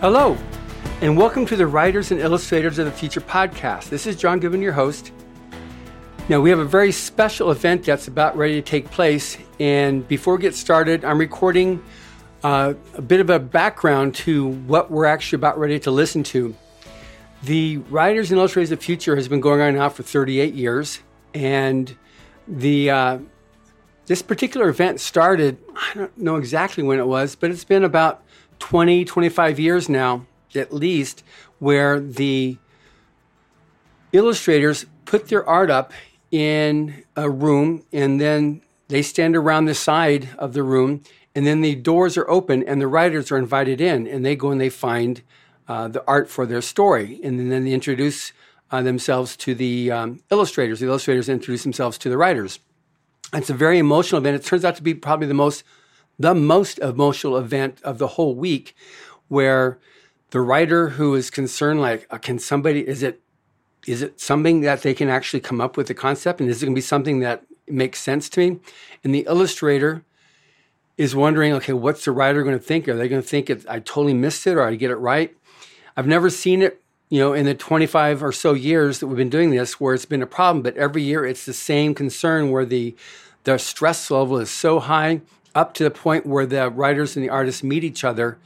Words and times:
Hello, 0.00 0.38
and 1.00 1.18
welcome 1.18 1.44
to 1.46 1.56
the 1.56 1.66
Writers 1.66 2.12
and 2.12 2.20
Illustrators 2.20 2.78
of 2.78 2.86
the 2.86 2.92
Future 2.92 3.20
podcast. 3.20 3.88
This 3.88 4.06
is 4.06 4.14
John 4.14 4.38
Goodwin, 4.38 4.62
your 4.62 4.72
host. 4.72 5.10
Now, 6.28 6.40
we 6.40 6.50
have 6.50 6.60
a 6.60 6.64
very 6.64 6.92
special 6.92 7.50
event 7.50 7.82
that's 7.82 8.06
about 8.06 8.36
ready 8.36 8.54
to 8.54 8.62
take 8.62 8.88
place. 8.92 9.36
And 9.58 10.06
before 10.06 10.36
we 10.36 10.42
get 10.42 10.54
started, 10.54 11.04
I'm 11.04 11.18
recording 11.18 11.82
uh, 12.44 12.74
a 12.94 13.02
bit 13.02 13.18
of 13.18 13.28
a 13.28 13.40
background 13.40 14.14
to 14.14 14.46
what 14.46 14.88
we're 14.88 15.04
actually 15.04 15.38
about 15.38 15.58
ready 15.58 15.80
to 15.80 15.90
listen 15.90 16.22
to. 16.22 16.54
The 17.42 17.78
Writers 17.78 18.30
and 18.30 18.38
Illustrators 18.38 18.70
of 18.70 18.78
the 18.78 18.84
Future 18.84 19.16
has 19.16 19.26
been 19.26 19.40
going 19.40 19.60
on 19.60 19.74
now 19.74 19.88
for 19.88 20.04
38 20.04 20.54
years. 20.54 21.00
And 21.34 21.92
the 22.46 22.90
uh, 22.90 23.18
this 24.06 24.22
particular 24.22 24.68
event 24.68 25.00
started, 25.00 25.58
I 25.74 25.94
don't 25.94 26.16
know 26.16 26.36
exactly 26.36 26.84
when 26.84 27.00
it 27.00 27.06
was, 27.08 27.34
but 27.34 27.50
it's 27.50 27.64
been 27.64 27.82
about 27.82 28.22
20, 28.58 29.04
25 29.04 29.58
years 29.58 29.88
now, 29.88 30.26
at 30.54 30.72
least, 30.72 31.22
where 31.58 32.00
the 32.00 32.56
illustrators 34.12 34.86
put 35.04 35.28
their 35.28 35.46
art 35.48 35.70
up 35.70 35.92
in 36.30 37.04
a 37.16 37.28
room 37.28 37.84
and 37.92 38.20
then 38.20 38.62
they 38.88 39.02
stand 39.02 39.36
around 39.36 39.66
the 39.66 39.74
side 39.74 40.28
of 40.38 40.52
the 40.52 40.62
room 40.62 41.02
and 41.34 41.46
then 41.46 41.60
the 41.60 41.74
doors 41.74 42.16
are 42.16 42.28
open 42.28 42.62
and 42.66 42.80
the 42.80 42.86
writers 42.86 43.30
are 43.30 43.38
invited 43.38 43.80
in 43.80 44.06
and 44.06 44.24
they 44.24 44.34
go 44.34 44.50
and 44.50 44.60
they 44.60 44.68
find 44.68 45.22
uh, 45.68 45.88
the 45.88 46.02
art 46.06 46.28
for 46.28 46.46
their 46.46 46.62
story 46.62 47.20
and 47.22 47.50
then 47.50 47.64
they 47.64 47.72
introduce 47.72 48.32
uh, 48.70 48.82
themselves 48.82 49.36
to 49.36 49.54
the 49.54 49.90
um, 49.90 50.20
illustrators. 50.30 50.80
The 50.80 50.86
illustrators 50.86 51.28
introduce 51.28 51.62
themselves 51.62 51.98
to 51.98 52.08
the 52.08 52.16
writers. 52.16 52.60
It's 53.32 53.50
a 53.50 53.54
very 53.54 53.78
emotional 53.78 54.20
event. 54.20 54.36
It 54.36 54.44
turns 54.44 54.64
out 54.64 54.76
to 54.76 54.82
be 54.82 54.94
probably 54.94 55.26
the 55.26 55.34
most 55.34 55.62
the 56.18 56.34
most 56.34 56.78
emotional 56.80 57.36
event 57.36 57.80
of 57.82 57.98
the 57.98 58.08
whole 58.08 58.34
week 58.34 58.74
where 59.28 59.78
the 60.30 60.40
writer 60.40 60.90
who 60.90 61.14
is 61.14 61.30
concerned 61.30 61.80
like 61.80 62.06
uh, 62.10 62.18
can 62.18 62.38
somebody 62.38 62.86
is 62.86 63.02
it 63.02 63.20
is 63.86 64.02
it 64.02 64.20
something 64.20 64.60
that 64.62 64.82
they 64.82 64.92
can 64.92 65.08
actually 65.08 65.40
come 65.40 65.60
up 65.60 65.76
with 65.76 65.86
the 65.86 65.94
concept? 65.94 66.40
And 66.40 66.50
is 66.50 66.62
it 66.62 66.66
going 66.66 66.74
to 66.74 66.78
be 66.78 66.82
something 66.82 67.20
that 67.20 67.44
makes 67.66 68.00
sense 68.00 68.28
to 68.30 68.40
me? 68.40 68.60
And 69.02 69.14
the 69.14 69.24
illustrator 69.26 70.02
is 70.98 71.14
wondering 71.14 71.52
okay 71.54 71.72
what's 71.72 72.04
the 72.04 72.12
writer 72.12 72.42
going 72.42 72.58
to 72.58 72.64
think? 72.64 72.88
Are 72.88 72.96
they 72.96 73.08
going 73.08 73.22
to 73.22 73.28
think 73.28 73.48
it, 73.48 73.64
i 73.68 73.78
totally 73.78 74.14
missed 74.14 74.46
it 74.46 74.54
or 74.54 74.62
i 74.62 74.74
get 74.74 74.90
it 74.90 74.96
right? 74.96 75.34
I've 75.96 76.06
never 76.06 76.30
seen 76.30 76.62
it 76.62 76.82
you 77.08 77.20
know 77.20 77.32
in 77.32 77.46
the 77.46 77.54
25 77.54 78.22
or 78.22 78.32
so 78.32 78.52
years 78.52 78.98
that 78.98 79.06
we've 79.06 79.16
been 79.16 79.30
doing 79.30 79.50
this 79.50 79.80
where 79.80 79.94
it's 79.94 80.04
been 80.04 80.22
a 80.22 80.26
problem 80.26 80.62
but 80.62 80.76
every 80.76 81.02
year 81.02 81.24
it's 81.24 81.46
the 81.46 81.54
same 81.54 81.94
concern 81.94 82.50
where 82.50 82.66
the 82.66 82.94
the 83.44 83.58
stress 83.58 84.10
level 84.10 84.38
is 84.38 84.50
so 84.50 84.78
high 84.78 85.20
up 85.54 85.74
to 85.74 85.84
the 85.84 85.90
point 85.90 86.26
where 86.26 86.46
the 86.46 86.70
writers 86.70 87.16
and 87.16 87.24
the 87.24 87.30
artists 87.30 87.62
meet 87.62 87.84
each 87.84 88.04
other 88.04 88.38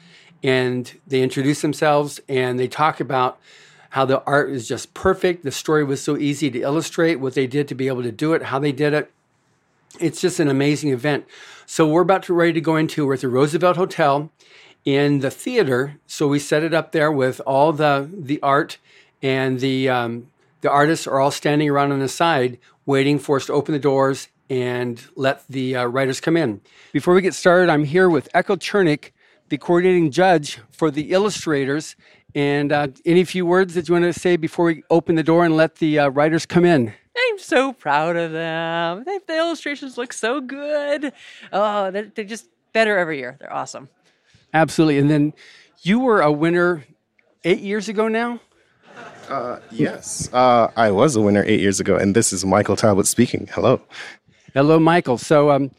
and 0.43 0.99
they 1.07 1.23
introduce 1.23 1.63
themselves 1.63 2.21
and 2.29 2.59
they 2.59 2.69
talk 2.69 3.01
about 3.01 3.39
how 3.91 4.05
the 4.05 4.23
art 4.25 4.51
is 4.51 4.67
just 4.67 4.95
perfect. 4.95 5.45
The 5.45 5.53
story 5.53 5.85
was 5.85 6.03
so 6.03 6.17
easy 6.17 6.51
to 6.51 6.61
illustrate, 6.61 7.17
what 7.17 7.35
they 7.35 7.47
did 7.47 7.69
to 7.69 7.75
be 7.75 7.89
able 7.89 8.03
to 8.03 8.13
do 8.13 8.33
it, 8.33 8.45
how 8.45 8.59
they 8.59 8.73
did 8.73 8.95
it. 8.95 9.11
It's 10.01 10.21
just 10.21 10.41
an 10.41 10.49
amazing 10.49 10.91
event. 10.91 11.27
So 11.67 11.87
we're 11.87 12.03
about 12.03 12.23
to 12.25 12.35
ready 12.35 12.55
to 12.55 12.61
go 12.61 12.77
into 12.77 13.07
we're 13.07 13.15
at 13.15 13.21
the 13.21 13.29
Roosevelt 13.29 13.77
Hotel 13.77 14.31
in 14.85 15.21
the 15.21 15.31
theater. 15.31 15.99
So 16.07 16.27
we 16.27 16.39
set 16.39 16.63
it 16.63 16.75
up 16.75 16.93
there 16.93 17.13
with 17.13 17.41
all 17.47 17.73
the 17.73 18.09
the 18.11 18.41
art 18.43 18.79
and 19.23 19.61
the 19.61 19.89
um, 19.89 20.29
the 20.63 20.71
artists 20.71 21.07
are 21.07 21.21
all 21.21 21.31
standing 21.31 21.69
around 21.69 21.93
on 21.93 21.99
the 21.99 22.09
side 22.09 22.59
waiting 22.87 23.19
for 23.19 23.37
us 23.37 23.47
to 23.47 23.53
open 23.53 23.73
the 23.73 23.79
doors 23.79 24.29
and 24.53 25.03
let 25.17 25.49
the 25.49 25.77
uh, 25.77 25.85
writers 25.87 26.21
come 26.21 26.37
in. 26.37 26.61
Before 26.93 27.15
we 27.15 27.23
get 27.23 27.33
started, 27.33 27.71
I'm 27.71 27.85
here 27.85 28.11
with 28.11 28.29
Echo 28.35 28.55
Chernik, 28.55 29.13
the 29.49 29.57
coordinating 29.57 30.11
judge 30.11 30.59
for 30.71 30.91
the 30.91 31.13
illustrators. 31.13 31.97
And 32.35 32.71
uh, 32.71 32.89
any 33.07 33.25
few 33.25 33.47
words 33.47 33.73
that 33.73 33.89
you 33.89 33.95
want 33.95 34.05
to 34.05 34.13
say 34.13 34.37
before 34.37 34.67
we 34.67 34.83
open 34.91 35.15
the 35.15 35.23
door 35.23 35.47
and 35.47 35.57
let 35.57 35.77
the 35.77 36.01
uh, 36.01 36.09
writers 36.11 36.45
come 36.45 36.67
in? 36.67 36.93
I'm 37.17 37.39
so 37.39 37.73
proud 37.73 38.17
of 38.17 38.33
them. 38.33 39.05
They, 39.07 39.21
the 39.27 39.39
illustrations 39.39 39.97
look 39.97 40.13
so 40.13 40.43
good. 40.43 41.15
Oh, 41.51 41.91
they're, 41.91 42.13
they're 42.15 42.27
just 42.27 42.47
better 42.75 42.99
every 42.99 43.21
year. 43.21 43.39
They're 43.41 43.53
awesome. 43.53 43.89
Absolutely. 44.53 44.99
And 44.99 45.09
then 45.09 45.33
you 45.81 45.99
were 45.99 46.21
a 46.21 46.31
winner 46.31 46.85
eight 47.45 47.61
years 47.61 47.89
ago 47.89 48.07
now? 48.07 48.39
Uh, 49.29 49.61
yes, 49.71 50.29
uh, 50.35 50.71
I 50.77 50.91
was 50.91 51.17
a 51.17 51.21
winner 51.23 51.43
eight 51.47 51.61
years 51.61 51.81
ago, 51.81 51.97
and 51.97 52.15
this 52.15 52.35
is 52.35 52.45
Michael 52.45 52.77
Talbot 52.77 53.07
speaking. 53.07 53.49
Hello. 53.51 53.81
Hello, 54.55 54.79
Michael. 54.79 55.17
So, 55.17 55.51
um, 55.51 55.71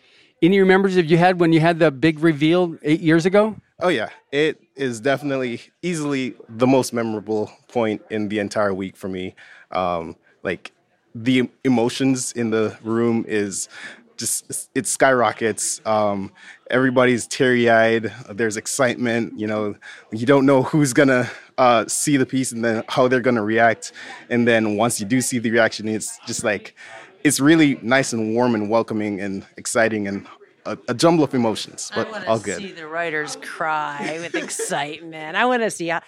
any 0.42 0.60
remembers 0.60 0.98
if 0.98 1.10
you 1.10 1.18
had 1.18 1.40
when 1.40 1.54
you 1.54 1.60
had 1.60 1.78
the 1.78 1.92
big 1.92 2.20
reveal 2.20 2.76
eight 2.82 3.02
years 3.02 3.26
ago? 3.26 3.56
Oh 3.80 3.90
yeah, 3.90 4.10
it 4.32 4.60
is 4.76 5.00
definitely 5.00 5.62
easily 5.84 6.34
the 6.50 6.66
most 6.66 6.92
memorable 6.92 7.52
point 7.68 8.02
in 8.10 8.30
the 8.30 8.40
entire 8.40 8.74
week 8.74 8.98
for 8.98 9.08
me. 9.08 9.36
Um, 9.70 10.16
like 10.42 10.72
the 11.14 11.50
emotions 11.64 12.32
in 12.32 12.50
the 12.50 12.76
room 12.84 13.26
is 13.28 13.70
just 14.18 14.70
it 14.74 14.88
skyrockets. 14.88 15.80
Um, 15.86 16.32
everybody's 16.72 17.28
teary 17.28 17.70
eyed. 17.70 18.12
There's 18.30 18.58
excitement. 18.58 19.38
You 19.38 19.48
know, 19.48 19.76
you 20.12 20.26
don't 20.26 20.46
know 20.46 20.64
who's 20.64 20.94
gonna 20.94 21.30
uh, 21.58 21.86
see 21.88 22.18
the 22.18 22.26
piece 22.26 22.52
and 22.52 22.66
then 22.66 22.84
how 22.90 23.08
they're 23.08 23.22
gonna 23.22 23.44
react. 23.44 23.92
And 24.30 24.48
then 24.48 24.78
once 24.78 25.00
you 25.00 25.06
do 25.06 25.22
see 25.22 25.40
the 25.40 25.52
reaction, 25.52 25.88
it's 25.88 26.18
just 26.26 26.44
like 26.44 26.76
it's 27.24 27.40
really 27.40 27.80
nice 27.82 28.14
and 28.14 28.34
warm 28.34 28.56
and 28.56 28.70
welcoming 28.70 29.20
and 29.22 29.46
exciting 29.58 30.08
and 30.08 30.28
a, 30.66 30.78
a 30.88 30.94
jumble 30.94 31.24
of 31.24 31.34
emotions, 31.34 31.92
but 31.94 32.08
all 32.08 32.14
good. 32.14 32.26
I 32.26 32.30
want 32.30 32.44
to 32.44 32.56
see 32.56 32.72
the 32.72 32.88
writers 32.88 33.38
cry 33.42 34.18
with 34.22 34.36
excitement. 34.36 35.36
I 35.36 35.46
want 35.46 35.62
to 35.64 35.70
see 35.70 35.92
ugly, 35.92 36.04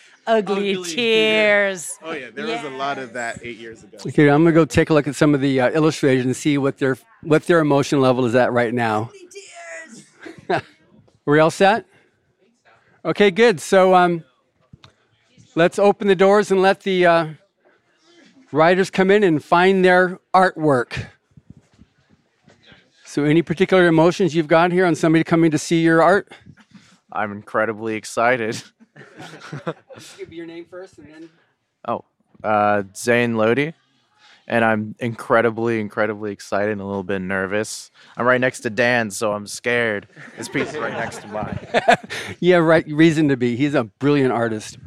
ugly 0.76 0.84
tears. 0.84 1.98
Oh 2.02 2.14
yeah, 2.14 2.30
there 2.34 2.48
yes. 2.48 2.64
was 2.64 2.74
a 2.74 2.78
lot 2.78 2.98
of 2.98 3.14
that 3.14 3.40
eight 3.44 3.58
years 3.58 3.84
ago. 3.84 3.98
Okay, 4.06 4.30
I'm 4.30 4.44
gonna 4.44 4.54
go 4.54 4.66
take 4.66 4.90
a 4.90 4.94
look 4.94 5.08
at 5.08 5.16
some 5.16 5.34
of 5.34 5.42
the 5.42 5.62
uh, 5.62 5.70
illustrations 5.72 6.26
and 6.26 6.36
see 6.36 6.58
what 6.58 6.78
their 6.78 6.98
what 7.22 7.46
their 7.48 7.60
emotion 7.60 8.00
level 8.02 8.26
is 8.26 8.36
at 8.36 8.52
right 8.54 8.74
now. 8.74 9.12
Are 10.50 10.62
we 11.26 11.40
all 11.40 11.52
set? 11.52 11.86
Okay, 13.04 13.32
good. 13.32 13.60
So 13.60 13.94
um, 13.94 14.24
let's 15.56 15.80
open 15.80 16.08
the 16.08 16.16
doors 16.16 16.52
and 16.52 16.62
let 16.62 16.82
the 16.82 17.06
uh, 17.06 17.28
writers 18.52 18.90
come 18.90 19.12
in 19.12 19.24
and 19.24 19.44
find 19.44 19.84
their 19.84 20.20
artwork. 20.34 21.08
So, 23.04 23.24
any 23.24 23.42
particular 23.42 23.88
emotions 23.88 24.36
you've 24.36 24.48
got 24.48 24.72
here 24.72 24.86
on 24.86 24.96
somebody 24.96 25.24
coming 25.24 25.52
to 25.52 25.58
see 25.58 25.82
your 25.82 26.02
art? 26.02 26.32
I'm 27.12 27.32
incredibly 27.32 27.96
excited. 27.96 28.62
Give 30.18 30.34
your 30.34 30.46
name 30.46 30.66
first 30.66 30.98
and 30.98 31.08
then. 31.08 31.30
Oh, 31.88 32.04
uh, 32.44 32.84
Zane 32.96 33.38
Lodi. 33.38 33.72
And 34.48 34.64
I'm 34.64 34.96
incredibly, 35.00 35.80
incredibly 35.80 36.32
excited 36.32 36.74
and 36.74 36.82
a 36.82 36.86
little 36.86 37.04
bit 37.04 37.20
nervous. 37.20 37.90
I'm 38.16 38.28
right 38.28 38.40
next 38.40 38.60
to 38.62 38.70
Dan, 38.70 39.10
so 39.10 39.32
I'm 39.32 39.48
scared. 39.48 40.08
This 40.38 40.48
piece 40.48 40.70
is 40.70 40.78
right 40.78 40.94
next 40.94 41.22
to 41.22 41.28
mine. 41.28 41.58
yeah, 42.40 42.58
right. 42.58 42.86
Reason 42.88 43.28
to 43.30 43.38
be. 43.38 43.56
He's 43.56 43.74
a 43.74 43.86
brilliant 43.86 44.32
artist. 44.34 44.78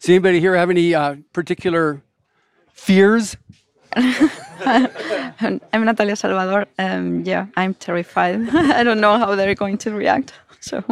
Does 0.00 0.08
anybody 0.08 0.40
here 0.40 0.56
have 0.56 0.70
any 0.70 0.92
uh, 0.92 1.16
particular 1.32 2.02
fears 2.76 3.36
I'm 3.96 5.60
Natalia 5.72 6.16
Salvador. 6.16 6.66
Um, 6.78 7.22
yeah, 7.24 7.46
I'm 7.56 7.72
terrified. 7.72 8.46
I 8.54 8.84
don't 8.84 9.00
know 9.00 9.16
how 9.18 9.34
they're 9.34 9.54
going 9.54 9.78
to 9.78 9.92
react. 9.92 10.34
So. 10.60 10.84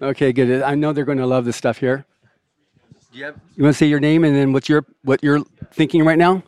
Okay, 0.00 0.32
good. 0.32 0.62
I 0.62 0.74
know 0.74 0.94
they're 0.94 1.04
going 1.04 1.18
to 1.18 1.26
love 1.26 1.44
this 1.44 1.56
stuff 1.56 1.76
here. 1.76 2.06
You, 3.12 3.24
have, 3.24 3.40
you 3.56 3.64
want 3.64 3.74
to 3.74 3.78
say 3.78 3.86
your 3.86 4.00
name 4.00 4.24
and 4.24 4.34
then 4.34 4.52
what 4.54 4.68
you're 4.68 4.86
what 5.02 5.22
you're 5.22 5.40
thinking 5.72 6.04
right 6.04 6.16
now? 6.16 6.42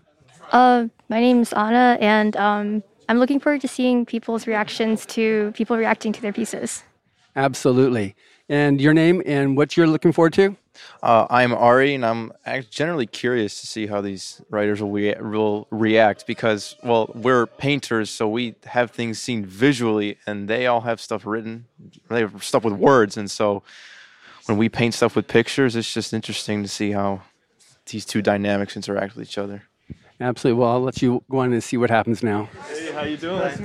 Uh, 0.52 0.86
my 1.08 1.20
name's 1.20 1.52
Anna, 1.52 1.98
and 2.00 2.36
um, 2.36 2.82
I'm 3.08 3.18
looking 3.18 3.40
forward 3.40 3.60
to 3.62 3.68
seeing 3.68 4.06
people's 4.06 4.46
reactions 4.46 5.04
to 5.06 5.52
people 5.54 5.76
reacting 5.76 6.12
to 6.12 6.22
their 6.22 6.32
pieces. 6.32 6.84
Absolutely. 7.36 8.14
And 8.48 8.80
your 8.80 8.94
name 8.94 9.22
and 9.26 9.56
what 9.56 9.76
you're 9.76 9.86
looking 9.86 10.12
forward 10.12 10.32
to? 10.34 10.56
Uh, 11.02 11.26
I'm 11.28 11.52
Ari, 11.52 11.94
and 11.94 12.06
I'm 12.06 12.32
generally 12.70 13.06
curious 13.06 13.60
to 13.60 13.66
see 13.66 13.86
how 13.86 14.00
these 14.00 14.40
writers 14.50 14.80
will, 14.80 14.90
rea- 14.90 15.20
will 15.20 15.66
react 15.70 16.26
because, 16.26 16.76
well, 16.84 17.10
we're 17.14 17.46
painters, 17.46 18.08
so 18.08 18.28
we 18.28 18.54
have 18.64 18.92
things 18.92 19.18
seen 19.18 19.44
visually, 19.44 20.18
and 20.26 20.48
they 20.48 20.66
all 20.66 20.82
have 20.82 21.00
stuff 21.00 21.26
written. 21.26 21.66
They 22.08 22.20
have 22.20 22.44
stuff 22.44 22.64
with 22.64 22.74
words, 22.74 23.16
and 23.16 23.30
so 23.30 23.62
when 24.46 24.58
we 24.58 24.68
paint 24.68 24.94
stuff 24.94 25.16
with 25.16 25.26
pictures, 25.26 25.76
it's 25.76 25.92
just 25.92 26.12
interesting 26.12 26.62
to 26.62 26.68
see 26.68 26.92
how 26.92 27.22
these 27.86 28.04
two 28.04 28.22
dynamics 28.22 28.76
interact 28.76 29.16
with 29.16 29.28
each 29.28 29.38
other. 29.38 29.64
Absolutely. 30.20 30.60
Well, 30.60 30.70
I'll 30.70 30.80
let 30.80 31.02
you 31.02 31.22
go 31.30 31.38
on 31.38 31.52
and 31.52 31.62
see 31.64 31.76
what 31.76 31.90
happens 31.90 32.22
now. 32.22 32.48
Hey, 32.68 32.92
how 32.92 33.02
you 33.02 33.16
doing? 33.16 33.40
It, 33.40 33.60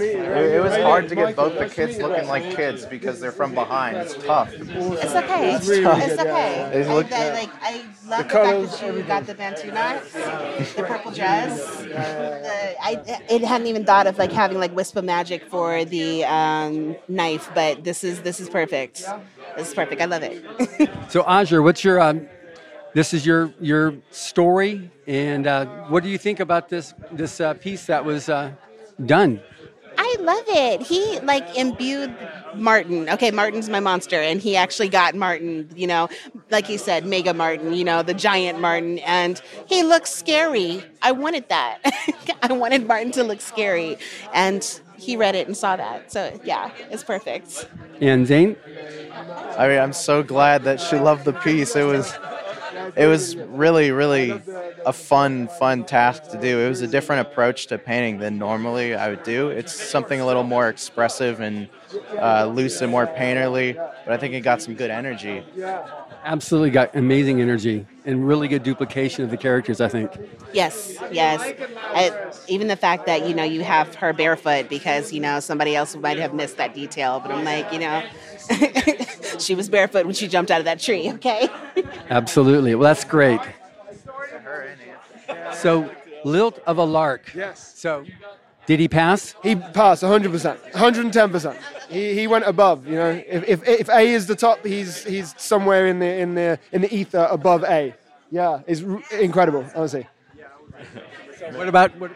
it 0.55 0.63
was 0.63 0.75
hard 0.77 1.07
to 1.09 1.15
get 1.15 1.35
both 1.35 1.57
the 1.57 1.69
kids 1.69 1.97
looking 1.99 2.27
like 2.27 2.55
kids 2.55 2.85
because 2.85 3.19
they're 3.19 3.31
from 3.31 3.53
behind. 3.53 3.97
It's 3.97 4.15
tough. 4.15 4.51
It's 4.53 5.15
okay. 5.15 5.53
It's 5.53 5.69
okay. 5.69 6.69
They 6.73 6.85
I, 6.85 6.93
look- 6.93 7.11
I, 7.11 7.33
like, 7.33 7.49
I 7.61 7.85
love 8.07 8.23
the, 8.23 8.29
fact 8.29 8.81
that 8.81 8.95
you 8.95 9.03
got 9.03 9.25
the 9.27 9.35
Bantu 9.35 9.71
knots, 9.71 10.13
the 10.13 10.83
purple 10.87 11.11
dress. 11.13 11.83
The, 11.83 12.75
I, 12.81 13.19
I 13.29 13.33
hadn't 13.45 13.67
even 13.67 13.85
thought 13.85 14.07
of 14.07 14.17
like 14.17 14.31
having 14.31 14.57
like 14.57 14.75
wisp 14.75 14.95
of 14.95 15.05
magic 15.05 15.43
for 15.49 15.85
the 15.85 16.25
um, 16.25 16.95
knife, 17.07 17.51
but 17.53 17.83
this 17.83 18.03
is 18.03 18.21
this 18.23 18.39
is 18.39 18.49
perfect. 18.49 19.03
This 19.57 19.67
is 19.69 19.73
perfect. 19.75 20.01
I 20.01 20.05
love 20.05 20.23
it. 20.23 20.43
So, 21.09 21.23
Ajer, 21.23 21.63
what's 21.63 21.83
your? 21.85 22.01
Um, 22.01 22.27
this 22.97 23.13
is 23.13 23.27
your 23.27 23.53
your 23.61 23.93
story, 24.09 24.89
and 25.05 25.45
uh, 25.45 25.67
what 25.87 26.01
do 26.01 26.09
you 26.09 26.17
think 26.17 26.39
about 26.39 26.67
this 26.67 26.95
this 27.11 27.39
uh, 27.39 27.53
piece 27.53 27.85
that 27.85 28.03
was 28.03 28.27
uh, 28.27 28.51
done? 29.05 29.39
I 29.99 30.15
love 30.19 30.45
it. 30.47 30.81
He 30.81 31.19
like 31.19 31.55
imbued 31.55 32.11
Martin. 32.55 33.07
Okay, 33.07 33.29
Martin's 33.29 33.69
my 33.69 33.79
monster, 33.79 34.19
and 34.19 34.41
he 34.41 34.55
actually 34.55 34.89
got 34.89 35.13
Martin. 35.13 35.69
You 35.75 35.85
know, 35.85 36.09
like 36.49 36.65
he 36.65 36.77
said, 36.77 37.05
Mega 37.05 37.35
Martin. 37.35 37.71
You 37.73 37.83
know, 37.83 38.01
the 38.01 38.15
giant 38.15 38.59
Martin, 38.59 38.97
and 38.99 39.39
he 39.67 39.83
looks 39.83 40.09
scary. 40.09 40.83
I 41.03 41.11
wanted 41.11 41.47
that. 41.49 41.77
I 42.41 42.51
wanted 42.51 42.87
Martin 42.87 43.11
to 43.11 43.23
look 43.23 43.41
scary, 43.41 43.99
and 44.33 44.63
he 44.97 45.15
read 45.15 45.35
it 45.35 45.45
and 45.45 45.55
saw 45.55 45.75
that. 45.75 46.11
So 46.11 46.39
yeah, 46.43 46.71
it's 46.89 47.03
perfect. 47.03 47.69
And 48.01 48.25
Zane, 48.25 48.55
I 49.55 49.67
mean, 49.67 49.79
I'm 49.79 49.93
so 49.93 50.23
glad 50.23 50.63
that 50.63 50.81
she 50.81 50.97
loved 50.97 51.25
the 51.25 51.33
piece. 51.33 51.75
It 51.75 51.83
was, 51.83 52.17
it 52.95 53.07
was 53.07 53.35
really, 53.35 53.91
really 53.91 54.41
a 54.85 54.93
fun, 54.93 55.47
fun 55.59 55.83
task 55.83 56.29
to 56.31 56.39
do. 56.39 56.59
It 56.59 56.69
was 56.69 56.81
a 56.81 56.87
different 56.87 57.27
approach 57.27 57.67
to 57.67 57.77
painting 57.77 58.19
than 58.19 58.37
normally 58.37 58.95
I 58.95 59.09
would 59.09 59.23
do. 59.23 59.49
It's 59.49 59.73
something 59.73 60.19
a 60.19 60.25
little 60.25 60.43
more 60.43 60.69
expressive 60.69 61.39
and 61.39 61.69
uh, 62.19 62.45
loose 62.45 62.81
and 62.81 62.91
more 62.91 63.07
painterly, 63.07 63.75
but 63.75 64.13
I 64.13 64.17
think 64.17 64.33
it 64.33 64.41
got 64.41 64.61
some 64.61 64.75
good 64.75 64.91
energy. 64.91 65.43
Absolutely 66.23 66.69
got 66.69 66.95
amazing 66.95 67.41
energy 67.41 67.85
and 68.05 68.27
really 68.27 68.47
good 68.47 68.63
duplication 68.63 69.23
of 69.23 69.29
the 69.29 69.37
characters. 69.37 69.81
I 69.81 69.87
think. 69.87 70.11
Yes, 70.53 70.97
yes. 71.11 71.41
I, 71.93 72.31
even 72.47 72.67
the 72.67 72.75
fact 72.75 73.05
that 73.05 73.27
you 73.27 73.33
know 73.33 73.43
you 73.43 73.63
have 73.63 73.95
her 73.95 74.13
barefoot 74.13 74.69
because 74.69 75.11
you 75.13 75.19
know 75.19 75.39
somebody 75.39 75.75
else 75.75 75.95
might 75.95 76.17
have 76.17 76.33
missed 76.33 76.57
that 76.57 76.73
detail, 76.73 77.19
but 77.19 77.31
I'm 77.31 77.43
like, 77.43 77.71
you 77.71 77.79
know, 77.79 78.03
she 79.39 79.55
was 79.55 79.69
barefoot 79.69 80.05
when 80.05 80.15
she 80.15 80.27
jumped 80.27 80.51
out 80.51 80.59
of 80.59 80.65
that 80.65 80.79
tree. 80.79 81.11
Okay. 81.13 81.49
Absolutely. 82.09 82.75
Well, 82.75 82.87
that's 82.87 83.03
great. 83.03 83.41
So, 85.53 85.89
lilt 86.23 86.59
of 86.65 86.77
a 86.77 86.83
lark. 86.83 87.31
Yes. 87.33 87.73
So, 87.75 88.05
did 88.67 88.79
he 88.81 88.87
pass? 88.87 89.33
He 89.41 89.55
passed 89.55 90.03
100%, 90.03 90.71
110%. 90.73 91.57
He, 91.89 92.13
he 92.13 92.27
went 92.27 92.45
above, 92.45 92.85
you 92.85 92.95
know. 92.95 93.23
If, 93.27 93.47
if, 93.47 93.67
if 93.67 93.89
A 93.89 94.01
is 94.01 94.27
the 94.27 94.35
top, 94.35 94.63
he's 94.65 95.05
he's 95.05 95.33
somewhere 95.37 95.87
in 95.87 95.99
the 95.99 96.13
in 96.19 96.35
the 96.35 96.59
in 96.73 96.81
the 96.81 96.93
ether 96.93 97.27
above 97.31 97.63
A. 97.63 97.95
Yeah, 98.29 98.59
it's 98.67 98.83
r- 98.83 99.01
incredible, 99.19 99.65
honestly. 99.73 100.05
What 101.53 101.69
about 101.69 101.97
what? 101.97 102.11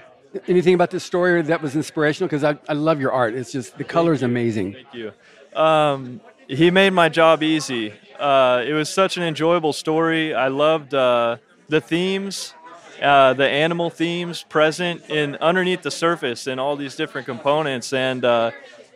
Anything 0.48 0.74
about 0.74 0.92
this 0.92 1.04
story 1.06 1.42
that 1.42 1.62
was 1.62 1.76
inspirational? 1.76 2.28
Because 2.28 2.44
I, 2.44 2.58
I 2.70 2.74
love 2.74 3.00
your 3.00 3.12
art. 3.14 3.34
It's 3.34 3.52
just 3.52 3.78
the 3.78 3.84
color 3.84 4.12
is 4.14 4.24
amazing. 4.24 4.74
Thank 4.74 4.94
you. 4.94 5.12
Um, 5.60 6.22
he 6.48 6.70
made 6.70 6.92
my 6.92 7.08
job 7.08 7.44
easy. 7.44 7.94
Uh, 8.20 8.64
it 8.66 8.74
was 8.74 8.90
such 8.90 9.18
an 9.18 9.24
enjoyable 9.24 9.74
story. 9.74 10.34
I 10.34 10.50
loved 10.50 10.94
uh, 10.94 11.38
the 11.70 11.82
themes, 11.82 12.54
uh, 13.02 13.34
the 13.34 13.48
animal 13.48 13.90
themes 13.90 14.44
present 14.44 15.10
in 15.10 15.36
underneath 15.38 15.82
the 15.82 15.92
surface 15.92 16.48
in 16.48 16.60
all 16.60 16.76
these 16.76 16.96
different 16.96 17.26
components, 17.26 17.94
and 17.94 18.24
uh, 18.24 18.52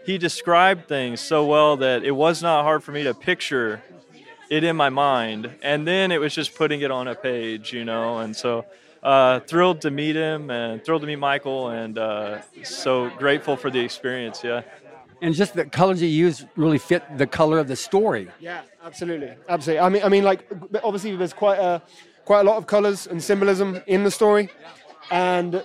he 0.06 0.18
described 0.18 0.88
things 0.88 1.19
so 1.19 1.46
well 1.46 1.78
that 1.78 2.04
it 2.04 2.12
was 2.12 2.44
not 2.44 2.63
hard 2.63 2.84
for 2.84 2.92
me 2.92 3.04
to 3.04 3.13
picture 3.13 3.81
it 4.50 4.63
in 4.63 4.75
my 4.75 4.90
mind. 4.90 5.50
And 5.63 5.88
then 5.88 6.12
it 6.12 6.19
was 6.19 6.36
just 6.36 6.56
putting 6.56 6.81
it 6.81 6.92
on 6.92 7.07
a 7.07 7.16
page, 7.16 7.74
you 7.74 7.84
know. 7.84 8.19
And 8.19 8.36
so 8.36 8.66
uh, 9.02 9.40
thrilled 9.40 9.81
to 9.81 9.92
meet 9.92 10.16
him, 10.16 10.52
and 10.52 10.84
thrilled 10.84 11.02
to 11.02 11.07
meet 11.07 11.18
Michael, 11.18 11.69
and 11.69 11.98
uh, 11.98 12.42
so 12.63 13.10
grateful 13.18 13.57
for 13.57 13.72
the 13.72 13.80
experience. 13.80 14.44
Yeah. 14.44 14.62
And 15.22 15.34
just 15.34 15.56
the 15.56 15.66
colors 15.66 16.02
you 16.02 16.10
use 16.10 16.46
really 16.56 16.78
fit 16.78 17.18
the 17.18 17.25
color 17.25 17.57
of 17.57 17.68
the 17.68 17.75
story. 17.75 18.30
Yeah, 18.40 18.62
absolutely, 18.84 19.34
absolutely. 19.50 19.80
I 19.80 19.90
mean, 19.90 20.04
I 20.04 20.10
mean, 20.10 20.24
like 20.24 20.48
obviously 20.84 21.16
there's 21.16 21.34
quite 21.34 21.57
a 21.57 21.81
quite 22.25 22.42
a 22.42 22.44
lot 22.44 22.57
of 22.57 22.68
colors 22.68 23.07
and 23.07 23.24
symbolism 23.24 23.81
in 23.88 24.04
the 24.04 24.12
story, 24.12 24.50
and 25.12 25.63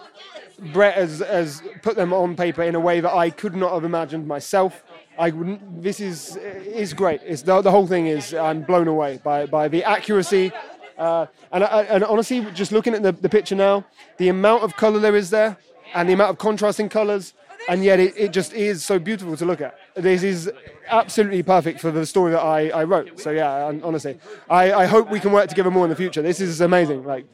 Brett 0.72 0.94
has, 0.94 1.20
has 1.20 1.62
put 1.82 1.96
them 1.96 2.12
on 2.12 2.36
paper 2.36 2.62
in 2.62 2.74
a 2.74 2.80
way 2.80 3.00
that 3.00 3.12
I 3.12 3.30
could 3.30 3.56
not 3.56 3.72
have 3.72 3.84
imagined 3.84 4.26
myself. 4.26 4.84
I 5.18 5.30
wouldn't. 5.30 5.82
This 5.82 6.00
is 6.00 6.36
is 6.36 6.94
great. 6.94 7.20
It's 7.24 7.42
the, 7.42 7.60
the 7.60 7.70
whole 7.70 7.86
thing 7.86 8.06
is 8.06 8.32
I'm 8.32 8.62
blown 8.62 8.88
away 8.88 9.20
by 9.22 9.46
by 9.46 9.68
the 9.68 9.84
accuracy. 9.84 10.52
Uh, 10.96 11.26
and, 11.50 11.64
I, 11.64 11.82
and 11.84 12.04
honestly, 12.04 12.46
just 12.52 12.72
looking 12.72 12.94
at 12.94 13.02
the, 13.02 13.12
the 13.12 13.28
picture 13.30 13.54
now, 13.54 13.86
the 14.18 14.28
amount 14.28 14.64
of 14.64 14.76
color 14.76 14.98
there 14.98 15.16
is 15.16 15.30
there, 15.30 15.56
and 15.94 16.06
the 16.06 16.12
amount 16.12 16.30
of 16.30 16.36
contrasting 16.36 16.90
colors, 16.90 17.32
and 17.70 17.84
yet 17.84 18.00
it, 18.00 18.14
it 18.16 18.32
just 18.32 18.52
is 18.52 18.84
so 18.84 18.98
beautiful 18.98 19.36
to 19.36 19.44
look 19.44 19.60
at. 19.60 19.78
This 19.94 20.24
is 20.24 20.50
absolutely 20.88 21.44
perfect 21.44 21.78
for 21.78 21.92
the 21.92 22.04
story 22.04 22.32
that 22.32 22.40
I, 22.40 22.68
I 22.70 22.82
wrote. 22.82 23.20
So 23.20 23.30
yeah, 23.30 23.72
honestly, 23.84 24.18
I, 24.50 24.72
I 24.72 24.86
hope 24.86 25.08
we 25.08 25.20
can 25.20 25.30
work 25.30 25.48
together 25.48 25.70
more 25.70 25.84
in 25.84 25.90
the 25.90 25.96
future. 25.96 26.20
This 26.20 26.40
is 26.40 26.60
amazing. 26.60 27.04
Like, 27.04 27.26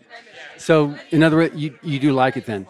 So, 0.58 0.94
in 1.10 1.22
other 1.22 1.38
words, 1.38 1.56
you, 1.56 1.78
you 1.82 1.98
do 1.98 2.12
like 2.12 2.36
it 2.36 2.44
then? 2.44 2.66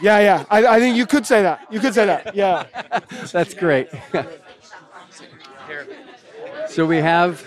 yeah, 0.00 0.20
yeah. 0.20 0.44
I, 0.48 0.76
I 0.76 0.78
think 0.78 0.96
you 0.96 1.06
could 1.06 1.26
say 1.26 1.42
that. 1.42 1.66
You 1.72 1.80
could 1.80 1.92
say 1.92 2.06
that. 2.06 2.36
Yeah. 2.36 2.66
That's 3.32 3.52
great. 3.52 3.88
so 6.68 6.86
we 6.86 6.98
have 6.98 7.44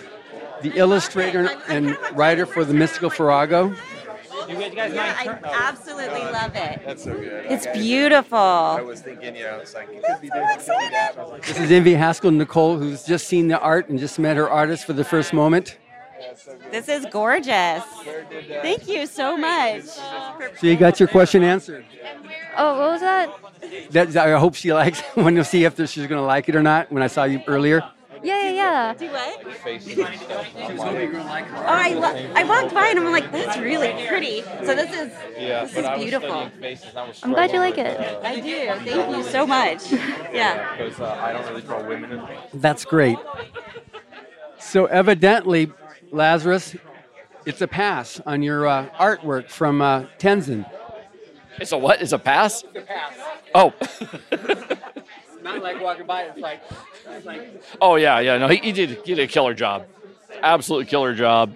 the 0.60 0.76
illustrator 0.76 1.48
and 1.68 1.96
writer 2.12 2.44
for 2.44 2.66
the 2.66 2.74
Mystical 2.74 3.08
Farrago. 3.08 3.74
I 4.48 5.38
absolutely 5.68 6.20
love 6.20 6.54
it. 6.54 6.80
That's 6.84 7.04
so 7.04 7.14
good. 7.14 7.46
It's 7.48 7.66
I- 7.66 7.70
I 7.70 7.74
beautiful. 7.74 8.80
was 8.86 9.00
thinking, 9.02 9.36
you 9.36 9.44
know, 9.44 9.58
it's 9.58 9.74
like 9.74 9.88
it 9.90 10.02
could 10.04 10.20
be 10.20 10.28
different. 10.28 10.58
Could 10.60 10.66
be 10.78 10.88
that. 10.90 11.14
I 11.18 11.22
was 11.22 11.30
like, 11.32 11.46
This 11.46 11.58
is 11.58 11.70
Envy 11.70 11.94
Haskell 11.94 12.30
Nicole, 12.30 12.78
who's 12.78 13.04
just 13.04 13.26
seen 13.26 13.48
the 13.48 13.58
art 13.60 13.88
and 13.88 13.98
just 13.98 14.18
met 14.18 14.36
her 14.36 14.48
artist 14.50 14.84
for 14.84 14.92
the 14.92 15.04
first 15.04 15.32
moment. 15.32 15.78
This 16.70 16.88
is 16.88 17.06
gorgeous. 17.10 17.82
Thank 18.62 18.86
you 18.88 19.06
so 19.06 19.36
much. 19.36 19.82
So 19.84 20.66
you 20.66 20.76
got 20.76 21.00
your 21.00 21.08
question 21.08 21.42
answered. 21.42 21.84
Oh, 22.56 22.78
what 22.78 22.90
was 22.92 23.00
that? 23.00 23.30
That, 23.90 24.16
I 24.16 24.38
hope 24.38 24.54
she 24.54 24.72
likes. 24.72 25.02
I 25.16 25.22
want 25.22 25.36
to 25.36 25.44
see 25.44 25.64
if 25.64 25.76
she's 25.76 26.06
going 26.06 26.20
to 26.20 26.22
like 26.22 26.48
it 26.48 26.56
or 26.56 26.62
not. 26.62 26.90
When 26.92 27.02
I 27.02 27.06
saw 27.06 27.24
you 27.24 27.42
earlier. 27.46 27.82
Yeah, 28.22 28.42
yeah, 28.42 28.50
yeah. 28.50 28.94
Do 28.94 29.10
what? 29.10 29.46
I'm 29.66 31.12
like, 31.26 31.46
Oh, 31.52 31.64
I, 31.66 31.94
lo- 31.94 32.32
I 32.34 32.44
walked 32.44 32.74
by 32.74 32.88
and 32.88 32.98
I'm 32.98 33.10
like, 33.12 33.30
that's 33.32 33.58
really 33.58 34.06
pretty. 34.06 34.42
So 34.64 34.74
this 34.74 34.90
is 34.94 35.12
yeah, 35.38 35.64
this 35.64 35.76
is 35.76 35.88
beautiful. 35.98 36.50
faces. 36.60 36.94
I 36.94 37.06
was 37.08 37.20
I'm 37.22 37.32
glad 37.32 37.52
you 37.52 37.58
like 37.58 37.78
it. 37.78 37.98
with, 37.98 38.06
uh, 38.08 38.20
I 38.22 38.40
do. 38.40 38.66
Thank 38.90 39.16
you 39.16 39.22
so 39.24 39.46
much. 39.46 39.90
Yeah. 40.32 40.76
because 40.76 41.00
uh, 41.00 41.18
I 41.20 41.32
don't 41.32 41.46
really 41.48 41.62
draw 41.62 41.82
women 41.86 42.12
in 42.12 42.28
That's 42.54 42.84
great. 42.84 43.18
So 44.58 44.86
evidently, 44.86 45.72
Lazarus, 46.10 46.76
it's 47.46 47.60
a 47.62 47.66
pass 47.68 48.20
on 48.26 48.42
your 48.42 48.66
uh, 48.66 48.88
artwork 48.98 49.48
from 49.50 49.80
uh, 49.80 50.04
Tenzin. 50.18 50.70
It's 51.58 51.72
a 51.72 51.78
what? 51.78 52.00
It's 52.00 52.12
a 52.12 52.18
pass? 52.18 52.64
Oh. 53.54 53.72
Not 55.54 55.62
like 55.62 55.80
walking 55.80 56.06
by. 56.06 56.22
It's 56.24 56.38
like, 57.26 57.62
Oh 57.80 57.96
yeah, 57.96 58.20
yeah. 58.20 58.38
No, 58.38 58.48
he, 58.48 58.56
he 58.56 58.72
did 58.72 58.90
he 59.04 59.14
did 59.14 59.18
a 59.18 59.26
killer 59.26 59.54
job, 59.54 59.86
absolute 60.42 60.88
killer 60.88 61.14
job. 61.14 61.54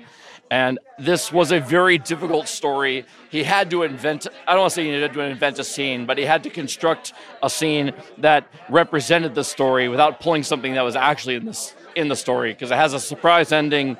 And 0.51 0.79
this 0.99 1.33
was 1.33 1.53
a 1.53 1.59
very 1.59 1.99
difficult 1.99 2.49
story. 2.49 3.07
He 3.31 3.43
had 3.43 3.71
to 3.71 3.83
invent. 3.83 4.27
I 4.47 4.53
don't 4.53 4.61
want 4.61 4.71
to 4.71 4.75
say 4.75 4.85
he 4.85 5.01
had 5.01 5.13
to 5.13 5.21
invent 5.21 5.59
a 5.59 5.65
scene, 5.65 6.07
but 6.07 6.19
he 6.19 6.25
had 6.25 6.43
to 6.45 6.51
construct 6.51 7.13
a 7.43 7.49
scene 7.49 7.93
that 8.19 8.47
represented 8.69 9.35
the 9.35 9.43
story 9.43 9.89
without 9.89 10.21
pulling 10.21 10.43
something 10.43 10.75
that 10.75 10.83
was 10.83 10.97
actually 10.97 11.37
in 11.37 11.47
this 11.47 11.75
in 11.97 12.09
the 12.09 12.17
story 12.17 12.53
because 12.53 12.71
it 12.71 12.77
has 12.77 12.93
a 12.93 13.01
surprise 13.01 13.53
ending 13.53 13.97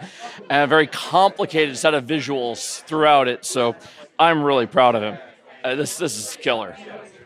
and 0.51 0.65
a 0.65 0.67
very 0.67 0.87
complicated 0.87 1.77
set 1.79 1.95
of 1.95 2.05
visuals 2.05 2.83
throughout 2.83 3.29
it. 3.29 3.45
So 3.45 3.75
I'm 4.19 4.43
really 4.43 4.67
proud 4.67 4.95
of 4.97 5.03
him. 5.03 5.19
Uh, 5.63 5.75
this 5.77 5.97
this 5.99 6.17
is 6.17 6.37
killer. 6.37 6.77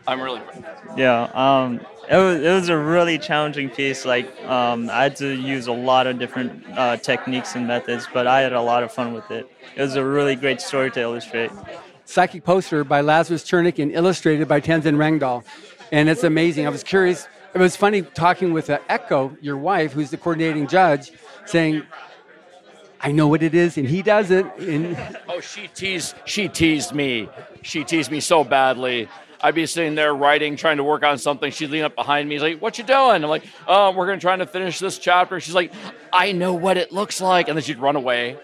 I'm 0.07 0.21
really 0.21 0.39
proud. 0.39 0.97
Yeah, 0.97 1.23
um, 1.33 1.81
it 2.09 2.17
was 2.17 2.41
it 2.41 2.51
was 2.51 2.69
a 2.69 2.77
really 2.77 3.17
challenging 3.19 3.69
piece. 3.69 4.03
Like 4.05 4.27
um, 4.45 4.89
I 4.89 5.03
had 5.03 5.15
to 5.17 5.33
use 5.33 5.67
a 5.67 5.71
lot 5.71 6.07
of 6.07 6.17
different 6.17 6.65
uh, 6.75 6.97
techniques 6.97 7.55
and 7.55 7.67
methods, 7.67 8.07
but 8.13 8.25
I 8.27 8.41
had 8.41 8.53
a 8.53 8.61
lot 8.61 8.83
of 8.83 8.91
fun 8.91 9.13
with 9.13 9.29
it. 9.29 9.49
It 9.75 9.81
was 9.81 9.95
a 9.95 10.03
really 10.03 10.35
great 10.35 10.59
story 10.59 10.89
to 10.91 10.99
illustrate. 10.99 11.51
Psychic 12.05 12.43
poster 12.43 12.83
by 12.83 13.01
Lazarus 13.01 13.43
Chernik 13.43 13.77
and 13.81 13.91
illustrated 13.91 14.47
by 14.47 14.59
Tenzin 14.59 14.95
Rangdal. 14.97 15.43
And 15.91 16.09
it's 16.09 16.23
amazing. 16.23 16.65
I 16.65 16.69
was 16.69 16.83
curious. 16.83 17.27
It 17.53 17.59
was 17.59 17.75
funny 17.75 18.01
talking 18.01 18.53
with 18.53 18.69
uh, 18.69 18.79
Echo, 18.89 19.35
your 19.41 19.57
wife, 19.57 19.93
who's 19.93 20.09
the 20.09 20.17
coordinating 20.17 20.67
judge, 20.67 21.11
saying, 21.45 21.83
I 23.01 23.11
know 23.11 23.27
what 23.27 23.41
it 23.41 23.55
is, 23.55 23.77
and 23.77 23.87
he 23.87 24.01
doesn't. 24.01 24.47
And 24.59 25.17
Oh, 25.27 25.39
she 25.39 25.67
teased. 25.67 26.15
She 26.25 26.47
teased 26.47 26.93
me. 26.93 27.29
She 27.61 27.83
teased 27.83 28.11
me 28.11 28.19
so 28.19 28.43
badly. 28.43 29.07
I'd 29.41 29.55
be 29.55 29.65
sitting 29.65 29.95
there 29.95 30.13
writing, 30.13 30.55
trying 30.55 30.77
to 30.77 30.83
work 30.83 31.03
on 31.03 31.17
something. 31.17 31.51
She'd 31.51 31.69
lean 31.69 31.83
up 31.83 31.95
behind 31.95 32.27
me. 32.27 32.35
She's 32.35 32.41
like, 32.41 32.61
"What 32.61 32.77
you 32.77 32.83
doing?" 32.83 33.23
I'm 33.23 33.29
like, 33.29 33.43
"Oh, 33.67 33.91
we're 33.91 34.05
gonna 34.05 34.19
try 34.19 34.35
to 34.35 34.45
finish 34.45 34.79
this 34.79 34.97
chapter." 34.97 35.39
She's 35.39 35.55
like, 35.55 35.71
"I 36.11 36.31
know 36.33 36.53
what 36.53 36.77
it 36.77 36.91
looks 36.91 37.21
like," 37.21 37.47
and 37.47 37.57
then 37.57 37.63
she'd 37.63 37.79
run 37.79 37.95
away. 37.95 38.37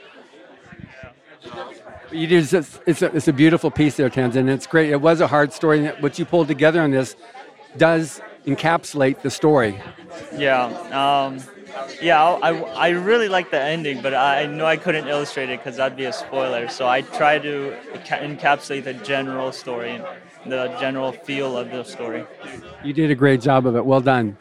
You 2.12 2.28
did. 2.28 2.54
It's, 2.54 2.80
it's, 2.86 3.02
a, 3.02 3.16
it's 3.16 3.28
a 3.28 3.34
beautiful 3.34 3.70
piece 3.72 3.98
there, 3.98 4.10
Tenzin. 4.10 4.48
It's 4.48 4.68
great. 4.68 4.90
It 4.90 5.02
was 5.02 5.20
a 5.22 5.28
hard 5.28 5.52
story. 5.52 5.86
and 5.86 6.02
What 6.02 6.18
you 6.18 6.26
pulled 6.26 6.48
together 6.48 6.82
on 6.82 6.92
this 6.92 7.16
does 7.78 8.22
encapsulate 8.46 9.22
the 9.22 9.30
story. 9.30 9.80
Yeah. 10.38 10.66
Um, 10.92 11.40
yeah, 12.02 12.24
I, 12.24 12.54
I 12.54 12.90
really 12.90 13.28
like 13.28 13.52
the 13.52 13.60
ending, 13.60 14.02
but 14.02 14.14
I 14.14 14.46
know 14.46 14.66
I 14.66 14.78
couldn't 14.78 15.08
illustrate 15.08 15.50
it 15.50 15.60
because 15.60 15.78
that'd 15.78 15.98
be 15.98 16.06
a 16.06 16.14
spoiler. 16.14 16.70
So 16.70 16.88
I 16.88 17.02
try 17.02 17.38
to 17.40 17.76
enca- 17.94 18.38
encapsulate 18.40 18.86
the 18.86 18.94
general 18.94 19.52
story, 19.52 20.02
the 20.48 20.68
general 20.80 21.12
feel 21.12 21.58
of 21.58 21.72
the 21.72 21.84
story. 21.84 22.26
You 22.84 22.94
did 22.94 23.12
a 23.12 23.16
great 23.16 23.42
job 23.42 23.66
of 23.66 23.76
it. 23.76 23.86
Well 23.86 24.02
done. 24.02 24.38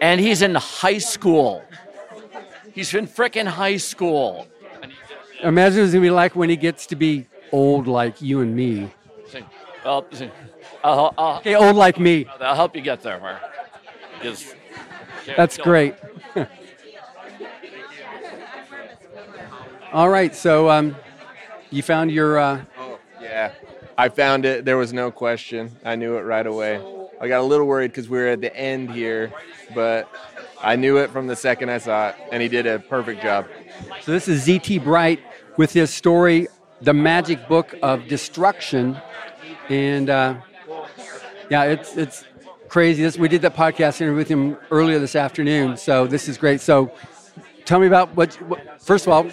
And 0.00 0.20
he's 0.20 0.42
in 0.42 0.54
high 0.54 0.98
school. 0.98 1.62
He's 2.72 2.94
in 2.94 3.06
frickin' 3.06 3.46
high 3.46 3.76
school. 3.78 4.46
Imagine 5.42 5.78
what 5.80 5.84
it's 5.84 5.92
gonna 5.92 6.02
be 6.02 6.10
like 6.10 6.34
when 6.36 6.48
he 6.48 6.56
gets 6.56 6.86
to 6.86 6.96
be 6.96 7.26
old 7.52 7.86
like 7.86 8.20
you 8.22 8.40
and 8.40 8.54
me. 8.54 8.90
Well, 9.84 10.06
I'll, 10.84 11.14
I'll, 11.16 11.36
Okay, 11.38 11.54
old 11.54 11.76
like 11.76 11.98
me. 11.98 12.26
I'll 12.40 12.54
help 12.54 12.74
you 12.76 12.82
get 12.82 13.02
there, 13.02 13.18
Mark. 13.20 13.40
Just- 14.22 14.54
That's 15.36 15.56
great. 15.56 15.94
All 19.92 20.08
right, 20.08 20.34
so 20.34 20.68
um, 20.68 20.94
you 21.70 21.82
found 21.82 22.10
your. 22.10 22.38
Uh, 22.38 22.64
Yeah, 23.20 23.52
I 23.98 24.08
found 24.08 24.44
it. 24.44 24.64
There 24.64 24.76
was 24.76 24.92
no 24.92 25.10
question. 25.10 25.72
I 25.84 25.96
knew 25.96 26.16
it 26.18 26.20
right 26.20 26.46
away. 26.46 26.80
I 27.20 27.26
got 27.26 27.40
a 27.40 27.42
little 27.42 27.66
worried 27.66 27.90
because 27.90 28.08
we 28.08 28.18
were 28.18 28.28
at 28.28 28.40
the 28.40 28.56
end 28.56 28.92
here, 28.92 29.32
but 29.74 30.08
I 30.62 30.76
knew 30.76 30.98
it 30.98 31.10
from 31.10 31.26
the 31.26 31.34
second 31.34 31.68
I 31.68 31.78
saw 31.78 32.10
it, 32.10 32.14
and 32.30 32.40
he 32.40 32.48
did 32.48 32.64
a 32.64 32.78
perfect 32.78 33.22
job. 33.22 33.48
so 34.02 34.12
this 34.12 34.28
is 34.28 34.46
ZT 34.46 34.84
Bright 34.84 35.18
with 35.56 35.72
his 35.72 35.92
story, 35.92 36.46
"The 36.80 36.94
Magic 36.94 37.48
Book 37.48 37.74
of 37.82 38.06
Destruction," 38.06 38.96
and 39.68 40.08
uh, 40.08 40.36
yeah, 41.50 41.64
it's 41.64 41.96
it's 41.96 42.24
crazy. 42.68 43.02
This, 43.02 43.18
we 43.18 43.26
did 43.26 43.42
that 43.42 43.56
podcast 43.56 44.00
interview 44.00 44.16
with 44.16 44.28
him 44.28 44.56
earlier 44.70 45.00
this 45.00 45.16
afternoon, 45.16 45.76
so 45.76 46.06
this 46.06 46.28
is 46.28 46.38
great. 46.38 46.60
So, 46.60 46.92
tell 47.64 47.80
me 47.80 47.88
about 47.88 48.14
what. 48.14 48.32
what 48.42 48.80
first 48.80 49.08
of 49.08 49.12
all, 49.12 49.26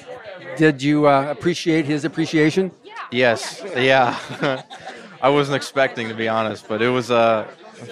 did 0.58 0.82
you 0.82 1.08
uh, 1.08 1.28
appreciate 1.30 1.86
his 1.86 2.04
appreciation? 2.04 2.72
Yes, 3.12 3.64
yeah. 3.76 4.18
I 5.22 5.30
wasn't 5.30 5.56
expecting 5.56 6.08
to 6.10 6.14
be 6.14 6.28
honest, 6.28 6.68
but 6.68 6.82
it 6.82 6.90
was 6.90 7.10
a 7.10 7.48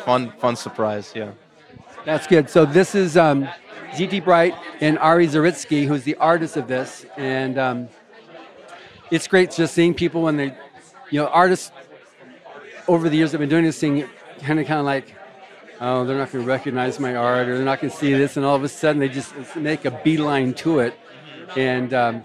fun, 0.06 0.32
fun 0.40 0.56
surprise. 0.56 1.14
Yeah. 1.16 1.32
That's 2.06 2.28
good. 2.28 2.50
So 2.50 2.66
this 2.66 2.96
is 2.96 3.16
um, 3.16 3.48
ZT 3.94 4.24
Bright 4.24 4.56
and 4.82 4.98
Ari 5.00 5.28
Zaritsky, 5.28 5.86
who's 5.86 6.04
the 6.04 6.16
artist 6.16 6.58
of 6.58 6.68
this, 6.68 7.06
and 7.16 7.58
um, 7.58 7.88
it's 9.12 9.28
great 9.28 9.52
just 9.52 9.74
seeing 9.74 9.94
people 9.94 10.22
when 10.22 10.36
they, 10.36 10.56
you 11.10 11.22
know, 11.22 11.28
artists 11.28 11.72
over 12.88 13.08
the 13.08 13.16
years 13.16 13.32
have 13.32 13.40
been 13.40 13.50
doing 13.50 13.64
this 13.64 13.80
thing, 13.80 14.10
kind 14.42 14.60
of, 14.60 14.68
kind 14.68 14.80
of 14.80 14.86
like, 14.86 15.16
oh, 15.80 16.04
they're 16.06 16.18
not 16.18 16.32
going 16.32 16.44
to 16.44 16.48
recognize 16.50 17.00
my 17.00 17.16
art, 17.16 17.48
or 17.48 17.56
they're 17.56 17.66
not 17.66 17.80
going 17.80 17.92
to 17.92 17.96
see 17.96 18.14
this, 18.14 18.36
and 18.36 18.46
all 18.46 18.56
of 18.56 18.64
a 18.64 18.70
sudden 18.70 19.00
they 19.00 19.10
just 19.10 19.34
make 19.56 19.86
a 19.86 19.92
beeline 20.04 20.54
to 20.56 20.80
it, 20.80 20.98
and 21.56 21.94
um, 21.94 22.24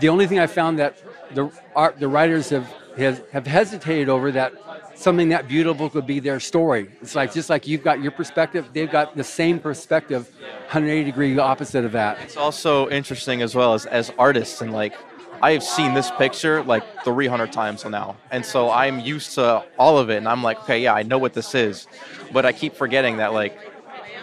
the 0.00 0.08
only 0.08 0.26
thing 0.26 0.38
I 0.38 0.46
found 0.46 0.78
that 0.78 0.96
the 1.34 1.50
art, 1.74 1.98
the 1.98 2.08
writers 2.08 2.50
have 2.50 2.72
have 2.96 3.46
hesitated 3.46 4.08
over 4.08 4.30
that 4.32 4.52
something 4.94 5.28
that 5.30 5.48
beautiful 5.48 5.90
could 5.90 6.06
be 6.06 6.20
their 6.20 6.38
story. 6.38 6.88
It's 7.02 7.16
like 7.16 7.32
just 7.32 7.50
like 7.50 7.66
you've 7.66 7.82
got 7.82 8.00
your 8.00 8.12
perspective, 8.12 8.68
they've 8.72 8.90
got 8.90 9.16
the 9.16 9.24
same 9.24 9.58
perspective, 9.58 10.30
180 10.70 11.04
degree 11.04 11.36
opposite 11.38 11.84
of 11.84 11.92
that. 11.92 12.18
It's 12.22 12.36
also 12.36 12.88
interesting 12.90 13.42
as 13.42 13.54
well 13.54 13.74
as 13.74 13.86
as 13.86 14.12
artists 14.18 14.60
and 14.60 14.72
like 14.72 14.94
I 15.42 15.52
have 15.52 15.62
seen 15.62 15.92
this 15.92 16.10
picture 16.12 16.62
like 16.62 16.84
300 17.04 17.52
times 17.52 17.84
now, 17.84 18.16
and 18.30 18.46
so 18.46 18.70
I'm 18.70 19.00
used 19.00 19.34
to 19.34 19.64
all 19.78 19.98
of 19.98 20.08
it, 20.08 20.16
and 20.16 20.28
I'm 20.28 20.42
like, 20.42 20.60
okay, 20.60 20.80
yeah, 20.80 20.94
I 20.94 21.02
know 21.02 21.18
what 21.18 21.34
this 21.34 21.54
is, 21.54 21.86
but 22.32 22.46
I 22.46 22.52
keep 22.52 22.74
forgetting 22.74 23.18
that 23.18 23.34
like 23.34 23.58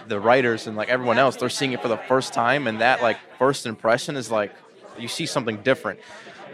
the 0.08 0.20
writers 0.20 0.66
and 0.66 0.76
like 0.76 0.90
everyone 0.90 1.20
else, 1.20 1.36
they're 1.36 1.50
seeing 1.50 1.74
it 1.74 1.82
for 1.82 1.90
the 1.90 1.98
first 1.98 2.34
time, 2.34 2.66
and 2.66 2.82
that 2.82 3.04
like 3.04 3.18
first 3.38 3.66
impression 3.68 4.16
is 4.16 4.32
like 4.32 4.52
you 4.98 5.08
see 5.08 5.26
something 5.26 5.58
different, 5.58 6.00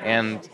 and 0.04 0.48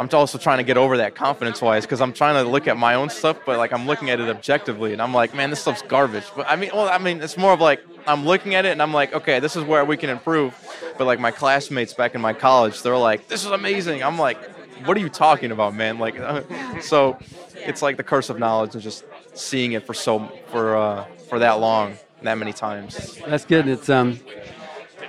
I'm 0.00 0.08
also 0.14 0.38
trying 0.38 0.58
to 0.58 0.64
get 0.64 0.78
over 0.78 0.96
that 0.96 1.14
confidence 1.14 1.60
wise 1.60 1.84
because 1.84 2.00
I'm 2.00 2.14
trying 2.14 2.42
to 2.42 2.50
look 2.50 2.66
at 2.66 2.78
my 2.78 2.94
own 2.94 3.10
stuff, 3.10 3.38
but 3.44 3.58
like 3.58 3.70
I'm 3.70 3.86
looking 3.86 4.08
at 4.08 4.18
it 4.18 4.30
objectively, 4.30 4.94
and 4.94 5.02
I'm 5.02 5.12
like, 5.12 5.34
man, 5.34 5.50
this 5.50 5.60
stuff's 5.60 5.82
garbage. 5.82 6.24
But 6.34 6.48
I 6.48 6.56
mean, 6.56 6.70
well, 6.72 6.88
I 6.88 6.96
mean, 6.96 7.20
it's 7.20 7.36
more 7.36 7.52
of 7.52 7.60
like 7.60 7.82
I'm 8.06 8.24
looking 8.24 8.54
at 8.54 8.64
it 8.64 8.70
and 8.70 8.80
I'm 8.80 8.94
like, 8.94 9.12
okay, 9.12 9.40
this 9.40 9.56
is 9.56 9.64
where 9.64 9.84
we 9.84 9.98
can 9.98 10.08
improve. 10.08 10.54
But 10.96 11.06
like 11.06 11.20
my 11.20 11.30
classmates 11.30 11.92
back 11.92 12.14
in 12.14 12.22
my 12.22 12.32
college, 12.32 12.82
they're 12.82 12.96
like, 12.96 13.28
this 13.28 13.44
is 13.44 13.50
amazing. 13.50 14.02
I'm 14.02 14.18
like, 14.18 14.42
what 14.86 14.96
are 14.96 15.00
you 15.00 15.10
talking 15.10 15.50
about, 15.50 15.74
man? 15.74 15.98
Like, 15.98 16.16
so 16.82 17.18
it's 17.54 17.82
like 17.82 17.98
the 17.98 18.02
curse 18.02 18.30
of 18.30 18.38
knowledge 18.38 18.74
and 18.74 18.82
just 18.82 19.04
seeing 19.34 19.72
it 19.72 19.84
for 19.84 19.92
so 19.92 20.32
for 20.46 20.76
uh, 20.76 21.04
for 21.28 21.38
that 21.40 21.60
long, 21.60 21.96
that 22.22 22.38
many 22.38 22.54
times. 22.54 23.18
That's 23.26 23.44
good. 23.44 23.68
It's 23.68 23.90
um, 23.90 24.18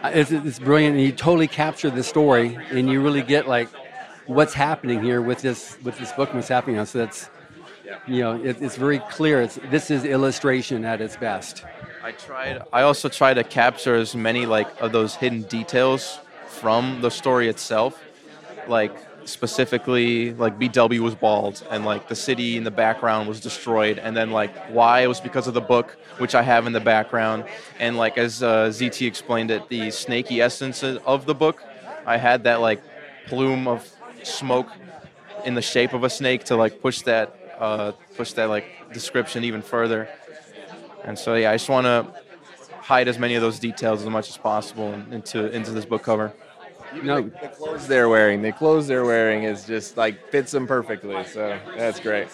it's, 0.04 0.32
it's 0.32 0.60
brilliant, 0.60 0.98
and 0.98 1.06
you 1.06 1.12
totally 1.14 1.48
capture 1.48 1.90
the 1.90 2.04
story, 2.04 2.58
and 2.72 2.90
you 2.90 3.02
really 3.02 3.22
get 3.22 3.48
like 3.48 3.70
what's 4.26 4.54
happening 4.54 5.02
here 5.02 5.22
with 5.22 5.42
this 5.42 5.78
with 5.84 5.98
this 5.98 6.12
book, 6.14 6.30
and 6.30 6.38
what's 6.38 6.48
happening 6.48 6.78
now. 6.78 6.84
So 6.86 7.00
that's 7.00 7.30
you 8.08 8.22
know, 8.22 8.42
it, 8.42 8.62
it's 8.62 8.76
very 8.76 9.00
clear. 9.00 9.42
It's 9.42 9.60
this 9.70 9.92
is 9.92 10.06
illustration 10.06 10.86
at 10.86 11.02
its 11.02 11.18
best. 11.18 11.64
I 12.04 12.12
tried. 12.12 12.62
I 12.74 12.82
also 12.82 13.10
try 13.10 13.34
to 13.34 13.44
capture 13.44 13.96
as 13.96 14.16
many 14.16 14.46
like 14.46 14.82
of 14.82 14.92
those 14.92 15.16
hidden 15.16 15.44
details 15.44 16.20
from 16.48 17.02
the 17.02 17.10
story 17.10 17.48
itself, 17.48 18.02
like 18.68 18.96
specifically 19.26 20.34
like 20.34 20.58
BW 20.58 21.00
was 21.00 21.14
bald 21.14 21.64
and 21.70 21.86
like 21.86 22.08
the 22.08 22.16
city 22.16 22.58
in 22.58 22.64
the 22.64 22.72
background 22.72 23.28
was 23.28 23.40
destroyed, 23.40 24.00
and 24.00 24.16
then 24.16 24.32
like 24.32 24.56
why 24.70 25.02
it 25.02 25.08
was 25.08 25.22
because 25.22 25.48
of 25.48 25.54
the 25.54 25.62
book, 25.62 25.98
which 26.18 26.36
I 26.36 26.42
have 26.42 26.66
in 26.68 26.74
the 26.74 26.80
background, 26.80 27.46
and 27.80 27.98
like 27.98 28.18
as 28.18 28.42
uh, 28.42 28.68
ZT 28.70 29.06
explained 29.06 29.52
it, 29.52 29.68
the 29.70 29.92
snaky 29.92 30.42
essence 30.42 30.84
of 30.84 31.26
the 31.26 31.36
book, 31.36 31.64
I 32.06 32.18
had 32.18 32.44
that 32.46 32.62
like 32.62 32.82
plume 33.28 33.68
of 33.68 33.88
smoke 34.24 34.68
in 35.46 35.54
the 35.56 35.62
shape 35.62 35.94
of 35.94 36.04
a 36.04 36.10
snake 36.10 36.44
to 36.46 36.56
like 36.56 36.82
push 36.82 37.02
that 37.02 37.36
uh, 37.60 37.92
push 38.16 38.34
that 38.34 38.50
like 38.50 38.66
description 38.94 39.44
even 39.44 39.62
further. 39.62 40.10
And 41.04 41.18
so 41.18 41.36
yeah, 41.36 41.52
I 41.52 41.56
just 41.56 41.70
want 41.70 41.86
to 41.86 42.08
hide 42.80 43.08
as 43.08 43.18
many 43.18 43.36
of 43.36 43.42
those 43.42 43.60
details 43.60 44.02
as 44.02 44.10
much 44.10 44.30
as 44.30 44.38
possible 44.38 44.94
into 45.12 45.52
into 45.52 45.72
this 45.72 45.86
book 45.86 46.04
cover. 46.04 46.34
No, 47.04 47.22
The 47.22 47.48
clothes 47.48 47.88
they're 47.88 48.10
wearing, 48.10 48.42
the 48.42 48.52
clothes 48.52 48.88
they're 48.88 49.06
wearing 49.06 49.44
is 49.44 49.66
just 49.66 49.96
like 49.96 50.30
fits 50.30 50.52
them 50.52 50.68
perfectly. 50.68 51.24
So 51.24 51.58
that's 51.78 52.02
great. 52.02 52.28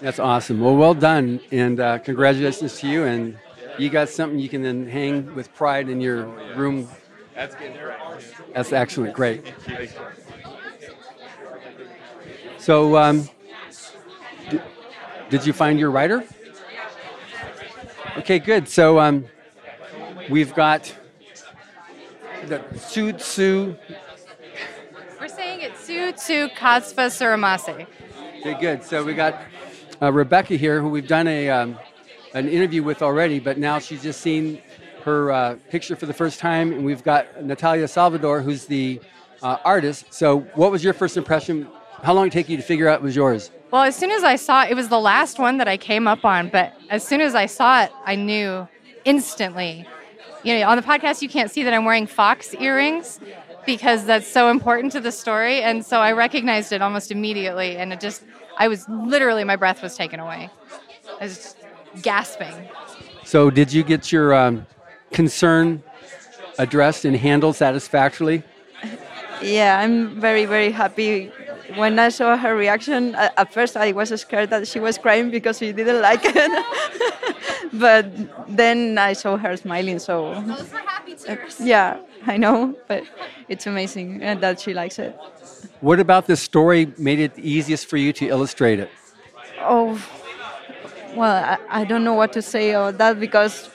That's 0.00 0.20
awesome. 0.20 0.60
Well, 0.60 0.76
well 0.76 0.94
done, 0.94 1.40
and 1.50 1.80
uh, 1.80 1.98
congratulations 1.98 2.78
to 2.80 2.88
you. 2.88 3.04
And 3.04 3.36
you 3.76 3.90
got 3.90 4.08
something 4.08 4.38
you 4.38 4.48
can 4.48 4.62
then 4.62 4.86
hang 4.86 5.34
with 5.34 5.52
pride 5.54 5.88
in 5.88 6.00
your 6.00 6.26
room. 6.54 6.88
That's 7.34 7.56
good. 7.56 7.74
That's 8.52 8.72
excellent. 8.72 9.14
Great. 9.14 9.52
So, 12.64 12.96
um, 12.96 13.28
d- 14.48 14.58
did 15.28 15.46
you 15.46 15.52
find 15.52 15.78
your 15.78 15.90
writer? 15.90 16.24
Okay, 18.16 18.38
good. 18.38 18.70
So, 18.70 18.98
um, 18.98 19.26
we've 20.30 20.54
got 20.54 20.90
the 22.46 22.60
Sutsu. 22.72 23.76
We're 25.20 25.28
saying 25.28 25.60
it's 25.60 25.84
Su 25.84 26.10
Tsu 26.12 26.48
Katspa 26.56 27.10
Suramase. 27.10 27.86
Okay, 28.40 28.58
good. 28.58 28.82
So 28.82 29.04
we 29.04 29.12
got 29.12 29.42
uh, 30.00 30.10
Rebecca 30.10 30.56
here, 30.56 30.80
who 30.80 30.88
we've 30.88 31.06
done 31.06 31.28
a 31.28 31.50
um, 31.50 31.78
an 32.32 32.48
interview 32.48 32.82
with 32.82 33.02
already, 33.02 33.40
but 33.40 33.58
now 33.58 33.78
she's 33.78 34.02
just 34.02 34.22
seen 34.22 34.62
her 35.02 35.30
uh, 35.30 35.56
picture 35.68 35.96
for 35.96 36.06
the 36.06 36.14
first 36.14 36.40
time, 36.40 36.72
and 36.72 36.82
we've 36.82 37.04
got 37.04 37.44
Natalia 37.44 37.86
Salvador, 37.86 38.40
who's 38.40 38.64
the 38.64 39.02
uh, 39.42 39.58
artist. 39.66 40.06
So, 40.14 40.40
what 40.54 40.72
was 40.72 40.82
your 40.82 40.94
first 40.94 41.18
impression? 41.18 41.68
How 42.04 42.12
long 42.12 42.24
did 42.24 42.34
it 42.34 42.38
take 42.38 42.48
you 42.50 42.58
to 42.58 42.62
figure 42.62 42.86
out 42.86 43.00
it 43.00 43.02
was 43.02 43.16
yours? 43.16 43.50
Well, 43.70 43.82
as 43.82 43.96
soon 43.96 44.10
as 44.10 44.22
I 44.22 44.36
saw 44.36 44.64
it, 44.64 44.72
it 44.72 44.74
was 44.74 44.88
the 44.88 45.00
last 45.00 45.38
one 45.38 45.56
that 45.56 45.68
I 45.68 45.78
came 45.78 46.06
up 46.06 46.22
on, 46.24 46.50
but 46.50 46.74
as 46.90 47.02
soon 47.02 47.22
as 47.22 47.34
I 47.34 47.46
saw 47.46 47.82
it, 47.82 47.92
I 48.04 48.14
knew 48.14 48.68
instantly. 49.06 49.86
You 50.42 50.58
know, 50.58 50.68
on 50.68 50.76
the 50.76 50.82
podcast, 50.82 51.22
you 51.22 51.30
can't 51.30 51.50
see 51.50 51.62
that 51.62 51.72
I'm 51.72 51.86
wearing 51.86 52.06
fox 52.06 52.54
earrings 52.54 53.20
because 53.64 54.04
that's 54.04 54.26
so 54.26 54.50
important 54.50 54.92
to 54.92 55.00
the 55.00 55.10
story. 55.10 55.62
And 55.62 55.84
so 55.84 56.00
I 56.00 56.12
recognized 56.12 56.72
it 56.72 56.82
almost 56.82 57.10
immediately. 57.10 57.78
And 57.78 57.90
it 57.90 58.00
just, 58.00 58.22
I 58.58 58.68
was 58.68 58.86
literally, 58.88 59.42
my 59.42 59.56
breath 59.56 59.82
was 59.82 59.96
taken 59.96 60.20
away. 60.20 60.50
I 61.18 61.24
was 61.24 61.36
just 61.36 61.56
gasping. 62.02 62.68
So, 63.24 63.48
did 63.48 63.72
you 63.72 63.82
get 63.82 64.12
your 64.12 64.34
um, 64.34 64.66
concern 65.10 65.82
addressed 66.58 67.06
and 67.06 67.16
handled 67.16 67.56
satisfactorily? 67.56 68.42
Yeah, 69.42 69.78
I'm 69.80 70.18
very, 70.20 70.46
very 70.46 70.70
happy. 70.70 71.30
When 71.76 71.98
I 71.98 72.10
saw 72.10 72.36
her 72.36 72.54
reaction, 72.56 73.14
at 73.14 73.52
first 73.52 73.76
I 73.76 73.92
was 73.92 74.08
scared 74.20 74.50
that 74.50 74.68
she 74.68 74.80
was 74.80 74.98
crying 74.98 75.30
because 75.30 75.58
she 75.58 75.72
didn't 75.72 76.00
like 76.00 76.20
it. 76.24 76.64
but 77.72 78.06
then 78.48 78.98
I 78.98 79.14
saw 79.14 79.36
her 79.36 79.56
smiling, 79.56 79.98
so. 79.98 80.42
Yeah, 81.60 81.98
I 82.26 82.36
know, 82.36 82.74
but 82.86 83.04
it's 83.48 83.66
amazing 83.66 84.22
uh, 84.22 84.34
that 84.36 84.60
she 84.60 84.74
likes 84.74 84.98
it. 84.98 85.18
What 85.80 86.00
about 86.00 86.26
this 86.26 86.40
story 86.40 86.92
made 86.98 87.18
it 87.18 87.38
easiest 87.38 87.86
for 87.86 87.96
you 87.96 88.12
to 88.14 88.28
illustrate 88.28 88.78
it? 88.80 88.90
Oh, 89.60 90.00
well, 91.14 91.44
I, 91.44 91.80
I 91.80 91.84
don't 91.84 92.04
know 92.04 92.14
what 92.14 92.32
to 92.34 92.42
say 92.42 92.72
about 92.72 92.98
that 92.98 93.20
because 93.20 93.70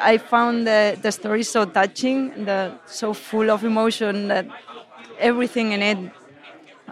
I 0.00 0.18
found 0.18 0.66
the, 0.66 0.98
the 1.00 1.12
story 1.12 1.42
so 1.42 1.64
touching, 1.64 2.44
the, 2.44 2.72
so 2.86 3.12
full 3.12 3.50
of 3.50 3.64
emotion 3.64 4.28
that 4.28 4.46
everything 5.18 5.72
in 5.72 5.82
it 5.82 6.12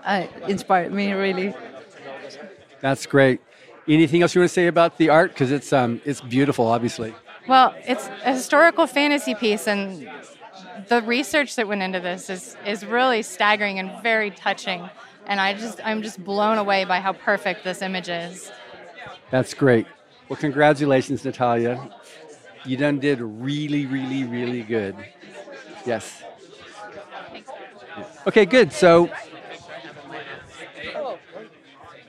uh, 0.05 0.26
inspired 0.47 0.93
me 0.93 1.12
really. 1.12 1.55
That's 2.81 3.07
great. 3.07 3.40
Anything 3.87 4.23
else 4.23 4.35
you 4.35 4.40
want 4.40 4.50
to 4.50 4.55
say 4.55 4.67
about 4.67 4.99
the 4.99 5.09
art? 5.09 5.33
Because 5.33 5.50
it's 5.50 5.73
um, 5.73 6.00
it's 6.05 6.21
beautiful, 6.21 6.67
obviously. 6.67 7.14
Well, 7.49 7.75
it's 7.87 8.09
a 8.25 8.35
historical 8.35 8.87
fantasy 8.87 9.35
piece, 9.35 9.67
and 9.67 10.09
the 10.88 11.00
research 11.02 11.57
that 11.57 11.67
went 11.67 11.83
into 11.83 12.00
this 12.00 12.28
is 12.28 12.57
is 12.67 12.85
really 12.85 13.23
staggering 13.23 13.78
and 13.78 14.02
very 14.02 14.31
touching. 14.31 14.88
And 15.26 15.40
I 15.40 15.55
just 15.55 15.81
I'm 15.85 16.02
just 16.02 16.23
blown 16.23 16.59
away 16.59 16.85
by 16.85 17.00
how 17.00 17.12
perfect 17.12 17.64
this 17.64 17.83
image 17.83 18.09
is. 18.09 18.50
That's 19.31 19.55
great. 19.55 19.87
Well, 20.28 20.38
congratulations, 20.38 21.25
Natalia. 21.25 21.90
You 22.64 22.76
done 22.76 22.99
did 22.99 23.21
really, 23.21 23.87
really, 23.87 24.25
really 24.25 24.62
good. 24.62 24.95
Yes. 25.87 26.23
Okay, 28.26 28.45
good. 28.45 28.73
So, 28.73 29.11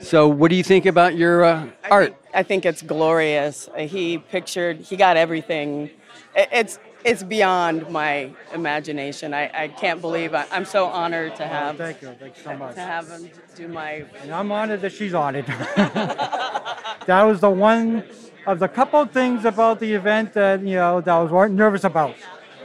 so 0.01 0.27
what 0.27 0.49
do 0.49 0.55
you 0.55 0.63
think 0.63 0.85
about 0.85 1.15
your 1.15 1.43
uh, 1.43 1.67
art? 1.89 2.15
I 2.33 2.43
think 2.43 2.65
it's 2.65 2.81
glorious. 2.81 3.67
Uh, 3.69 3.81
He 3.81 4.17
pictured, 4.17 4.77
he 4.77 4.95
got 4.95 5.17
everything. 5.17 5.89
It's 6.35 6.79
it's 7.03 7.23
beyond 7.23 7.89
my 7.89 8.31
imagination. 8.53 9.33
I, 9.33 9.49
I 9.53 9.67
can't 9.69 10.01
believe 10.01 10.33
I, 10.33 10.45
I'm 10.51 10.65
so 10.65 10.87
honored 10.87 11.35
to 11.37 11.47
have 11.47 11.77
Thank 11.77 12.01
you. 12.01 12.09
Thank 12.19 12.37
you 12.37 12.43
so 12.43 12.57
much. 12.57 12.75
to 12.75 12.81
have 12.81 13.07
him 13.07 13.29
do 13.55 13.67
my. 13.69 14.03
And 14.21 14.31
I'm 14.31 14.51
honored 14.51 14.81
that 14.81 14.91
she's 14.91 15.13
honored. 15.13 15.45
that 15.45 17.23
was 17.23 17.39
the 17.39 17.49
one 17.49 18.03
of 18.45 18.59
the 18.59 18.67
couple 18.67 19.05
things 19.05 19.45
about 19.45 19.79
the 19.79 19.93
event 19.93 20.33
that 20.33 20.61
you 20.61 20.75
know 20.75 21.01
that 21.01 21.13
I 21.13 21.21
was 21.21 21.31
weren't 21.31 21.55
nervous 21.55 21.83
about. 21.83 22.15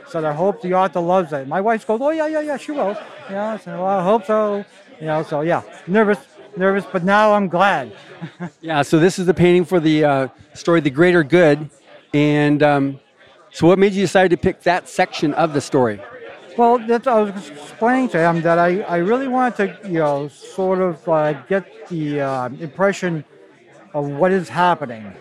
So 0.09 0.25
I 0.25 0.33
hope 0.33 0.61
the 0.63 0.75
author 0.75 1.01
loves 1.01 1.33
it. 1.33 1.47
My 1.49 1.61
wife 1.61 1.87
goes, 1.87 2.01
"Oh 2.03 2.11
yeah, 2.11 2.27
yeah, 2.27 2.41
yeah, 2.41 2.57
she 2.57 2.73
will." 2.73 2.97
Yeah, 3.31 3.57
so 3.59 3.71
well, 3.73 3.87
I 3.87 4.03
hope 4.03 4.25
so. 4.27 4.65
You 5.01 5.07
know, 5.07 5.23
so 5.23 5.41
yeah, 5.41 5.63
nervous, 5.87 6.19
nervous, 6.57 6.85
but 6.91 7.05
now 7.05 7.33
I'm 7.33 7.49
glad. 7.49 7.93
Yeah. 8.61 8.81
So 8.81 8.99
this 8.99 9.19
is 9.19 9.27
the 9.27 9.35
painting 9.35 9.67
for 9.67 9.81
the 9.81 10.05
uh, 10.05 10.29
story, 10.55 10.81
"The 10.81 10.91
Greater 10.91 11.23
Good," 11.23 11.69
and 12.15 12.63
um, 12.63 13.01
so 13.53 13.67
what 13.67 13.79
made 13.79 13.93
you 13.93 14.03
decide 14.03 14.31
to 14.31 14.37
pick 14.37 14.63
that 14.63 14.89
section 14.89 15.35
of 15.35 15.53
the 15.53 15.61
story? 15.61 16.01
Well, 16.57 16.79
that's, 16.79 17.07
I 17.07 17.21
was 17.21 17.51
explaining 17.51 18.09
to 18.11 18.19
him 18.19 18.41
that 18.43 18.59
I, 18.59 18.81
I 18.83 18.97
really 18.97 19.29
wanted 19.29 19.83
to, 19.83 19.89
you 19.89 19.99
know, 19.99 20.29
sort 20.29 20.81
of 20.81 21.09
uh, 21.09 21.33
get 21.49 21.89
the 21.89 22.21
uh, 22.21 22.49
impression 22.61 23.25
of 23.93 24.09
what 24.09 24.33
is 24.33 24.49
happening 24.49 25.13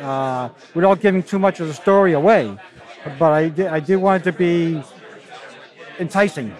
uh, 0.00 0.50
without 0.74 1.00
giving 1.00 1.22
too 1.22 1.38
much 1.38 1.60
of 1.60 1.68
the 1.68 1.74
story 1.74 2.12
away. 2.12 2.56
But 3.18 3.32
I 3.32 3.48
did, 3.48 3.66
I 3.66 3.80
did 3.80 3.96
want 3.96 4.22
it 4.22 4.30
to 4.30 4.36
be 4.36 4.82
enticing. 5.98 6.50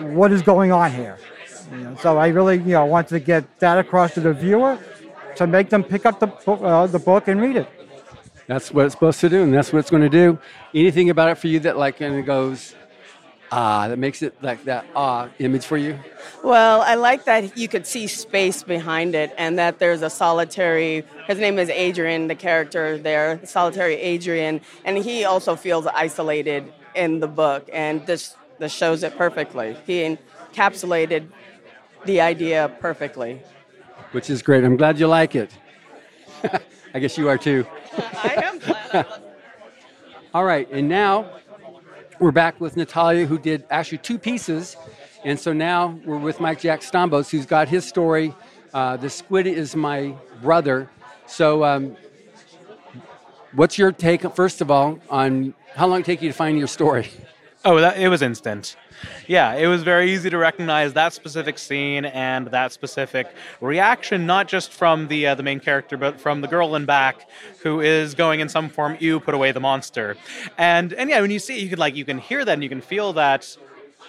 What 0.00 0.32
is 0.32 0.42
going 0.42 0.72
on 0.72 0.92
here? 0.92 1.18
You 1.70 1.78
know, 1.78 1.96
so 2.00 2.18
I 2.18 2.28
really, 2.28 2.56
you 2.56 2.72
know, 2.72 2.86
wanted 2.86 3.08
to 3.10 3.20
get 3.20 3.58
that 3.60 3.78
across 3.78 4.14
to 4.14 4.20
the 4.20 4.32
viewer 4.32 4.78
to 5.36 5.46
make 5.46 5.70
them 5.70 5.84
pick 5.84 6.06
up 6.06 6.20
the 6.20 6.26
book, 6.26 6.60
uh, 6.62 6.86
the 6.86 6.98
book 6.98 7.28
and 7.28 7.40
read 7.40 7.56
it. 7.56 7.68
That's 8.46 8.72
what 8.72 8.86
it's 8.86 8.94
supposed 8.94 9.20
to 9.20 9.28
do, 9.28 9.42
and 9.42 9.52
that's 9.52 9.72
what 9.72 9.80
it's 9.80 9.90
going 9.90 10.02
to 10.02 10.08
do. 10.08 10.38
Anything 10.74 11.10
about 11.10 11.28
it 11.30 11.36
for 11.36 11.48
you 11.48 11.60
that 11.60 11.76
like 11.76 11.98
kind 11.98 12.18
of 12.18 12.24
goes, 12.24 12.74
ah, 13.52 13.88
that 13.88 13.98
makes 13.98 14.22
it 14.22 14.34
like 14.42 14.64
that 14.64 14.86
ah 14.96 15.28
image 15.38 15.64
for 15.64 15.76
you? 15.76 15.98
Well, 16.42 16.80
I 16.80 16.94
like 16.94 17.24
that 17.24 17.56
you 17.58 17.68
could 17.68 17.86
see 17.86 18.06
space 18.06 18.62
behind 18.62 19.14
it 19.14 19.34
and 19.36 19.58
that 19.58 19.78
there's 19.78 20.02
a 20.02 20.10
solitary, 20.10 21.04
his 21.26 21.38
name 21.38 21.58
is 21.58 21.68
Adrian, 21.68 22.28
the 22.28 22.34
character 22.34 22.98
there, 22.98 23.40
solitary 23.44 23.96
Adrian, 23.96 24.60
and 24.84 24.96
he 24.96 25.24
also 25.24 25.56
feels 25.56 25.86
isolated 25.86 26.72
in 26.94 27.20
the 27.20 27.28
book, 27.28 27.68
and 27.72 28.04
this, 28.06 28.34
this 28.58 28.72
shows 28.72 29.02
it 29.02 29.16
perfectly. 29.16 29.76
He 29.86 30.16
encapsulated 30.54 31.28
the 32.04 32.20
idea 32.20 32.74
perfectly. 32.80 33.42
Which 34.12 34.30
is 34.30 34.42
great. 34.42 34.64
I'm 34.64 34.76
glad 34.76 34.98
you 34.98 35.06
like 35.06 35.34
it. 35.34 35.50
I 36.94 36.98
guess 36.98 37.18
you 37.18 37.28
are 37.28 37.38
too. 37.38 37.66
I 37.96 38.42
am 38.44 38.58
glad. 38.58 39.06
All 40.34 40.44
right, 40.44 40.68
and 40.70 40.88
now 40.88 41.30
we're 42.18 42.32
back 42.32 42.60
with 42.60 42.76
Natalia, 42.76 43.26
who 43.26 43.38
did 43.38 43.64
actually 43.70 43.98
two 43.98 44.18
pieces. 44.18 44.76
And 45.24 45.38
so 45.38 45.52
now 45.52 45.98
we're 46.04 46.18
with 46.18 46.40
Mike 46.40 46.60
Jack 46.60 46.80
Stoumbos, 46.80 47.30
who's 47.30 47.46
got 47.46 47.68
his 47.68 47.84
story. 47.84 48.34
Uh, 48.72 48.96
the 48.96 49.10
squid 49.10 49.46
is 49.46 49.74
my 49.74 50.14
brother. 50.42 50.90
So, 51.26 51.64
um, 51.64 51.96
what's 53.52 53.78
your 53.78 53.92
take, 53.92 54.22
first 54.34 54.60
of 54.60 54.70
all, 54.70 54.98
on 55.10 55.54
how 55.74 55.86
long 55.86 56.00
it 56.00 56.06
take 56.06 56.22
you 56.22 56.28
to 56.28 56.34
find 56.34 56.58
your 56.58 56.68
story? 56.68 57.08
Oh, 57.64 57.80
that, 57.80 57.98
it 57.98 58.08
was 58.08 58.22
instant. 58.22 58.76
Yeah, 59.26 59.54
it 59.54 59.66
was 59.66 59.82
very 59.82 60.12
easy 60.12 60.30
to 60.30 60.38
recognize 60.38 60.92
that 60.94 61.12
specific 61.12 61.58
scene 61.58 62.04
and 62.04 62.48
that 62.48 62.72
specific 62.72 63.28
reaction, 63.60 64.26
not 64.26 64.48
just 64.48 64.72
from 64.72 65.08
the 65.08 65.28
uh, 65.28 65.34
the 65.34 65.42
main 65.42 65.60
character, 65.60 65.96
but 65.96 66.20
from 66.20 66.40
the 66.40 66.48
girl 66.48 66.74
in 66.74 66.84
back, 66.84 67.28
who 67.62 67.80
is 67.80 68.14
going 68.14 68.40
in 68.40 68.48
some 68.48 68.68
form. 68.68 68.96
You 69.00 69.20
put 69.20 69.34
away 69.34 69.52
the 69.52 69.60
monster, 69.60 70.16
and 70.56 70.92
and 70.94 71.10
yeah, 71.10 71.20
when 71.20 71.30
you 71.30 71.38
see, 71.38 71.58
it, 71.58 71.62
you 71.62 71.68
can 71.68 71.78
like 71.78 71.94
you 71.94 72.04
can 72.04 72.18
hear 72.18 72.44
that, 72.44 72.52
and 72.52 72.62
you 72.62 72.68
can 72.68 72.80
feel 72.80 73.12
that, 73.14 73.56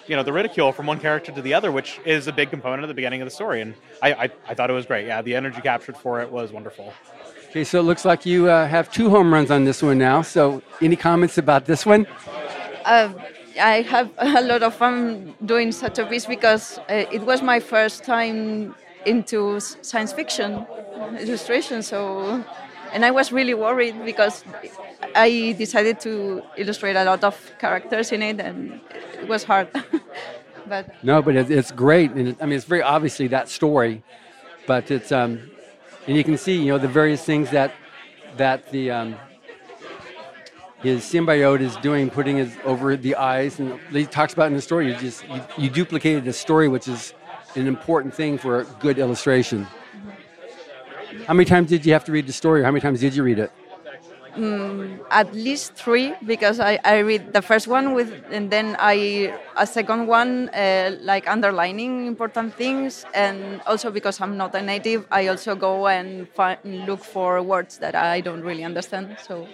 you 0.06 0.16
know, 0.16 0.22
the 0.22 0.32
ridicule 0.32 0.72
from 0.72 0.86
one 0.86 0.98
character 0.98 1.30
to 1.32 1.42
the 1.42 1.54
other, 1.54 1.70
which 1.70 2.00
is 2.04 2.26
a 2.26 2.32
big 2.32 2.50
component 2.50 2.82
at 2.82 2.88
the 2.88 2.94
beginning 2.94 3.20
of 3.20 3.26
the 3.26 3.34
story, 3.34 3.60
and 3.60 3.74
I 4.02 4.12
I, 4.12 4.30
I 4.48 4.54
thought 4.54 4.70
it 4.70 4.74
was 4.74 4.86
great. 4.86 5.06
Yeah, 5.06 5.22
the 5.22 5.34
energy 5.34 5.60
captured 5.60 5.96
for 5.96 6.20
it 6.20 6.30
was 6.30 6.50
wonderful. 6.52 6.92
Okay, 7.50 7.64
so 7.64 7.80
it 7.80 7.82
looks 7.82 8.04
like 8.04 8.24
you 8.24 8.48
uh, 8.48 8.66
have 8.68 8.92
two 8.92 9.10
home 9.10 9.32
runs 9.32 9.50
on 9.50 9.64
this 9.64 9.82
one 9.82 9.98
now. 9.98 10.22
So, 10.22 10.62
any 10.80 10.94
comments 10.94 11.36
about 11.36 11.64
this 11.66 11.84
one? 11.84 12.06
Uh, 12.84 13.12
I 13.60 13.82
have 13.82 14.10
a 14.18 14.42
lot 14.42 14.62
of 14.62 14.74
fun 14.74 15.34
doing 15.44 15.72
such 15.72 15.98
a 15.98 16.06
piece 16.06 16.26
because 16.26 16.78
uh, 16.78 17.04
it 17.12 17.22
was 17.22 17.42
my 17.42 17.60
first 17.60 18.04
time 18.04 18.74
into 19.06 19.60
science 19.60 20.12
fiction 20.12 20.66
illustration. 21.18 21.82
So, 21.82 22.44
and 22.92 23.04
I 23.04 23.10
was 23.10 23.32
really 23.32 23.54
worried 23.54 24.04
because 24.04 24.44
I 25.14 25.54
decided 25.58 26.00
to 26.00 26.42
illustrate 26.56 26.96
a 26.96 27.04
lot 27.04 27.24
of 27.24 27.36
characters 27.58 28.12
in 28.12 28.22
it, 28.22 28.40
and 28.40 28.80
it 29.20 29.28
was 29.28 29.44
hard. 29.44 29.68
but 30.66 30.92
No, 31.02 31.22
but 31.22 31.36
it's 31.36 31.70
great, 31.70 32.10
and 32.12 32.36
I 32.40 32.46
mean, 32.46 32.56
it's 32.56 32.64
very 32.64 32.82
obviously 32.82 33.28
that 33.28 33.48
story, 33.48 34.02
but 34.66 34.90
it's 34.90 35.12
um, 35.12 35.50
and 36.06 36.16
you 36.16 36.24
can 36.24 36.36
see, 36.38 36.56
you 36.56 36.72
know, 36.72 36.78
the 36.78 36.88
various 36.88 37.24
things 37.24 37.50
that 37.50 37.72
that 38.36 38.70
the 38.70 38.90
um, 38.90 39.16
his 40.82 41.02
symbiote 41.02 41.60
is 41.60 41.76
doing, 41.76 42.10
putting 42.10 42.36
his 42.36 42.56
over 42.64 42.96
the 42.96 43.14
eyes, 43.16 43.58
and 43.58 43.78
he 43.92 44.06
talks 44.06 44.32
about 44.32 44.46
in 44.46 44.54
the 44.54 44.62
story. 44.62 44.88
You 44.88 44.94
just 44.94 45.26
you, 45.28 45.42
you 45.58 45.70
duplicated 45.70 46.24
the 46.24 46.32
story, 46.32 46.68
which 46.68 46.88
is 46.88 47.14
an 47.54 47.66
important 47.66 48.14
thing 48.14 48.38
for 48.38 48.60
a 48.60 48.64
good 48.80 48.98
illustration. 48.98 49.66
How 51.26 51.34
many 51.34 51.44
times 51.44 51.68
did 51.68 51.84
you 51.84 51.92
have 51.92 52.04
to 52.04 52.12
read 52.12 52.26
the 52.26 52.32
story? 52.32 52.60
Or 52.60 52.64
how 52.64 52.70
many 52.70 52.80
times 52.80 53.00
did 53.00 53.14
you 53.14 53.22
read 53.22 53.38
it? 53.38 53.52
mm, 54.36 54.98
at 55.10 55.34
least 55.34 55.74
three 55.74 56.14
because 56.24 56.60
I, 56.60 56.78
I 56.84 56.98
read 56.98 57.32
the 57.32 57.42
first 57.42 57.68
one 57.68 57.94
with 57.94 58.12
and 58.30 58.50
then 58.50 58.76
I 58.78 59.38
a 59.56 59.66
second 59.66 60.06
one 60.06 60.48
uh, 60.50 60.96
like 61.00 61.28
underlining 61.28 62.06
important 62.06 62.54
things 62.54 63.04
and 63.14 63.60
also 63.66 63.90
because 63.90 64.20
I'm 64.20 64.36
not 64.36 64.54
a 64.54 64.62
native 64.62 65.06
I 65.10 65.28
also 65.28 65.54
go 65.54 65.88
and 65.88 66.28
find, 66.30 66.58
look 66.86 67.04
for 67.04 67.42
words 67.42 67.78
that 67.78 67.94
I 67.94 68.20
don't 68.20 68.42
really 68.42 68.64
understand 68.64 69.16
so 69.22 69.46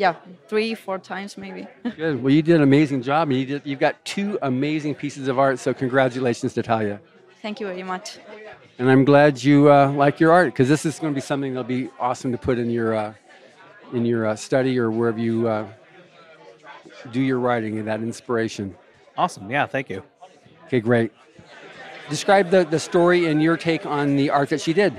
yeah 0.00 0.14
three 0.48 0.74
four 0.74 0.98
times 0.98 1.36
maybe 1.36 1.66
Good. 1.96 2.22
Well, 2.22 2.32
you 2.32 2.42
did 2.42 2.56
an 2.56 2.62
amazing 2.62 3.02
job, 3.02 3.28
and 3.28 3.38
you 3.38 3.46
did, 3.46 3.62
you've 3.64 3.78
got 3.78 4.02
two 4.04 4.38
amazing 4.40 4.94
pieces 4.94 5.28
of 5.28 5.38
art. 5.38 5.58
So, 5.58 5.74
congratulations, 5.74 6.56
Natalia. 6.56 7.00
thank 7.42 7.60
you 7.60 7.66
very 7.66 7.82
much 7.82 8.18
And 8.78 8.90
I'm 8.90 9.04
glad 9.04 9.44
you 9.44 9.70
uh, 9.70 9.92
like 9.92 10.18
your 10.18 10.32
art 10.32 10.48
because 10.54 10.68
this 10.68 10.86
is 10.86 10.98
going 10.98 11.12
to 11.12 11.14
be 11.14 11.20
something 11.20 11.52
that'll 11.52 11.64
be 11.80 11.90
awesome 11.98 12.32
to 12.32 12.38
put 12.38 12.58
in 12.58 12.70
your 12.70 12.94
uh, 12.94 13.12
in 13.92 14.06
your 14.06 14.26
uh, 14.26 14.36
study 14.36 14.78
or 14.78 14.90
wherever 14.90 15.18
you 15.18 15.46
uh, 15.46 15.66
do 17.12 17.20
your 17.20 17.38
writing 17.38 17.78
and 17.78 17.86
that 17.86 18.00
inspiration. 18.00 18.74
Awesome. 19.18 19.50
Yeah, 19.50 19.66
thank 19.66 19.90
you. 19.90 20.02
Okay, 20.66 20.80
great. 20.80 21.12
Describe 22.08 22.50
the, 22.50 22.64
the 22.64 22.78
story 22.78 23.26
and 23.26 23.42
your 23.42 23.56
take 23.56 23.84
on 23.84 24.16
the 24.16 24.30
art 24.30 24.48
that 24.48 24.60
she 24.60 24.72
did. 24.72 24.92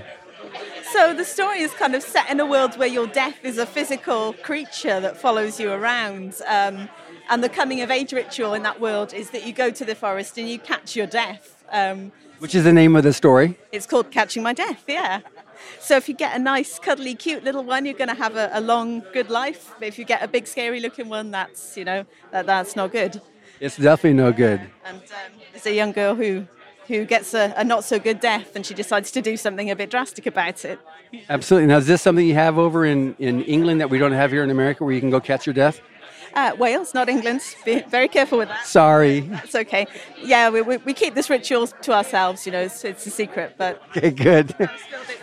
So 0.91 1.13
the 1.13 1.23
story 1.23 1.61
is 1.61 1.71
kind 1.71 1.95
of 1.95 2.03
set 2.03 2.29
in 2.29 2.39
a 2.41 2.45
world 2.45 2.77
where 2.77 2.87
your 2.87 3.07
death 3.07 3.45
is 3.45 3.57
a 3.57 3.65
physical 3.65 4.33
creature 4.33 4.99
that 4.99 5.15
follows 5.15 5.57
you 5.57 5.71
around. 5.71 6.41
Um, 6.45 6.89
and 7.29 7.41
the 7.41 7.47
coming 7.47 7.79
of 7.81 7.89
age 7.89 8.11
ritual 8.11 8.53
in 8.53 8.63
that 8.63 8.81
world 8.81 9.13
is 9.13 9.29
that 9.29 9.45
you 9.47 9.53
go 9.53 9.71
to 9.71 9.85
the 9.85 9.95
forest 9.95 10.37
and 10.37 10.49
you 10.49 10.59
catch 10.59 10.97
your 10.97 11.07
death. 11.07 11.63
Um, 11.71 12.11
Which 12.39 12.55
is 12.55 12.65
the 12.65 12.73
name 12.73 12.97
of 12.97 13.03
the 13.03 13.13
story. 13.13 13.57
it's 13.71 13.85
called 13.85 14.11
Catching 14.11 14.43
My 14.43 14.51
Death, 14.51 14.83
yeah. 14.85 15.21
So 15.79 15.95
if 15.95 16.09
you 16.09 16.15
get 16.15 16.35
a 16.35 16.39
nice, 16.39 16.77
cuddly, 16.77 17.15
cute 17.15 17.45
little 17.45 17.63
one, 17.63 17.85
you're 17.85 17.93
going 17.93 18.09
to 18.09 18.15
have 18.15 18.35
a, 18.35 18.49
a 18.51 18.59
long, 18.59 19.01
good 19.13 19.29
life. 19.29 19.73
But 19.79 19.87
if 19.87 19.97
you 19.97 20.03
get 20.03 20.21
a 20.21 20.27
big, 20.27 20.45
scary-looking 20.45 21.07
one, 21.07 21.31
that's 21.31 21.77
you 21.77 21.85
know 21.85 22.05
that, 22.31 22.45
that's 22.47 22.75
not 22.75 22.91
good. 22.91 23.21
It's 23.61 23.77
definitely 23.77 24.13
no 24.13 24.33
good. 24.33 24.59
And 24.83 24.97
um, 24.97 25.39
there's 25.53 25.67
a 25.67 25.73
young 25.73 25.93
girl 25.93 26.15
who 26.15 26.47
who 26.87 27.05
gets 27.05 27.33
a, 27.33 27.53
a 27.57 27.63
not 27.63 27.83
so 27.83 27.99
good 27.99 28.19
death, 28.19 28.55
and 28.55 28.65
she 28.65 28.73
decides 28.73 29.11
to 29.11 29.21
do 29.21 29.37
something 29.37 29.69
a 29.69 29.75
bit 29.75 29.89
drastic 29.89 30.25
about 30.25 30.65
it. 30.65 30.79
Absolutely. 31.29 31.67
Now, 31.67 31.77
is 31.77 31.87
this 31.87 32.01
something 32.01 32.25
you 32.27 32.33
have 32.35 32.57
over 32.57 32.85
in, 32.85 33.15
in 33.19 33.43
England 33.43 33.81
that 33.81 33.89
we 33.89 33.97
don't 33.97 34.11
have 34.13 34.31
here 34.31 34.43
in 34.43 34.49
America 34.49 34.83
where 34.83 34.93
you 34.93 34.99
can 34.99 35.09
go 35.09 35.19
catch 35.19 35.45
your 35.45 35.53
death? 35.53 35.81
Uh, 36.33 36.55
Wales, 36.57 36.93
not 36.93 37.09
England. 37.09 37.41
Be 37.65 37.81
very 37.81 38.07
careful 38.07 38.37
with 38.37 38.47
that. 38.47 38.65
Sorry. 38.65 39.29
It's 39.43 39.53
okay. 39.53 39.85
Yeah, 40.23 40.49
we, 40.49 40.61
we, 40.61 40.77
we 40.77 40.93
keep 40.93 41.13
this 41.13 41.29
ritual 41.29 41.67
to 41.67 41.91
ourselves. 41.91 42.45
You 42.45 42.53
know, 42.53 42.61
it's, 42.61 42.85
it's 42.85 43.05
a 43.05 43.09
secret, 43.09 43.55
but 43.57 43.81
Okay, 43.97 44.11
good. 44.11 44.55
so 44.57 44.67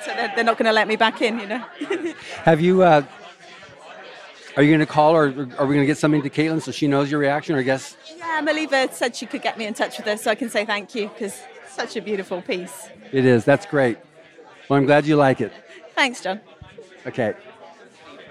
they're, 0.06 0.32
they're 0.34 0.44
not 0.44 0.58
going 0.58 0.66
to 0.66 0.72
let 0.72 0.86
me 0.86 0.96
back 0.96 1.22
in. 1.22 1.40
You 1.40 1.46
know. 1.46 1.64
have 2.42 2.60
you, 2.60 2.82
uh, 2.82 3.02
are 4.58 4.62
you 4.64 4.70
going 4.70 4.80
to 4.80 4.86
call 4.86 5.14
or 5.14 5.26
are 5.26 5.66
we 5.66 5.74
going 5.76 5.80
to 5.80 5.86
get 5.86 5.98
something 5.98 6.20
to 6.20 6.28
Caitlin 6.28 6.60
so 6.60 6.72
she 6.72 6.88
knows 6.88 7.12
your 7.12 7.20
reaction? 7.20 7.54
Or 7.54 7.60
I 7.60 7.62
guess, 7.62 7.96
yeah, 8.16 8.42
Maliva 8.42 8.92
said 8.92 9.14
she 9.14 9.24
could 9.24 9.40
get 9.40 9.56
me 9.56 9.66
in 9.66 9.72
touch 9.72 9.96
with 9.98 10.06
her, 10.06 10.16
so 10.16 10.32
I 10.32 10.34
can 10.34 10.50
say 10.50 10.64
thank 10.64 10.96
you 10.96 11.08
because 11.08 11.40
such 11.70 11.94
a 11.94 12.02
beautiful 12.02 12.42
piece. 12.42 12.88
it 13.12 13.24
is. 13.24 13.44
That's 13.44 13.66
great. 13.66 13.98
Well, 14.68 14.76
I'm 14.80 14.84
glad 14.84 15.06
you 15.06 15.14
like 15.14 15.40
it. 15.40 15.52
Thanks, 15.94 16.20
John. 16.20 16.40
Okay. 17.06 17.34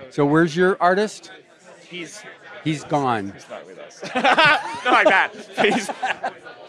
So, 0.09 0.25
where's 0.25 0.53
your 0.53 0.75
artist? 0.81 1.31
He's 1.89 2.21
He's 2.65 2.83
gone. 2.83 3.31
he's 3.31 3.49
not 3.49 3.65
with 3.65 3.79
us. 3.79 4.03
not 4.13 4.85
like 4.85 5.07
that. 5.07 5.33
He's, 5.33 5.89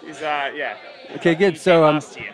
he's 0.07 0.23
uh, 0.23 0.53
yeah. 0.55 0.77
Okay, 1.17 1.35
good. 1.35 1.59
So, 1.59 1.85
um, 1.85 1.97
Last 1.97 2.17
year. 2.17 2.31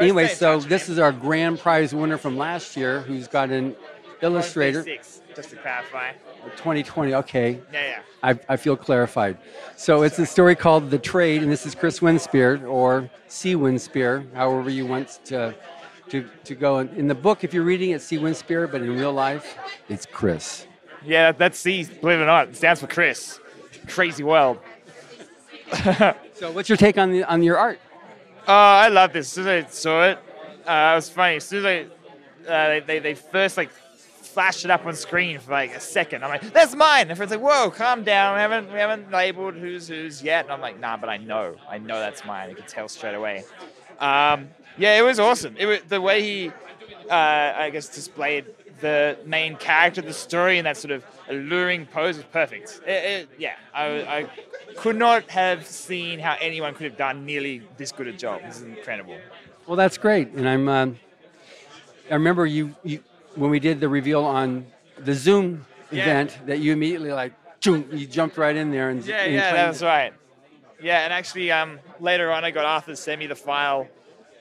anyway, 0.00 0.28
so 0.28 0.58
this 0.60 0.88
is 0.88 0.98
our 0.98 1.12
grand 1.12 1.58
prize 1.58 1.94
winner 1.94 2.16
from 2.16 2.38
last 2.38 2.74
year 2.78 3.02
who's 3.02 3.28
got 3.28 3.50
an 3.50 3.76
illustrator. 4.22 4.82
Six, 4.82 5.20
just 5.34 5.50
to 5.50 5.56
clarify. 5.56 6.12
2020. 6.56 7.14
Okay. 7.14 7.60
Yeah, 7.72 7.86
yeah. 7.86 7.98
I, 8.22 8.38
I 8.48 8.56
feel 8.56 8.76
clarified. 8.76 9.38
So 9.76 10.02
it's 10.02 10.18
a 10.18 10.26
story 10.26 10.54
called 10.54 10.90
The 10.90 10.98
Trade, 10.98 11.42
and 11.42 11.50
this 11.50 11.66
is 11.66 11.74
Chris 11.74 12.00
Winspear 12.00 12.66
or 12.68 13.10
C. 13.28 13.54
Winspear, 13.54 14.32
however 14.34 14.70
you 14.70 14.86
want 14.86 15.20
to, 15.26 15.54
to, 16.08 16.28
to 16.44 16.54
go. 16.54 16.78
In, 16.78 17.08
the 17.08 17.14
book, 17.14 17.44
if 17.44 17.52
you're 17.52 17.64
reading 17.64 17.90
it, 17.90 18.00
C. 18.00 18.18
Winspear, 18.18 18.70
but 18.70 18.80
in 18.80 18.94
real 18.96 19.12
life, 19.12 19.58
it's 19.88 20.06
Chris. 20.06 20.66
Yeah, 21.04 21.32
that, 21.32 21.38
that's 21.38 21.58
C, 21.58 21.84
believe 21.84 22.18
it 22.18 22.22
or 22.22 22.26
not. 22.26 22.48
It 22.48 22.56
stands 22.56 22.80
for 22.80 22.86
Chris. 22.86 23.38
Crazy 23.88 24.22
world. 24.22 24.58
so 26.34 26.50
what's 26.52 26.68
your 26.68 26.78
take 26.78 26.96
on 26.98 27.10
the 27.10 27.24
on 27.24 27.42
your 27.42 27.58
art? 27.58 27.78
Oh, 28.46 28.52
I 28.52 28.88
love 28.88 29.12
this. 29.12 29.26
As 29.26 29.32
soon 29.32 29.48
as 29.48 29.64
I 29.64 29.68
saw 29.68 30.04
it, 30.04 30.18
uh, 30.66 30.92
it 30.92 30.96
was 30.96 31.08
funny. 31.08 31.36
As 31.36 31.44
soon 31.44 31.64
as 31.64 31.88
I, 32.46 32.50
uh, 32.50 32.68
they, 32.68 32.80
they, 32.80 32.98
they 33.00 33.14
first 33.14 33.56
like 33.56 33.70
flashed 34.34 34.64
it 34.64 34.70
up 34.70 34.84
on 34.84 34.94
screen 34.96 35.38
for 35.38 35.52
like 35.52 35.74
a 35.74 35.80
second, 35.80 36.24
I'm 36.24 36.30
like, 36.30 36.52
"That's 36.52 36.74
mine." 36.74 37.02
And 37.02 37.12
everyone's 37.12 37.30
like, 37.30 37.40
"Whoa, 37.40 37.70
calm 37.70 38.02
down. 38.02 38.34
We 38.34 38.40
haven't 38.40 38.72
we 38.72 38.78
haven't 38.78 39.10
labeled 39.10 39.54
who's 39.54 39.88
who's 39.88 40.22
yet." 40.22 40.44
And 40.44 40.52
I'm 40.52 40.60
like, 40.60 40.78
"Nah, 40.80 40.96
but 40.96 41.08
I 41.08 41.16
know. 41.16 41.56
I 41.68 41.78
know 41.78 41.98
that's 42.00 42.24
mine. 42.24 42.50
I 42.50 42.54
can 42.54 42.66
tell 42.66 42.88
straight 42.88 43.14
away." 43.14 43.44
Um, 44.00 44.48
yeah, 44.76 44.98
it 44.98 45.02
was 45.02 45.20
awesome. 45.20 45.56
It 45.56 45.66
was 45.66 45.80
the 45.88 46.00
way 46.00 46.20
he, 46.20 46.48
uh, 47.08 47.14
I 47.14 47.70
guess, 47.70 47.88
displayed 47.88 48.46
the 48.80 49.16
main 49.24 49.56
character 49.56 50.02
the 50.02 50.12
story 50.12 50.58
in 50.58 50.64
that 50.64 50.76
sort 50.76 50.90
of 50.90 51.04
alluring 51.28 51.86
pose 51.86 52.16
was 52.16 52.26
perfect. 52.26 52.80
It, 52.86 52.90
it, 52.90 53.28
yeah, 53.38 53.54
I, 53.72 53.84
I 54.18 54.26
could 54.76 54.96
not 54.96 55.30
have 55.30 55.64
seen 55.64 56.18
how 56.18 56.36
anyone 56.40 56.74
could 56.74 56.84
have 56.84 56.96
done 56.96 57.24
nearly 57.24 57.62
this 57.76 57.92
good 57.92 58.08
a 58.08 58.12
job. 58.12 58.42
This 58.42 58.56
is 58.56 58.64
incredible. 58.64 59.16
Well, 59.66 59.76
that's 59.76 59.96
great, 59.96 60.28
and 60.30 60.48
I'm. 60.48 60.68
Um, 60.68 60.98
I 62.10 62.14
remember 62.14 62.44
you, 62.44 62.74
you 62.82 63.00
when 63.36 63.50
we 63.50 63.58
did 63.60 63.80
the 63.80 63.88
reveal 63.88 64.24
on 64.24 64.66
the 64.98 65.14
Zoom 65.14 65.66
Yeah. 65.90 66.02
event 66.02 66.38
that 66.46 66.58
you 66.60 66.72
immediately 66.72 67.12
like, 67.12 67.32
you 67.64 68.06
jumped 68.06 68.36
right 68.36 68.54
in 68.56 68.70
there 68.70 68.90
and 68.90 69.04
Yeah, 69.04 69.16
and 69.22 69.32
yeah, 69.34 69.40
claimed 69.50 69.56
that 69.56 69.68
was 69.68 69.82
it. 69.82 69.86
right. 69.86 70.12
Yeah, 70.82 71.00
and 71.04 71.12
actually, 71.12 71.50
um, 71.50 71.78
later 72.00 72.30
on, 72.30 72.44
I 72.44 72.50
got 72.50 72.64
Arthur 72.66 72.90
to 72.92 72.96
send 72.96 73.18
me 73.20 73.26
the 73.26 73.34
file, 73.36 73.88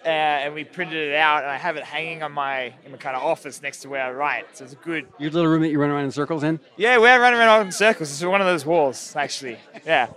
uh, 0.05 0.09
and 0.09 0.53
we 0.53 0.65
printed 0.65 0.97
it 1.09 1.15
out, 1.15 1.43
and 1.43 1.49
I 1.51 1.55
have 1.55 1.77
it 1.77 1.83
hanging 1.85 2.21
on 2.21 2.33
my 2.33 2.73
in 2.85 2.91
my 2.91 2.97
kind 2.97 3.15
of 3.15 3.23
office 3.23 3.61
next 3.61 3.79
to 3.83 3.89
where 3.89 4.03
I 4.03 4.11
write. 4.11 4.45
So 4.57 4.65
it's 4.65 4.73
a 4.73 4.77
good. 4.77 5.07
Your 5.19 5.31
little 5.31 5.49
room 5.49 5.61
that 5.61 5.69
you 5.69 5.79
run 5.79 5.89
around 5.89 6.03
in 6.03 6.11
circles 6.11 6.43
in. 6.43 6.59
Yeah, 6.75 6.97
we're 6.97 7.17
running 7.21 7.39
around 7.39 7.67
in 7.67 7.71
circles. 7.71 8.11
It's 8.11 8.21
one 8.23 8.41
of 8.41 8.47
those 8.47 8.65
walls, 8.65 9.15
actually. 9.15 9.57
Yeah. 9.85 10.07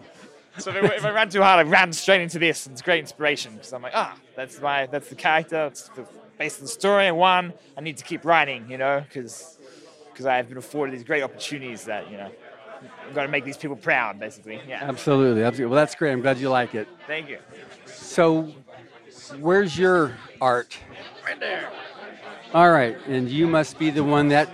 So 0.59 0.71
if 0.71 0.85
I, 0.85 0.95
if 0.95 1.05
I 1.05 1.11
ran 1.11 1.29
too 1.29 1.42
hard, 1.42 1.66
I 1.66 1.69
ran 1.69 1.92
straight 1.92 2.21
into 2.21 2.38
this. 2.38 2.66
And 2.66 2.73
it's 2.73 2.83
great 2.83 3.01
inspiration 3.01 3.55
because 3.55 3.73
I'm 3.73 3.83
like, 3.83 3.92
ah, 3.95 4.16
that's 4.35 4.61
my 4.61 4.87
that's 4.87 5.09
the 5.09 5.14
character. 5.14 5.66
It's 5.66 5.88
the, 5.88 6.07
based 6.38 6.59
on 6.59 6.64
the 6.64 6.69
story. 6.69 7.07
And 7.07 7.16
one, 7.16 7.53
I 7.77 7.81
need 7.81 7.97
to 7.99 8.05
keep 8.05 8.25
writing, 8.25 8.71
you 8.71 8.79
know, 8.79 9.03
because 9.07 9.59
because 10.12 10.27
I've 10.27 10.49
been 10.49 10.59
afforded 10.59 10.95
these 10.95 11.05
great 11.05 11.23
opportunities 11.23 11.85
that 11.85 12.11
you 12.11 12.16
know 12.16 12.31
I've 13.07 13.14
got 13.14 13.23
to 13.23 13.29
make 13.29 13.45
these 13.45 13.57
people 13.57 13.77
proud, 13.77 14.19
basically. 14.19 14.61
Yeah. 14.66 14.83
Absolutely, 14.83 15.42
absolutely. 15.42 15.73
Well, 15.73 15.83
that's 15.83 15.95
great. 15.95 16.12
I'm 16.12 16.23
glad 16.23 16.38
you 16.38 16.51
like 16.51 16.75
it. 16.75 16.88
Thank 17.07 17.29
you. 17.29 17.38
So, 17.87 18.53
where's 19.40 19.79
your 19.79 20.16
art? 20.40 20.77
Right 21.25 21.38
there. 21.40 21.71
All 22.55 22.71
right, 22.71 22.97
and 23.07 23.29
you 23.29 23.47
must 23.47 23.79
be 23.79 23.90
the 23.90 24.05
one 24.05 24.29
that 24.29 24.49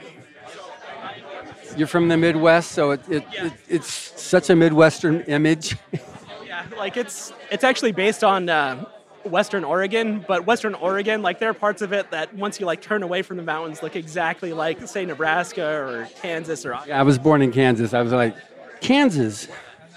you're 1.76 1.86
from 1.86 2.08
the 2.08 2.16
Midwest, 2.16 2.72
so 2.72 2.92
it, 2.92 3.00
it, 3.08 3.24
it 3.32 3.52
it's 3.68 4.20
such 4.20 4.50
a 4.50 4.56
Midwestern 4.56 5.20
image. 5.22 5.76
Yeah, 6.44 6.66
like 6.76 6.98
it's 6.98 7.32
it's 7.50 7.64
actually 7.64 7.92
based 7.92 8.22
on 8.22 8.50
uh, 8.50 8.84
Western 9.24 9.64
Oregon, 9.64 10.22
but 10.28 10.44
Western 10.44 10.74
Oregon, 10.74 11.22
like 11.22 11.38
there 11.38 11.48
are 11.48 11.54
parts 11.54 11.80
of 11.80 11.94
it 11.94 12.10
that 12.10 12.34
once 12.34 12.60
you 12.60 12.66
like 12.66 12.82
turn 12.82 13.02
away 13.02 13.22
from 13.22 13.38
the 13.38 13.42
mountains, 13.42 13.82
look 13.82 13.96
exactly 13.96 14.52
like 14.52 14.86
say 14.86 15.06
Nebraska 15.06 15.64
or 15.64 16.08
Kansas 16.20 16.66
or 16.66 16.78
Yeah, 16.86 17.00
I 17.00 17.04
was 17.04 17.18
born 17.18 17.40
in 17.40 17.52
Kansas. 17.52 17.94
I 17.94 18.02
was 18.02 18.12
like, 18.12 18.36
Kansas. 18.82 19.48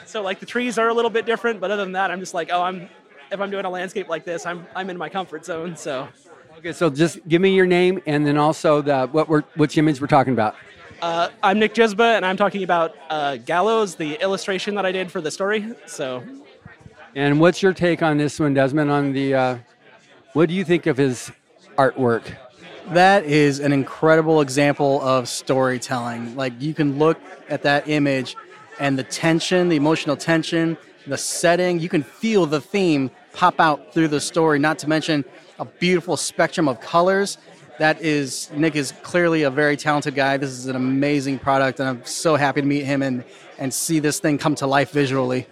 so 0.05 0.21
like 0.21 0.39
the 0.39 0.45
trees 0.45 0.77
are 0.77 0.88
a 0.88 0.93
little 0.93 1.11
bit 1.11 1.25
different, 1.25 1.59
but 1.59 1.71
other 1.71 1.83
than 1.83 1.91
that, 1.91 2.09
I'm 2.09 2.21
just 2.21 2.33
like, 2.33 2.49
oh, 2.53 2.61
I'm 2.61 2.88
if 3.31 3.41
I'm 3.41 3.51
doing 3.51 3.65
a 3.65 3.69
landscape 3.69 4.07
like 4.07 4.23
this, 4.23 4.45
I'm 4.45 4.65
I'm 4.77 4.89
in 4.89 4.97
my 4.97 5.09
comfort 5.09 5.43
zone. 5.43 5.75
So 5.75 6.07
Okay, 6.59 6.71
so 6.71 6.89
just 6.89 7.27
give 7.27 7.41
me 7.41 7.53
your 7.53 7.65
name 7.65 8.01
and 8.05 8.25
then 8.25 8.38
also 8.38 8.81
the 8.81 9.07
what 9.07 9.27
we're 9.27 9.41
which 9.55 9.77
image 9.77 9.99
we're 9.99 10.07
talking 10.07 10.33
about. 10.33 10.55
Uh, 11.01 11.29
I'm 11.43 11.60
Nick 11.60 11.73
Jizba, 11.73 12.15
and 12.15 12.25
I'm 12.25 12.38
talking 12.38 12.63
about 12.63 12.95
uh, 13.10 13.38
Gallows, 13.38 13.95
the 13.95 14.15
illustration 14.21 14.75
that 14.75 14.86
I 14.86 14.91
did 14.91 15.12
for 15.12 15.21
the 15.21 15.31
story. 15.31 15.73
So 15.86 16.23
And 17.15 17.39
what's 17.39 17.62
your 17.62 17.73
take 17.73 18.01
on 18.01 18.17
this 18.17 18.39
one, 18.39 18.53
Desmond? 18.53 18.91
On 18.91 19.13
the 19.13 19.34
uh, 19.34 19.58
what 20.34 20.49
do 20.49 20.55
you 20.55 20.63
think 20.63 20.86
of 20.86 20.97
his 20.97 21.31
artwork? 21.77 22.36
That 22.89 23.25
is 23.25 23.60
an 23.60 23.71
incredible 23.71 24.41
example 24.41 25.01
of 25.01 25.27
storytelling. 25.27 26.36
Like 26.36 26.53
you 26.62 26.73
can 26.73 26.99
look 26.99 27.19
at 27.49 27.63
that 27.63 27.88
image 27.88 28.36
and 28.79 28.99
the 28.99 29.03
tension, 29.03 29.69
the 29.69 29.75
emotional 29.75 30.15
tension, 30.15 30.77
the 31.08 31.17
setting, 31.17 31.79
you 31.79 31.89
can 31.89 32.03
feel 32.03 32.45
the 32.45 32.62
theme 32.62 33.12
pop 33.34 33.60
out 33.60 33.93
through 33.93 34.10
the 34.10 34.21
story, 34.21 34.60
not 34.60 34.77
to 34.79 34.89
mention 34.89 35.23
a 35.60 35.65
beautiful 35.65 36.17
spectrum 36.17 36.67
of 36.67 36.79
colors. 36.79 37.38
That 37.77 38.01
is 38.01 38.49
Nick 38.53 38.75
is 38.75 38.93
clearly 39.03 39.43
a 39.43 39.49
very 39.49 39.75
talented 39.75 40.15
guy. 40.15 40.38
This 40.38 40.51
is 40.51 40.67
an 40.67 40.75
amazing 40.75 41.39
product 41.39 41.79
and 41.79 41.89
I'm 41.89 42.05
so 42.05 42.35
happy 42.35 42.61
to 42.61 42.67
meet 42.67 42.85
him 42.85 43.01
and 43.01 43.23
and 43.57 43.73
see 43.73 43.99
this 43.99 44.19
thing 44.19 44.38
come 44.38 44.55
to 44.55 44.67
life 44.67 44.91
visually. 44.91 45.47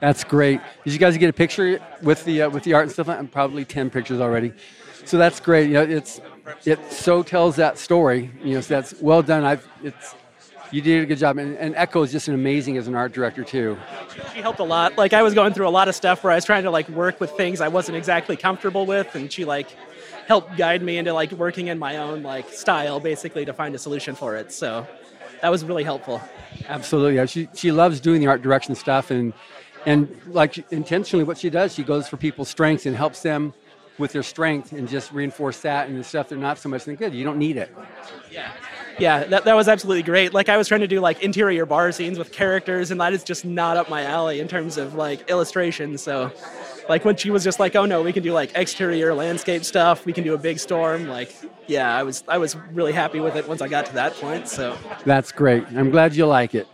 That's 0.00 0.24
great. 0.24 0.60
Did 0.84 0.92
you 0.92 0.98
guys 0.98 1.16
get 1.16 1.30
a 1.30 1.32
picture 1.32 1.78
with 2.02 2.24
the 2.24 2.42
uh, 2.42 2.50
with 2.50 2.64
the 2.64 2.74
art 2.74 2.84
and 2.84 2.92
stuff? 2.92 3.08
I'm 3.08 3.28
probably 3.28 3.64
ten 3.64 3.90
pictures 3.90 4.20
already. 4.20 4.52
So 5.04 5.18
that's 5.18 5.38
great. 5.38 5.68
You 5.68 5.74
know, 5.74 5.82
it's 5.82 6.20
it 6.64 6.80
so 6.92 7.22
tells 7.22 7.54
that 7.56 7.78
story. 7.78 8.30
You 8.42 8.54
know, 8.54 8.60
so 8.60 8.74
that's 8.74 9.00
well 9.00 9.22
done. 9.22 9.44
I've 9.44 9.68
it's 9.84 10.16
you 10.72 10.80
did 10.80 11.02
a 11.02 11.06
good 11.06 11.18
job, 11.18 11.38
and, 11.38 11.56
and 11.58 11.76
Echo 11.76 12.02
is 12.02 12.10
just 12.10 12.28
an 12.28 12.34
amazing 12.34 12.78
as 12.78 12.88
an 12.88 12.94
art 12.94 13.12
director 13.12 13.44
too. 13.44 13.78
she 14.34 14.40
helped 14.40 14.58
a 14.58 14.64
lot. 14.64 14.96
Like 14.96 15.12
I 15.12 15.22
was 15.22 15.34
going 15.34 15.52
through 15.52 15.68
a 15.68 15.70
lot 15.70 15.86
of 15.86 15.94
stuff 15.94 16.24
where 16.24 16.32
I 16.32 16.36
was 16.36 16.44
trying 16.44 16.64
to 16.64 16.70
like 16.70 16.88
work 16.88 17.20
with 17.20 17.30
things 17.32 17.60
I 17.60 17.68
wasn't 17.68 17.98
exactly 17.98 18.36
comfortable 18.36 18.86
with, 18.86 19.14
and 19.14 19.30
she 19.30 19.44
like 19.44 19.68
helped 20.26 20.56
guide 20.56 20.82
me 20.82 20.96
into 20.96 21.12
like 21.12 21.30
working 21.32 21.68
in 21.68 21.78
my 21.78 21.98
own 21.98 22.22
like 22.22 22.48
style, 22.48 22.98
basically 23.00 23.44
to 23.44 23.52
find 23.52 23.74
a 23.74 23.78
solution 23.78 24.14
for 24.14 24.34
it. 24.34 24.50
So 24.50 24.86
that 25.42 25.50
was 25.50 25.64
really 25.64 25.84
helpful. 25.84 26.22
Absolutely, 26.68 27.16
yeah. 27.16 27.26
She 27.26 27.48
she 27.54 27.70
loves 27.70 28.00
doing 28.00 28.20
the 28.20 28.26
art 28.26 28.40
direction 28.40 28.74
stuff, 28.74 29.10
and 29.10 29.34
and 29.84 30.08
like 30.26 30.58
intentionally, 30.72 31.24
what 31.24 31.36
she 31.36 31.50
does, 31.50 31.74
she 31.74 31.82
goes 31.82 32.08
for 32.08 32.16
people's 32.16 32.48
strengths 32.48 32.86
and 32.86 32.96
helps 32.96 33.20
them 33.20 33.52
with 33.98 34.12
their 34.12 34.22
strength, 34.22 34.72
and 34.72 34.88
just 34.88 35.12
reinforce 35.12 35.60
that 35.60 35.88
and 35.88 35.98
the 35.98 36.04
stuff 36.04 36.30
they're 36.30 36.38
not 36.38 36.58
so 36.58 36.70
much 36.70 36.86
good. 36.86 37.12
You 37.12 37.24
don't 37.24 37.38
need 37.38 37.58
it. 37.58 37.74
Yeah, 38.30 38.52
that, 39.24 39.44
that 39.44 39.54
was 39.54 39.68
absolutely 39.68 40.02
great. 40.02 40.34
Like 40.34 40.48
I 40.48 40.56
was 40.56 40.68
trying 40.68 40.82
to 40.82 40.88
do 40.88 41.00
like 41.00 41.22
interior 41.22 41.66
bar 41.66 41.92
scenes 41.92 42.18
with 42.18 42.32
characters, 42.32 42.90
and 42.90 43.00
that 43.00 43.12
is 43.12 43.24
just 43.24 43.44
not 43.44 43.76
up 43.76 43.88
my 43.88 44.04
alley 44.04 44.40
in 44.40 44.48
terms 44.48 44.76
of 44.78 44.94
like 44.94 45.28
illustration. 45.30 45.98
So 45.98 46.30
Like 46.88 47.04
when 47.04 47.16
she 47.16 47.30
was 47.30 47.44
just 47.44 47.60
like, 47.60 47.76
"Oh 47.76 47.86
no, 47.86 48.02
we 48.02 48.12
can 48.12 48.22
do 48.22 48.32
like 48.32 48.52
exterior 48.54 49.14
landscape 49.14 49.64
stuff. 49.64 50.04
We 50.04 50.12
can 50.12 50.24
do 50.24 50.34
a 50.34 50.38
big 50.38 50.58
storm." 50.58 51.08
Like, 51.08 51.34
yeah, 51.66 51.96
I 51.96 52.02
was 52.02 52.24
I 52.28 52.38
was 52.38 52.56
really 52.72 52.92
happy 52.92 53.20
with 53.20 53.36
it 53.36 53.46
once 53.46 53.60
I 53.62 53.68
got 53.68 53.86
to 53.86 53.94
that 53.94 54.14
point. 54.14 54.48
So 54.48 54.76
That's 55.04 55.32
great. 55.32 55.64
I'm 55.74 55.90
glad 55.90 56.14
you 56.14 56.26
like 56.26 56.54
it. 56.54 56.66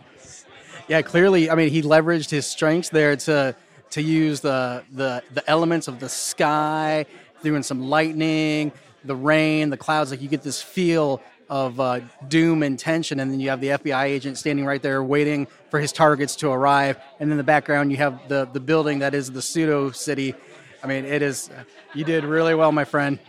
Yeah, 0.87 1.03
clearly, 1.03 1.51
I 1.51 1.55
mean, 1.55 1.69
he 1.69 1.83
leveraged 1.83 2.31
his 2.31 2.47
strengths 2.47 2.89
there 2.89 3.15
to 3.15 3.55
to 3.91 4.01
use 4.01 4.41
the 4.41 4.83
the 4.91 5.23
the 5.33 5.47
elements 5.49 5.87
of 5.87 5.99
the 5.99 6.09
sky, 6.09 7.05
doing 7.43 7.61
some 7.61 7.89
lightning, 7.89 8.71
the 9.05 9.15
rain, 9.15 9.69
the 9.69 9.77
clouds. 9.77 10.09
Like 10.11 10.21
you 10.21 10.27
get 10.27 10.41
this 10.41 10.61
feel 10.61 11.21
of 11.49 11.79
uh, 11.79 11.99
doom 12.27 12.61
and 12.63 12.77
tension, 12.77 13.19
and 13.19 13.31
then 13.31 13.39
you 13.39 13.49
have 13.49 13.59
the 13.61 13.69
FBI 13.69 14.03
agent 14.03 14.37
standing 14.37 14.65
right 14.65 14.81
there 14.81 15.03
waiting 15.03 15.47
for 15.69 15.79
his 15.79 15.91
targets 15.91 16.35
to 16.37 16.49
arrive, 16.51 16.97
and 17.19 17.31
in 17.31 17.37
the 17.37 17.43
background 17.43 17.91
you 17.91 17.97
have 17.97 18.27
the 18.27 18.47
the 18.53 18.59
building 18.59 18.99
that 18.99 19.13
is 19.15 19.31
the 19.31 19.41
pseudo 19.41 19.91
city. 19.91 20.35
I 20.83 20.87
mean, 20.87 21.05
it 21.05 21.21
is. 21.21 21.49
You 21.93 22.05
did 22.05 22.23
really 22.23 22.55
well, 22.55 22.71
my 22.71 22.85
friend. 22.85 23.19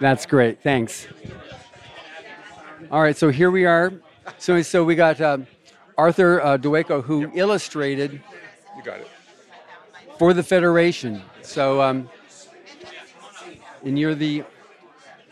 That's 0.00 0.26
great. 0.26 0.60
Thanks. 0.62 1.06
All 2.90 3.00
right, 3.00 3.16
so 3.16 3.30
here 3.30 3.50
we 3.50 3.64
are. 3.64 3.92
So, 4.38 4.60
so 4.62 4.84
we 4.84 4.94
got 4.94 5.20
uh, 5.20 5.38
Arthur 5.96 6.40
uh, 6.40 6.58
Dueco, 6.58 7.02
who 7.02 7.30
illustrated 7.34 8.20
You 8.76 8.82
got 8.82 9.00
it. 9.00 9.08
for 10.18 10.34
the 10.34 10.42
Federation. 10.42 11.22
So, 11.42 11.80
um, 11.80 12.08
and 13.84 13.98
you're 13.98 14.14
the 14.14 14.44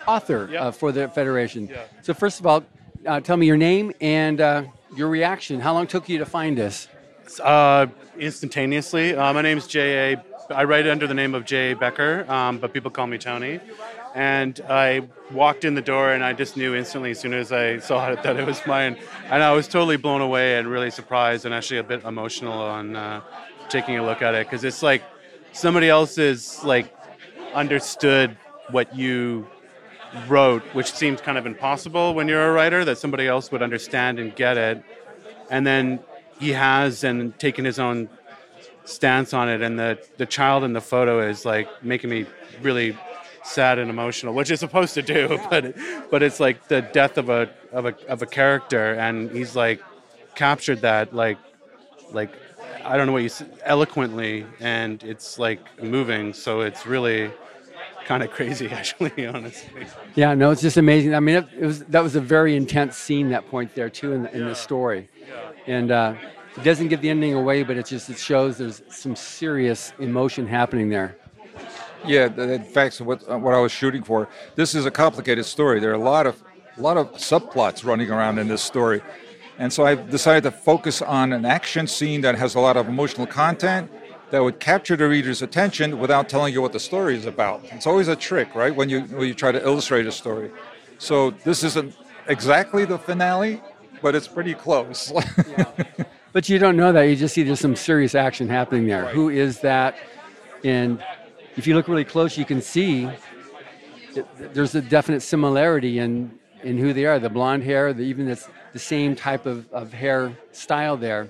author 0.07 0.51
uh, 0.57 0.71
for 0.71 0.93
the 0.93 1.09
Federation. 1.09 1.69
Yeah. 1.69 1.85
So, 2.03 2.15
first 2.15 2.41
of 2.41 2.47
all, 2.47 2.65
uh, 3.07 3.21
tell 3.21 3.37
me 3.37 3.47
your 3.47 3.57
name 3.57 3.93
and 4.01 4.41
uh, 4.41 4.65
your 4.97 5.09
reaction. 5.09 5.61
How 5.61 5.73
long 5.73 5.87
took 5.87 6.09
you 6.09 6.19
to 6.19 6.27
find 6.27 6.57
this? 6.57 6.89
Uh, 7.41 7.87
instantaneously. 8.19 9.15
Uh, 9.15 9.33
my 9.33 9.43
name 9.43 9.59
is 9.59 9.67
J.A. 9.67 10.23
I 10.51 10.65
write 10.65 10.87
under 10.87 11.07
the 11.07 11.15
name 11.15 11.35
of 11.35 11.45
J.A. 11.45 11.77
Becker, 11.77 12.31
um, 12.31 12.59
but 12.59 12.73
people 12.73 12.91
call 12.91 13.07
me 13.07 13.19
Tony. 13.19 13.61
And 14.15 14.61
I 14.69 15.09
walked 15.31 15.65
in 15.65 15.75
the 15.75 15.81
door 15.81 16.13
and 16.13 16.23
I 16.23 16.35
just 16.35 16.57
knew 16.57 16.75
instantly 16.75 17.13
as 17.13 17.21
soon 17.21 17.33
as 17.33 17.51
I 17.51 17.79
saw 17.79 18.11
it 18.11 18.23
that 18.23 18.37
it 18.37 18.45
was 18.45 18.61
mine. 18.67 18.99
And 19.31 19.43
I 19.43 19.53
was 19.53 19.67
totally 19.67 19.97
blown 19.97 20.21
away 20.21 20.59
and 20.59 20.69
really 20.69 20.91
surprised 20.91 21.47
and 21.47 21.55
actually 21.55 21.79
a 21.79 21.83
bit 21.83 22.05
emotional 22.05 22.53
on 22.53 22.95
uh, 22.95 23.23
taking 23.71 23.97
a 23.97 24.05
look 24.05 24.21
at 24.21 24.35
it 24.35 24.47
because 24.47 24.65
it's 24.65 24.83
like 24.83 25.03
somebody 25.53 25.89
else's 25.89 26.63
like 26.63 26.95
understood 27.55 28.37
what 28.71 28.95
you 28.95 29.47
wrote, 30.29 30.63
which 30.75 30.93
seems 30.93 31.21
kind 31.21 31.39
of 31.39 31.47
impossible 31.47 32.15
when 32.15 32.29
you're 32.29 32.49
a 32.49 32.53
writer 32.53 32.85
that 32.85 32.99
somebody 32.99 33.27
else 33.27 33.51
would 33.53 33.63
understand 33.63 34.19
and 34.19 34.35
get 34.35 34.57
it. 34.57 34.83
And 35.51 35.67
then 35.67 36.01
he 36.39 36.51
has 36.51 37.05
and 37.05 37.39
taken 37.39 37.65
his 37.65 37.79
own 37.79 38.09
stance 38.85 39.33
on 39.33 39.49
it. 39.49 39.63
And 39.63 39.79
the, 39.79 39.99
the 40.17 40.27
child 40.27 40.65
in 40.65 40.73
the 40.73 40.81
photo 40.81 41.27
is 41.27 41.45
like 41.45 41.69
making 41.83 42.11
me 42.11 42.27
really 42.61 42.97
sad 43.45 43.79
and 43.79 43.91
emotional, 43.91 44.35
which 44.35 44.51
is 44.51 44.61
supposed 44.61 44.95
to 44.95 45.03
do, 45.03 45.39
but 45.51 45.75
but 46.11 46.23
it's 46.23 46.41
like 46.41 46.69
the 46.69 46.83
death 46.83 47.19
of 47.19 47.29
a 47.29 47.51
of 47.73 47.87
a 47.87 47.95
of 48.09 48.23
a 48.23 48.27
character, 48.27 48.95
and 48.95 49.31
he's 49.31 49.57
like 49.57 49.83
captured 50.35 50.81
that 50.83 51.15
like 51.15 51.39
like 52.13 52.31
I 52.85 52.97
don't 52.97 53.07
know 53.07 53.13
what 53.13 53.23
you 53.23 53.31
eloquently, 53.65 54.47
and 54.61 55.03
it's 55.03 55.39
like 55.39 55.61
moving. 55.83 56.33
So 56.33 56.61
it's 56.61 56.87
really 56.87 57.31
kind 58.05 58.23
of 58.23 58.31
crazy, 58.31 58.69
actually, 58.71 59.27
honestly. 59.27 59.87
Yeah, 60.15 60.35
no, 60.35 60.51
it's 60.51 60.63
just 60.63 60.77
amazing. 60.77 61.15
I 61.15 61.21
mean, 61.21 61.37
it, 61.37 61.49
it 61.59 61.67
was 61.67 61.85
that 61.85 62.03
was 62.03 62.17
a 62.17 62.21
very 62.21 62.57
intense 62.57 62.97
scene 62.97 63.31
that 63.31 63.49
point 63.49 63.75
there 63.75 63.91
too 63.91 64.13
in 64.13 64.23
the, 64.23 64.37
in 64.37 64.47
the 64.47 64.55
story, 64.55 65.09
and 65.67 65.91
uh, 65.91 66.15
it 66.57 66.65
doesn't 66.65 66.89
give 66.89 67.01
the 67.01 67.11
ending 67.11 67.35
away, 67.35 67.63
but 67.63 67.77
it 67.77 67.87
just 67.87 68.11
it 68.11 68.19
shows 68.19 68.59
there's 68.59 68.83
some 68.89 69.17
serious 69.17 69.93
emotion 69.99 70.47
happening 70.47 70.89
there. 70.89 71.17
Yeah, 72.05 72.29
th- 72.29 72.51
in 72.51 72.65
fact, 72.65 73.01
what 73.01 73.29
uh, 73.31 73.39
what 73.39 73.55
I 73.55 73.61
was 73.61 73.73
shooting 73.73 74.03
for. 74.03 74.29
This 74.55 74.75
is 74.75 74.87
a 74.87 74.91
complicated 74.91 75.45
story. 75.45 75.81
There 75.81 75.91
are 75.91 75.95
a 75.95 75.99
lot 75.99 76.27
of 76.27 76.43
a 76.77 76.81
lot 76.81 76.97
of 76.97 77.13
subplots 77.13 77.85
running 77.85 78.11
around 78.11 78.39
in 78.39 78.49
this 78.49 78.63
story, 78.63 79.03
and 79.59 79.73
so 79.73 79.85
I 79.85 79.95
decided 79.95 80.43
to 80.45 80.51
focus 80.51 81.03
on 81.03 81.33
an 81.33 81.45
action 81.45 81.87
scene 81.87 82.21
that 82.23 82.35
has 82.37 82.55
a 82.55 82.61
lot 82.61 82.77
of 82.77 82.89
emotional 82.89 83.27
content 83.27 83.91
that 84.33 84.43
would 84.43 84.59
capture 84.59 84.97
the 84.97 85.07
reader's 85.07 85.43
attention 85.43 85.99
without 85.99 86.29
telling 86.29 86.53
you 86.53 86.61
what 86.61 86.73
the 86.73 86.81
story 86.81 87.17
is 87.17 87.27
about. 87.27 87.63
It's 87.71 87.87
always 87.87 88.09
a 88.09 88.17
trick, 88.17 88.55
right? 88.55 88.75
When 88.75 88.89
you 88.89 89.03
when 89.03 89.29
you 89.29 89.35
try 89.35 89.53
to 89.53 89.63
illustrate 89.63 90.07
a 90.07 90.13
story. 90.13 90.51
So 90.99 91.31
this 91.45 91.63
isn't 91.63 91.95
exactly 92.27 92.85
the 92.85 92.99
finale, 92.99 93.61
but 94.01 94.15
it's 94.15 94.29
pretty 94.29 94.55
close. 94.55 95.13
But 96.33 96.49
you 96.49 96.59
don't 96.59 96.79
know 96.79 96.93
that. 96.93 97.03
You 97.03 97.15
just 97.15 97.35
see 97.35 97.43
there's 97.43 97.61
some 97.61 97.77
serious 97.77 98.15
action 98.15 98.49
happening 98.49 98.87
there. 98.87 99.07
Who 99.09 99.29
is 99.29 99.61
that? 99.61 99.97
And 100.65 101.05
if 101.57 101.67
you 101.67 101.75
look 101.75 101.89
really 101.89 102.07
close, 102.07 102.39
you 102.39 102.47
can 102.47 102.63
see 102.63 103.07
there's 104.39 104.75
a 104.75 104.81
definite 104.81 105.21
similarity 105.21 105.99
in, 105.99 106.33
in 106.63 106.79
who 106.79 106.95
they 106.95 107.05
are. 107.05 107.19
The 107.19 107.29
blonde 107.29 107.65
hair, 107.65 107.93
the, 107.93 108.05
even 108.05 108.29
it's 108.29 108.49
the 108.73 108.79
same 108.79 109.15
type 109.15 109.45
of, 109.45 109.71
of 109.73 109.93
hair 109.93 110.35
style 110.53 110.97
there. 110.97 111.29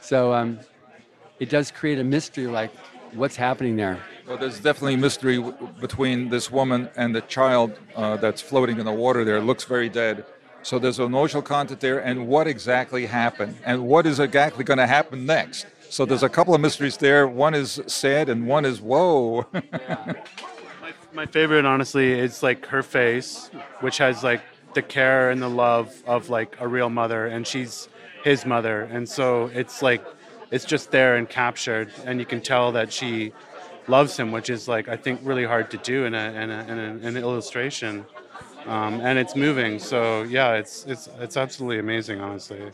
So 0.00 0.32
um, 0.32 0.58
it 1.40 1.48
does 1.48 1.70
create 1.70 1.98
a 1.98 2.04
mystery 2.04 2.46
like 2.46 2.70
what's 3.14 3.34
happening 3.36 3.76
there. 3.76 3.98
Well, 4.26 4.36
there's 4.36 4.60
definitely 4.60 4.96
mystery 4.96 5.36
w- 5.36 5.56
between 5.80 6.28
this 6.28 6.50
woman 6.50 6.88
and 6.94 7.14
the 7.14 7.22
child 7.22 7.72
uh, 7.96 8.16
that's 8.18 8.40
floating 8.40 8.78
in 8.78 8.86
the 8.86 8.92
water 8.92 9.24
there. 9.24 9.38
It 9.38 9.42
looks 9.42 9.64
very 9.64 9.88
dead. 9.88 10.24
So 10.62 10.78
there's 10.78 11.00
emotional 11.00 11.42
content 11.42 11.80
there, 11.80 11.98
and 11.98 12.28
what 12.28 12.46
exactly 12.46 13.06
happened, 13.06 13.56
and 13.64 13.86
what 13.88 14.06
is 14.06 14.20
exactly 14.20 14.62
going 14.62 14.78
to 14.78 14.86
happen 14.86 15.24
next. 15.24 15.66
So 15.88 16.04
there's 16.04 16.22
a 16.22 16.28
couple 16.28 16.54
of 16.54 16.60
mysteries 16.60 16.98
there. 16.98 17.26
One 17.26 17.54
is 17.54 17.80
sad, 17.86 18.28
and 18.28 18.46
one 18.46 18.66
is 18.66 18.80
whoa. 18.80 19.46
My 21.12 21.26
favorite, 21.26 21.64
honestly, 21.64 22.12
is 22.12 22.42
like 22.42 22.66
her 22.66 22.82
face, 22.82 23.50
which 23.80 23.98
has 23.98 24.22
like 24.22 24.42
the 24.74 24.82
care 24.82 25.30
and 25.30 25.42
the 25.42 25.48
love 25.48 25.92
of 26.06 26.28
like 26.28 26.56
a 26.60 26.68
real 26.68 26.90
mother, 26.90 27.26
and 27.26 27.46
she's 27.46 27.88
his 28.22 28.44
mother, 28.44 28.82
and 28.82 29.08
so 29.08 29.46
it's 29.46 29.80
like 29.82 30.04
it's 30.50 30.64
just 30.64 30.90
there 30.90 31.16
and 31.16 31.28
captured, 31.28 31.92
and 32.04 32.18
you 32.18 32.26
can 32.26 32.40
tell 32.40 32.72
that 32.72 32.92
she 32.92 33.32
loves 33.88 34.16
him, 34.16 34.32
which 34.32 34.50
is 34.50 34.68
like 34.68 34.88
I 34.88 34.96
think 34.96 35.20
really 35.22 35.44
hard 35.44 35.70
to 35.70 35.76
do 35.78 36.04
in 36.04 36.14
a 36.14 36.32
in, 36.32 36.50
a, 36.50 36.64
in 36.68 36.78
a, 36.78 37.08
an 37.08 37.16
illustration, 37.16 38.04
um, 38.66 39.00
and 39.00 39.18
it's 39.18 39.36
moving. 39.36 39.78
So 39.78 40.22
yeah, 40.22 40.54
it's 40.54 40.84
it's 40.86 41.08
it's 41.18 41.36
absolutely 41.36 41.78
amazing, 41.78 42.20
honestly. 42.20 42.70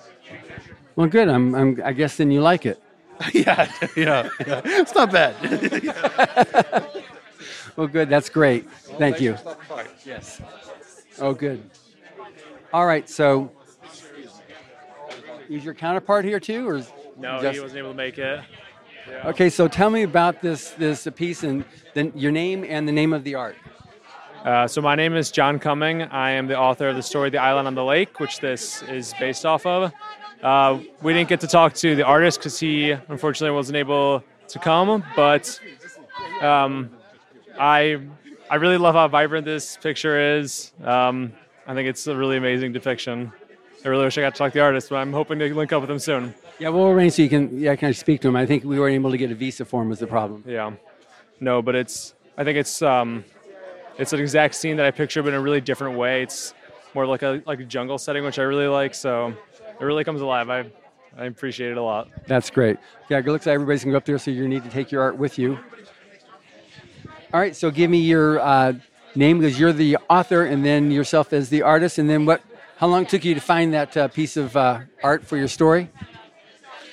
Well, 0.96 1.08
good. 1.08 1.28
I'm, 1.28 1.54
I'm, 1.54 1.82
I 1.84 1.92
guess 1.92 2.16
then 2.16 2.30
you 2.30 2.40
like 2.40 2.64
it. 2.64 2.82
yeah, 3.34 3.70
yeah, 3.96 4.28
yeah. 4.46 4.62
It's 4.64 4.94
not 4.94 5.12
bad. 5.12 5.34
Well, 7.76 7.86
good. 7.86 8.08
That's 8.08 8.30
great. 8.30 8.70
Thank 8.98 9.20
you. 9.20 9.36
by. 9.68 9.86
Yes. 10.04 10.40
Oh, 11.18 11.34
good. 11.34 11.62
All 12.72 12.86
right. 12.86 13.08
So, 13.08 13.52
is 15.50 15.62
your 15.62 15.74
counterpart 15.74 16.24
here 16.24 16.40
too, 16.40 16.66
or 16.66 16.76
is 16.76 16.90
No, 17.18 17.40
just- 17.40 17.54
he 17.54 17.60
wasn't 17.60 17.78
able 17.78 17.90
to 17.90 17.96
make 17.96 18.18
it. 18.18 18.40
Yeah. 19.08 19.28
Okay. 19.28 19.48
So, 19.50 19.68
tell 19.68 19.88
me 19.90 20.02
about 20.02 20.42
this 20.42 20.70
this 20.70 21.06
piece 21.14 21.44
and 21.44 21.64
then 21.94 22.12
your 22.16 22.32
name 22.32 22.64
and 22.68 22.88
the 22.88 22.92
name 22.92 23.12
of 23.12 23.22
the 23.24 23.36
art. 23.36 23.56
Uh, 24.44 24.66
so 24.66 24.80
my 24.80 24.94
name 24.94 25.14
is 25.14 25.30
John 25.30 25.58
Cumming. 25.58 26.02
I 26.02 26.30
am 26.30 26.46
the 26.46 26.56
author 26.58 26.88
of 26.88 26.96
the 26.96 27.02
story 27.02 27.30
"The 27.30 27.38
Island 27.38 27.66
on 27.66 27.74
the 27.74 27.84
Lake," 27.84 28.20
which 28.20 28.40
this 28.40 28.82
is 28.84 29.14
based 29.18 29.44
off 29.46 29.64
of. 29.66 29.92
Uh, 30.42 30.78
we 31.02 31.12
didn't 31.12 31.28
get 31.28 31.40
to 31.40 31.46
talk 31.46 31.72
to 31.74 31.96
the 31.96 32.04
artist 32.04 32.38
because 32.38 32.58
he 32.60 32.90
unfortunately 32.90 33.54
wasn't 33.54 33.76
able 33.76 34.22
to 34.48 34.58
come, 34.58 35.02
but 35.16 35.58
um, 36.42 36.90
I 37.58 38.00
I 38.50 38.56
really 38.56 38.76
love 38.78 38.94
how 38.94 39.08
vibrant 39.08 39.44
this 39.44 39.76
picture 39.76 40.36
is. 40.38 40.72
Um, 40.84 41.32
I 41.66 41.74
think 41.74 41.88
it's 41.88 42.06
a 42.06 42.14
really 42.16 42.36
amazing 42.36 42.72
depiction. 42.72 43.32
I 43.86 43.88
really 43.88 44.04
wish 44.04 44.18
I 44.18 44.20
got 44.22 44.34
to 44.34 44.38
talk 44.38 44.50
to 44.50 44.58
the 44.58 44.64
artist, 44.64 44.90
but 44.90 44.96
I'm 44.96 45.12
hoping 45.12 45.38
to 45.38 45.54
link 45.54 45.72
up 45.72 45.80
with 45.80 45.88
him 45.88 46.00
soon. 46.00 46.34
Yeah, 46.58 46.70
we'll 46.70 46.88
arrange 46.88 47.12
so 47.12 47.22
you 47.22 47.28
can 47.28 47.56
yeah, 47.56 47.76
can 47.76 47.88
I 47.88 47.92
speak 47.92 48.20
to 48.22 48.28
him. 48.28 48.34
I 48.34 48.44
think 48.44 48.64
we 48.64 48.80
weren't 48.80 48.96
able 48.96 49.12
to 49.12 49.16
get 49.16 49.30
a 49.30 49.34
visa 49.36 49.64
for 49.64 49.80
him 49.80 49.90
was 49.90 50.00
the 50.00 50.08
problem. 50.08 50.42
Yeah. 50.44 50.72
No, 51.38 51.62
but 51.62 51.76
it's 51.76 52.12
I 52.36 52.42
think 52.42 52.58
it's 52.58 52.82
um 52.82 53.24
it's 53.96 54.12
an 54.12 54.18
exact 54.18 54.56
scene 54.56 54.76
that 54.78 54.86
I 54.86 54.90
picture 54.90 55.22
but 55.22 55.28
in 55.28 55.34
a 55.36 55.40
really 55.40 55.60
different 55.60 55.96
way. 55.96 56.24
It's 56.24 56.52
more 56.94 57.06
like 57.06 57.22
a 57.22 57.40
like 57.46 57.60
a 57.60 57.64
jungle 57.64 57.96
setting, 57.96 58.24
which 58.24 58.40
I 58.40 58.42
really 58.42 58.66
like, 58.66 58.92
so 58.92 59.28
it 59.28 59.84
really 59.84 60.02
comes 60.02 60.20
alive. 60.20 60.50
I 60.50 60.68
I 61.16 61.26
appreciate 61.26 61.70
it 61.70 61.76
a 61.76 61.82
lot. 61.82 62.08
That's 62.26 62.50
great. 62.50 62.78
Yeah, 63.08 63.18
it 63.18 63.26
looks 63.26 63.46
like 63.46 63.54
everybody's 63.54 63.84
gonna 63.84 63.92
go 63.92 63.98
up 63.98 64.04
there, 64.04 64.18
so 64.18 64.32
you 64.32 64.48
need 64.48 64.64
to 64.64 64.70
take 64.70 64.90
your 64.90 65.02
art 65.02 65.16
with 65.16 65.38
you. 65.38 65.60
All 67.32 67.38
right, 67.38 67.54
so 67.54 67.70
give 67.70 67.88
me 67.88 67.98
your 67.98 68.40
uh, 68.40 68.72
name 69.14 69.38
because 69.38 69.60
you're 69.60 69.72
the 69.72 69.96
author, 70.10 70.42
and 70.42 70.64
then 70.64 70.90
yourself 70.90 71.32
as 71.32 71.50
the 71.50 71.62
artist, 71.62 71.98
and 71.98 72.10
then 72.10 72.26
what? 72.26 72.42
How 72.76 72.88
long 72.88 73.06
took 73.06 73.24
you 73.24 73.34
to 73.34 73.40
find 73.40 73.72
that 73.72 73.96
uh, 73.96 74.08
piece 74.08 74.36
of 74.36 74.54
uh, 74.54 74.80
art 75.02 75.26
for 75.26 75.38
your 75.38 75.48
story? 75.48 75.88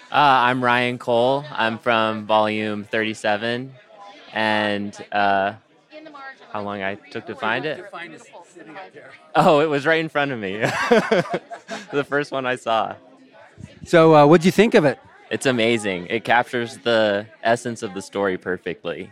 Uh, 0.10 0.16
I'm 0.16 0.64
Ryan 0.64 0.98
Cole. 0.98 1.44
I'm 1.52 1.78
from 1.78 2.26
volume 2.26 2.86
37. 2.86 3.74
And 4.32 5.06
uh, 5.12 5.56
how 6.54 6.62
long 6.62 6.82
I 6.82 6.96
took 6.96 7.26
to 7.26 7.36
find 7.36 7.66
it? 7.66 7.84
Oh, 9.36 9.60
it 9.60 9.66
was 9.66 9.86
right 9.86 10.00
in 10.00 10.08
front 10.08 10.32
of 10.32 10.40
me. 10.40 10.58
the 11.92 12.06
first 12.08 12.32
one 12.32 12.46
I 12.46 12.56
saw. 12.56 12.96
So, 13.84 14.16
uh, 14.16 14.26
what'd 14.26 14.46
you 14.46 14.54
think 14.54 14.76
of 14.76 14.86
it? 14.86 15.00
It's 15.30 15.48
amazing. 15.48 16.08
It 16.08 16.24
captures 16.24 16.78
the 16.78 17.28
essence 17.44 17.84
of 17.84 17.94
the 17.94 18.02
story 18.02 18.38
perfectly. 18.38 19.10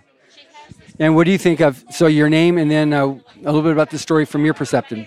And 0.99 1.17
what 1.17 1.25
do 1.25 1.31
you 1.31 1.37
think 1.37 1.59
of? 1.59 1.83
So 1.91 2.07
your 2.07 2.29
name, 2.29 2.57
and 2.57 2.71
then 2.71 2.93
uh, 2.93 3.07
a 3.07 3.19
little 3.43 3.61
bit 3.61 3.73
about 3.73 3.89
the 3.89 3.99
story 3.99 4.23
from 4.23 4.45
your 4.45 4.53
perspective. 4.53 5.05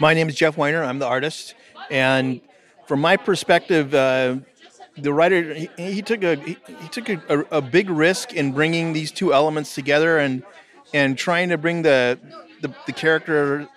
My 0.00 0.14
name 0.14 0.28
is 0.28 0.34
Jeff 0.34 0.56
Weiner. 0.56 0.82
I'm 0.82 0.98
the 0.98 1.06
artist, 1.06 1.54
and 1.90 2.40
from 2.86 3.00
my 3.00 3.16
perspective, 3.16 3.94
uh, 3.94 4.36
the 4.96 5.12
writer 5.12 5.54
he, 5.54 5.68
he 5.76 6.02
took 6.02 6.22
a 6.22 6.36
he, 6.36 6.56
he 6.80 6.88
took 6.88 7.08
a, 7.08 7.46
a, 7.50 7.60
big 7.60 7.90
risk 7.90 8.32
in 8.32 8.52
bringing 8.52 8.92
these 8.92 9.10
two 9.10 9.32
elements 9.32 9.74
together 9.74 10.18
and 10.18 10.42
and 10.92 11.16
trying 11.16 11.48
to 11.48 11.58
bring 11.58 11.82
the 11.82 12.18
the, 12.60 12.74
the 12.86 12.92
character 12.92 13.68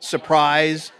surprise 0.00 0.92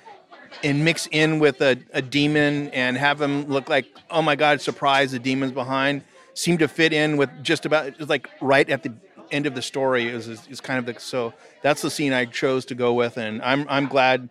and 0.63 0.85
mix 0.85 1.09
in 1.11 1.39
with 1.39 1.61
a, 1.61 1.79
a 1.93 2.03
demon 2.03 2.69
and 2.69 2.97
have 2.97 3.21
him 3.21 3.47
look 3.47 3.69
like 3.69 3.87
oh 4.11 4.21
my 4.21 4.37
god 4.37 4.61
surprise 4.61 5.13
the 5.13 5.19
demon's 5.19 5.53
behind 5.53 6.05
seemed 6.35 6.59
to 6.59 6.69
fit 6.69 6.93
in 6.93 7.17
with 7.17 7.31
just 7.43 7.65
about 7.65 7.87
it 7.87 7.99
was 7.99 8.11
like 8.11 8.29
right 8.43 8.69
at 8.69 8.83
the 8.83 8.93
end 9.31 9.47
of 9.47 9.55
the 9.55 9.63
story 9.63 10.07
is 10.07 10.29
is 10.29 10.61
kind 10.61 10.79
of 10.79 10.85
the 10.85 11.01
so 11.01 11.33
that's 11.63 11.81
the 11.81 11.91
scene 11.91 12.13
I 12.13 12.27
chose 12.27 12.67
to 12.67 12.75
go 12.75 12.93
with 12.93 13.17
and 13.17 13.41
I'm 13.43 13.67
I'm 13.71 13.87
glad 13.87 14.29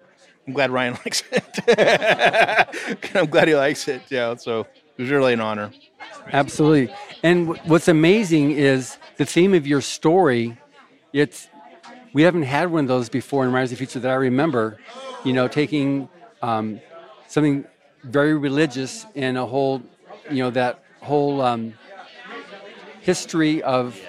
I'm 0.48 0.54
glad 0.54 0.72
Ryan 0.72 0.94
likes 1.06 1.24
it 1.32 3.16
I'm 3.16 3.28
glad 3.28 3.48
he 3.48 3.56
likes 3.56 3.88
it 3.88 4.02
yeah 4.10 4.36
so 4.36 4.62
it 4.62 5.02
was 5.02 5.10
really 5.10 5.34
an 5.34 5.42
honor 5.42 5.72
Absolutely. 6.32 6.94
And 7.24 7.58
what's 7.66 7.88
amazing 7.88 8.52
is 8.52 8.98
the 9.18 9.26
theme 9.26 9.54
of 9.54 9.68
your 9.68 9.82
story. 9.82 10.58
It's 11.14 11.48
we 12.14 12.24
haven't 12.24 12.44
had 12.44 12.72
one 12.72 12.86
of 12.86 12.88
those 12.88 13.10
before 13.10 13.46
in 13.46 13.52
Writers 13.52 13.72
of 13.72 13.78
the 13.78 13.86
Future 13.86 14.00
that 14.00 14.12
I 14.12 14.16
remember. 14.16 14.78
You 15.24 15.34
know, 15.34 15.48
taking 15.48 16.10
um, 16.42 16.80
something 17.28 17.66
very 18.04 18.36
religious 18.36 19.06
and 19.16 19.38
a 19.38 19.46
whole, 19.46 19.82
you 20.30 20.44
know, 20.44 20.50
that 20.52 20.84
whole 21.02 21.42
um, 21.42 21.74
history 23.02 23.62
of 23.64 24.00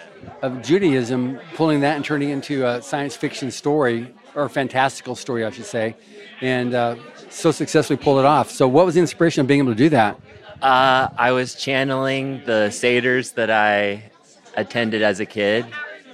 of 0.40 0.62
Judaism, 0.62 1.40
pulling 1.54 1.80
that 1.80 1.96
and 1.96 2.04
turning 2.04 2.30
it 2.30 2.34
into 2.34 2.66
a 2.66 2.80
science 2.80 3.16
fiction 3.16 3.50
story 3.50 4.14
or 4.34 4.48
fantastical 4.48 5.14
story, 5.14 5.44
I 5.44 5.50
should 5.50 5.66
say, 5.66 5.94
and 6.40 6.74
uh, 6.74 6.96
so 7.28 7.50
successfully 7.50 7.96
pulled 7.96 8.18
it 8.18 8.24
off. 8.24 8.50
So, 8.50 8.66
what 8.68 8.86
was 8.86 8.94
the 8.94 9.00
inspiration 9.00 9.40
of 9.40 9.46
being 9.46 9.60
able 9.60 9.72
to 9.72 9.76
do 9.76 9.88
that? 9.90 10.20
Uh, 10.60 11.08
I 11.16 11.32
was 11.32 11.54
channeling 11.54 12.42
the 12.44 12.70
Seder's 12.70 13.32
that 13.32 13.50
I 13.50 14.10
attended 14.56 15.02
as 15.02 15.20
a 15.20 15.26
kid 15.26 15.66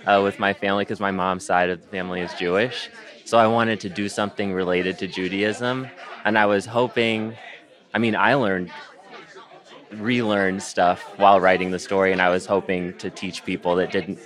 uh, 0.07 0.20
with 0.22 0.38
my 0.38 0.54
family 0.54 0.85
because 0.85 1.00
my 1.00 1.11
mom's 1.11 1.44
side 1.44 1.68
of 1.68 1.83
the 1.83 1.88
family 1.88 2.20
is 2.20 2.33
Jewish. 2.35 2.88
So 3.24 3.37
I 3.37 3.46
wanted 3.46 3.81
to 3.81 3.90
do 3.90 4.09
something 4.09 4.54
related 4.54 4.98
to 5.00 5.07
Judaism. 5.07 5.87
And 6.24 6.38
I 6.38 6.46
was 6.46 6.64
hoping, 6.64 7.37
I 7.92 7.98
mean, 7.98 8.16
I 8.16 8.35
learned, 8.35 8.70
relearned 9.92 10.62
stuff 10.62 11.02
while 11.18 11.40
writing 11.40 11.70
the 11.70 11.78
story. 11.78 12.12
And 12.12 12.22
I 12.22 12.31
was 12.31 12.46
hoping 12.46 12.96
to 12.98 13.11
teach 13.11 13.44
people 13.44 13.76
that 13.76 13.92
didn't, 13.92 14.18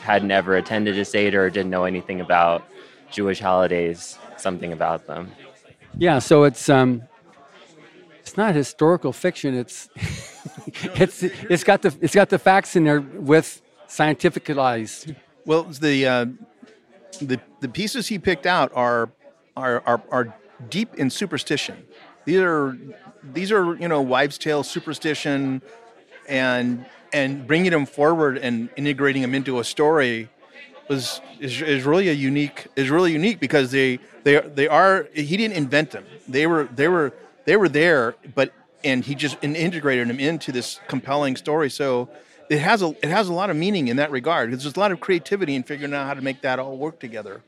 had 0.00 0.24
never 0.24 0.56
attended 0.56 0.98
a 0.98 1.04
Seder 1.04 1.44
or 1.44 1.50
didn't 1.50 1.70
know 1.70 1.84
anything 1.84 2.20
about 2.20 2.66
Jewish 3.10 3.40
holidays, 3.40 4.18
something 4.36 4.72
about 4.72 5.06
them. 5.06 5.32
Yeah, 5.98 6.18
so 6.18 6.44
it's 6.44 6.68
um, 6.68 7.02
it's 8.20 8.36
not 8.36 8.54
historical 8.54 9.12
fiction. 9.12 9.54
It's 9.54 9.88
it's 10.94 11.22
it's 11.22 11.64
got 11.64 11.82
the 11.82 11.96
it's 12.00 12.14
got 12.14 12.28
the 12.28 12.38
facts 12.38 12.76
in 12.76 12.84
there 12.84 13.00
with 13.00 13.62
scientificalized. 13.88 15.16
Well, 15.44 15.64
the 15.64 16.06
uh, 16.06 16.26
the 17.20 17.40
the 17.60 17.68
pieces 17.68 18.08
he 18.08 18.18
picked 18.18 18.46
out 18.46 18.72
are 18.74 19.10
are 19.56 19.82
are, 19.86 20.02
are 20.10 20.34
deep 20.68 20.94
in 20.94 21.08
superstition. 21.08 21.86
These 22.24 22.40
are 22.40 22.76
these 23.22 23.52
are 23.52 23.74
you 23.76 23.88
know 23.88 24.02
wives' 24.02 24.38
tale 24.38 24.62
superstition, 24.62 25.62
and 26.28 26.84
and 27.12 27.46
bringing 27.46 27.70
them 27.70 27.86
forward 27.86 28.38
and 28.38 28.68
integrating 28.76 29.22
them 29.22 29.34
into 29.34 29.60
a 29.60 29.64
story 29.64 30.28
was 30.88 31.20
is, 31.40 31.60
is 31.62 31.84
really 31.84 32.08
a 32.08 32.12
unique 32.12 32.66
is 32.76 32.90
really 32.90 33.12
unique 33.12 33.40
because 33.40 33.70
they 33.70 33.98
they 34.24 34.40
they 34.40 34.68
are 34.68 35.08
he 35.14 35.36
didn't 35.36 35.56
invent 35.56 35.90
them. 35.90 36.04
They 36.28 36.46
were 36.46 36.64
they 36.74 36.88
were 36.88 37.12
they 37.44 37.56
were 37.56 37.68
there, 37.68 38.14
but 38.34 38.52
and 38.84 39.04
he 39.04 39.14
just 39.14 39.36
integrated 39.42 40.08
them 40.08 40.20
into 40.20 40.52
this 40.52 40.80
compelling 40.88 41.36
story. 41.36 41.70
So 41.70 42.08
it 42.48 42.58
has 42.58 42.82
a 42.82 42.88
it 43.02 43.08
has 43.08 43.28
a 43.28 43.32
lot 43.32 43.50
of 43.50 43.56
meaning 43.56 43.88
in 43.88 43.96
that 43.96 44.10
regard. 44.10 44.50
There's 44.52 44.66
a 44.66 44.80
lot 44.80 44.92
of 44.92 45.00
creativity 45.00 45.54
in 45.54 45.62
figuring 45.62 45.94
out 45.94 46.06
how 46.06 46.14
to 46.14 46.22
make 46.22 46.42
that 46.42 46.58
all 46.58 46.76
work 46.76 46.98
together. 47.00 47.42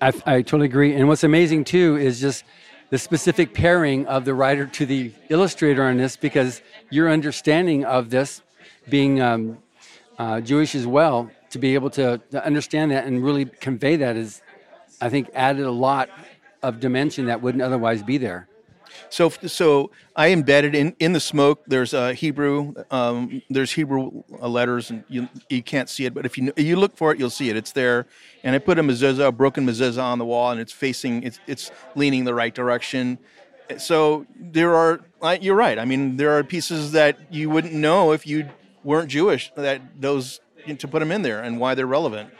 I, 0.00 0.12
I 0.24 0.42
totally 0.42 0.66
agree. 0.66 0.94
And 0.94 1.08
what's 1.08 1.24
amazing 1.24 1.64
too 1.64 1.96
is 1.96 2.20
just 2.20 2.44
the 2.90 2.98
specific 2.98 3.54
pairing 3.54 4.06
of 4.06 4.24
the 4.24 4.34
writer 4.34 4.66
to 4.66 4.86
the 4.86 5.12
illustrator 5.28 5.84
on 5.84 5.96
this, 5.98 6.16
because 6.16 6.62
your 6.90 7.08
understanding 7.08 7.84
of 7.84 8.10
this, 8.10 8.42
being 8.88 9.20
um, 9.20 9.58
uh, 10.18 10.40
Jewish 10.40 10.74
as 10.74 10.86
well, 10.86 11.30
to 11.50 11.58
be 11.58 11.74
able 11.74 11.90
to, 11.90 12.18
to 12.30 12.44
understand 12.44 12.90
that 12.92 13.06
and 13.06 13.22
really 13.24 13.44
convey 13.44 13.96
that 13.96 14.16
is, 14.16 14.42
I 15.00 15.08
think, 15.08 15.30
added 15.34 15.64
a 15.64 15.70
lot 15.70 16.08
of 16.62 16.80
dimension 16.80 17.26
that 17.26 17.42
wouldn't 17.42 17.62
otherwise 17.62 18.02
be 18.02 18.18
there. 18.18 18.48
So, 19.08 19.28
so 19.30 19.90
I 20.14 20.30
embedded 20.30 20.74
in, 20.74 20.94
in 20.98 21.12
the 21.12 21.20
smoke. 21.20 21.62
There's 21.66 21.94
uh, 21.94 22.10
Hebrew. 22.10 22.74
Um, 22.90 23.42
there's 23.50 23.72
Hebrew 23.72 24.22
letters, 24.28 24.90
and 24.90 25.04
you 25.08 25.28
you 25.48 25.62
can't 25.62 25.88
see 25.88 26.04
it, 26.04 26.14
but 26.14 26.26
if 26.26 26.36
you 26.36 26.52
you 26.56 26.76
look 26.76 26.96
for 26.96 27.12
it, 27.12 27.18
you'll 27.18 27.30
see 27.30 27.50
it. 27.50 27.56
It's 27.56 27.72
there. 27.72 28.06
And 28.44 28.54
I 28.54 28.58
put 28.58 28.78
a 28.78 28.82
mezuzah, 28.82 29.28
a 29.28 29.32
broken 29.32 29.66
mezuzah, 29.66 30.02
on 30.02 30.18
the 30.18 30.24
wall, 30.24 30.50
and 30.50 30.60
it's 30.60 30.72
facing. 30.72 31.22
It's 31.22 31.40
it's 31.46 31.70
leaning 31.94 32.24
the 32.24 32.34
right 32.34 32.54
direction. 32.54 33.18
So 33.78 34.26
there 34.36 34.74
are. 34.74 35.00
You're 35.40 35.56
right. 35.56 35.78
I 35.78 35.84
mean, 35.84 36.16
there 36.16 36.32
are 36.36 36.44
pieces 36.44 36.92
that 36.92 37.32
you 37.32 37.50
wouldn't 37.50 37.74
know 37.74 38.12
if 38.12 38.26
you 38.26 38.48
weren't 38.84 39.08
Jewish. 39.08 39.52
That 39.56 39.80
those 40.00 40.40
to 40.78 40.88
put 40.88 41.00
them 41.00 41.10
in 41.12 41.22
there 41.22 41.42
and 41.42 41.58
why 41.58 41.74
they're 41.74 41.86
relevant. 41.86 42.30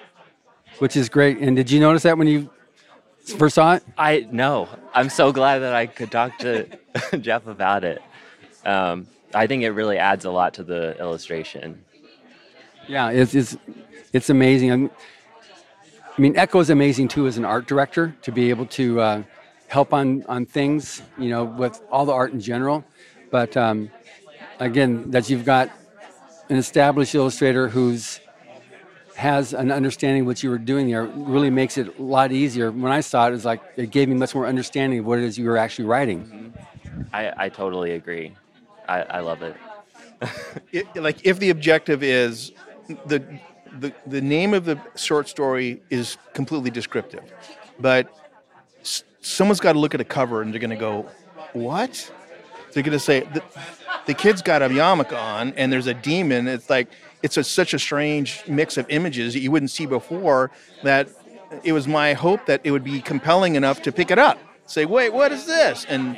Which 0.79 0.97
is 0.97 1.09
great. 1.09 1.39
And 1.39 1.57
did 1.57 1.71
you 1.71 1.81
notice 1.81 2.05
that 2.05 2.17
when 2.17 2.27
you 2.27 2.51
first 3.37 3.57
saw 3.57 3.75
it? 3.75 3.85
I 3.99 4.27
no. 4.31 4.69
I'm 4.95 5.11
so 5.11 5.33
glad 5.33 5.59
that 5.61 5.75
I 5.75 5.87
could 5.87 6.11
talk 6.11 6.39
to 6.39 6.67
Jeff 7.21 7.47
about 7.47 7.85
it. 7.85 8.03
Um, 8.65 9.07
I 9.35 9.47
think 9.47 9.63
it 9.63 9.71
really 9.71 9.99
adds 9.99 10.25
a 10.25 10.31
lot 10.31 10.55
to 10.55 10.65
the 10.65 10.99
illustration. 10.99 11.85
Yeah, 12.89 13.11
it's 13.11 13.35
it's, 13.35 13.57
it's 14.13 14.31
amazing. 14.31 14.73
I'm, 14.73 14.91
I 16.17 16.21
mean, 16.21 16.37
Echo 16.37 16.61
is 16.61 16.71
amazing 16.71 17.09
too 17.09 17.27
as 17.27 17.37
an 17.37 17.45
art 17.45 17.67
director 17.67 18.17
to 18.23 18.33
be 18.33 18.51
able 18.51 18.67
to 18.67 19.01
uh, 19.01 19.23
help 19.69 19.95
on 19.95 20.25
on 20.25 20.47
things, 20.47 21.03
you 21.19 21.29
know, 21.31 21.45
with 21.45 21.81
all 21.91 22.05
the 22.05 22.13
art 22.13 22.33
in 22.33 22.41
general. 22.41 22.85
But 23.31 23.57
um, 23.57 23.91
again, 24.59 25.11
that 25.13 25.31
you've 25.31 25.45
got 25.45 25.71
an 26.51 26.57
established 26.57 27.15
illustrator 27.15 27.69
who's 27.69 28.21
has 29.17 29.53
an 29.53 29.71
understanding 29.71 30.23
of 30.23 30.27
what 30.27 30.43
you 30.43 30.49
were 30.49 30.59
doing 30.59 30.89
there 30.89 31.05
really 31.05 31.51
makes 31.51 31.77
it 31.77 31.99
a 31.99 32.03
lot 32.03 32.33
easier. 32.33 32.71
When 32.71 32.91
I 32.91 33.01
saw 33.01 33.27
it, 33.27 33.31
it 33.31 33.33
was 33.33 33.45
like 33.45 33.61
it 33.77 33.91
gave 33.91 34.09
me 34.09 34.15
much 34.15 34.35
more 34.35 34.47
understanding 34.47 35.01
of 35.01 35.05
what 35.05 35.19
it 35.19 35.25
is 35.25 35.39
you 35.39 35.45
were 35.47 35.59
actually 35.59 35.85
writing. 35.85 36.53
I, 37.13 37.33
I 37.37 37.49
totally 37.49 37.93
agree. 37.93 38.35
I, 38.89 39.03
I 39.03 39.21
love 39.21 39.43
it. 39.43 39.57
it, 40.73 40.97
like 40.97 41.25
if 41.25 41.39
the 41.39 41.51
objective 41.51 42.03
is 42.03 42.53
the, 43.07 43.23
the 43.79 43.93
the 44.07 44.21
name 44.21 44.55
of 44.55 44.65
the 44.65 44.79
short 44.97 45.29
story 45.29 45.81
is 45.91 46.17
completely 46.35 46.71
descriptive, 46.71 47.23
but 47.79 48.09
s- 48.81 49.05
someone's 49.21 49.61
got 49.61 49.75
to 49.75 49.79
look 49.79 49.95
at 49.95 50.01
a 50.01 50.05
cover 50.05 50.43
and 50.43 50.53
they're 50.53 50.61
going 50.61 50.71
to 50.71 50.77
go, 50.77 51.07
"What?" 51.53 52.11
They're 52.73 52.83
going 52.83 52.93
to 52.93 52.99
say 52.99 53.21
the, 53.21 53.43
the 54.07 54.15
kid's 54.15 54.43
got 54.43 54.63
a 54.63 54.69
yarmulke 54.69 55.17
on 55.17 55.53
and 55.55 55.73
there's 55.73 55.87
a 55.87 55.95
demon. 55.95 56.49
It's 56.49 56.71
like 56.71 56.89
it's 57.23 57.37
a, 57.37 57.45
such 57.45 57.75
a 57.75 57.79
strange 57.79 58.43
mix 58.49 58.77
of 58.77 58.87
images 58.89 59.35
that 59.35 59.41
you 59.41 59.51
wouldn't 59.51 59.71
see 59.71 59.87
before. 59.87 60.51
That 60.83 61.09
it 61.65 61.73
was 61.73 61.87
my 61.87 62.13
hope 62.15 62.47
that 62.47 62.61
it 62.65 62.71
would 62.71 62.85
be 62.85 63.01
compelling 63.01 63.57
enough 63.57 63.83
to 63.83 63.93
pick 63.93 64.11
it 64.11 64.19
up, 64.19 64.39
say, 64.67 64.85
"Wait, 64.85 65.13
what 65.13 65.33
is 65.33 65.47
this?" 65.47 65.85
and 65.89 66.17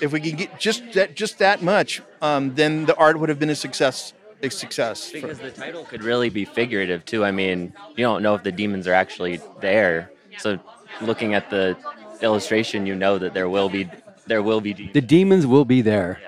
if 0.00 0.12
we 0.12 0.20
can 0.20 0.36
get 0.36 0.58
just 0.58 0.92
that 0.94 1.14
just 1.14 1.38
that 1.38 1.62
much, 1.62 2.02
um, 2.22 2.54
then 2.54 2.86
the 2.86 2.96
art 2.96 3.18
would 3.18 3.28
have 3.28 3.38
been 3.38 3.50
a 3.50 3.54
success. 3.54 4.14
A 4.42 4.50
success. 4.50 5.12
Because 5.12 5.38
the 5.38 5.50
title 5.50 5.84
could 5.84 6.02
really 6.02 6.30
be 6.30 6.46
figurative 6.46 7.04
too. 7.04 7.24
I 7.24 7.30
mean, 7.30 7.74
you 7.96 8.04
don't 8.04 8.22
know 8.22 8.34
if 8.34 8.42
the 8.42 8.52
demons 8.52 8.86
are 8.86 8.94
actually 8.94 9.38
there. 9.60 10.10
So 10.38 10.58
looking 11.02 11.34
at 11.34 11.50
the 11.50 11.76
illustration, 12.22 12.86
you 12.86 12.94
know 12.94 13.18
that 13.18 13.34
there 13.34 13.50
will 13.50 13.68
be 13.68 13.90
there 14.30 14.42
will 14.42 14.60
be 14.60 14.72
demons. 14.72 14.94
The 14.94 15.00
demons 15.00 15.46
will 15.46 15.64
be 15.64 15.82
there. 15.82 16.20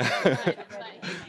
Yeah. 0.00 0.54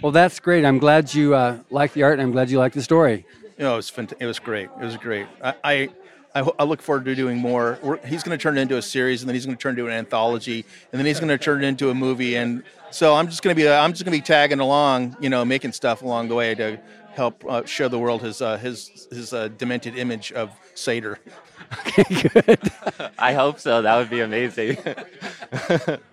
Well, 0.01 0.11
that's 0.11 0.39
great. 0.39 0.65
I'm 0.65 0.79
glad 0.79 1.13
you 1.13 1.35
uh, 1.35 1.59
like 1.69 1.93
the 1.93 2.03
art, 2.03 2.13
and 2.13 2.23
I'm 2.23 2.31
glad 2.31 2.49
you 2.49 2.57
like 2.57 2.73
the 2.73 2.81
story. 2.81 3.25
You 3.57 3.63
know, 3.65 3.73
it 3.73 3.77
was 3.77 3.91
fant- 3.91 4.13
it 4.19 4.25
was 4.25 4.39
great. 4.39 4.69
It 4.81 4.83
was 4.83 4.97
great. 4.97 5.27
I 5.41 5.53
I, 5.63 5.89
I, 6.33 6.51
I 6.59 6.63
look 6.63 6.81
forward 6.81 7.05
to 7.05 7.15
doing 7.15 7.37
more. 7.37 7.77
We're, 7.83 7.97
he's 8.05 8.23
going 8.23 8.37
to 8.37 8.41
turn 8.41 8.57
it 8.57 8.61
into 8.61 8.77
a 8.77 8.81
series, 8.81 9.21
and 9.21 9.29
then 9.29 9.35
he's 9.35 9.45
going 9.45 9.55
to 9.55 9.61
turn 9.61 9.77
it 9.77 9.79
into 9.79 9.87
an 9.91 9.93
anthology, 9.93 10.65
and 10.91 10.99
then 10.99 11.05
he's 11.05 11.19
going 11.19 11.29
to 11.29 11.37
turn 11.37 11.63
it 11.63 11.67
into 11.67 11.91
a 11.91 11.93
movie. 11.93 12.35
And 12.35 12.63
so 12.89 13.13
I'm 13.13 13.27
just 13.27 13.43
going 13.43 13.55
to 13.55 13.61
be 13.61 13.69
I'm 13.69 13.91
just 13.91 14.03
going 14.03 14.17
to 14.17 14.21
be 14.21 14.25
tagging 14.25 14.59
along, 14.59 15.15
you 15.19 15.29
know, 15.29 15.45
making 15.45 15.73
stuff 15.73 16.01
along 16.01 16.29
the 16.29 16.35
way 16.35 16.55
to 16.55 16.79
help 17.13 17.45
uh, 17.47 17.63
show 17.65 17.87
the 17.87 17.99
world 17.99 18.23
his 18.23 18.41
uh, 18.41 18.57
his 18.57 19.07
his 19.11 19.33
uh, 19.33 19.49
demented 19.49 19.95
image 19.97 20.31
of 20.31 20.51
Seder. 20.73 21.19
I 23.17 23.33
hope 23.33 23.59
so. 23.59 23.81
That 23.81 23.97
would 23.97 24.09
be 24.09 24.21
amazing. 24.21 24.77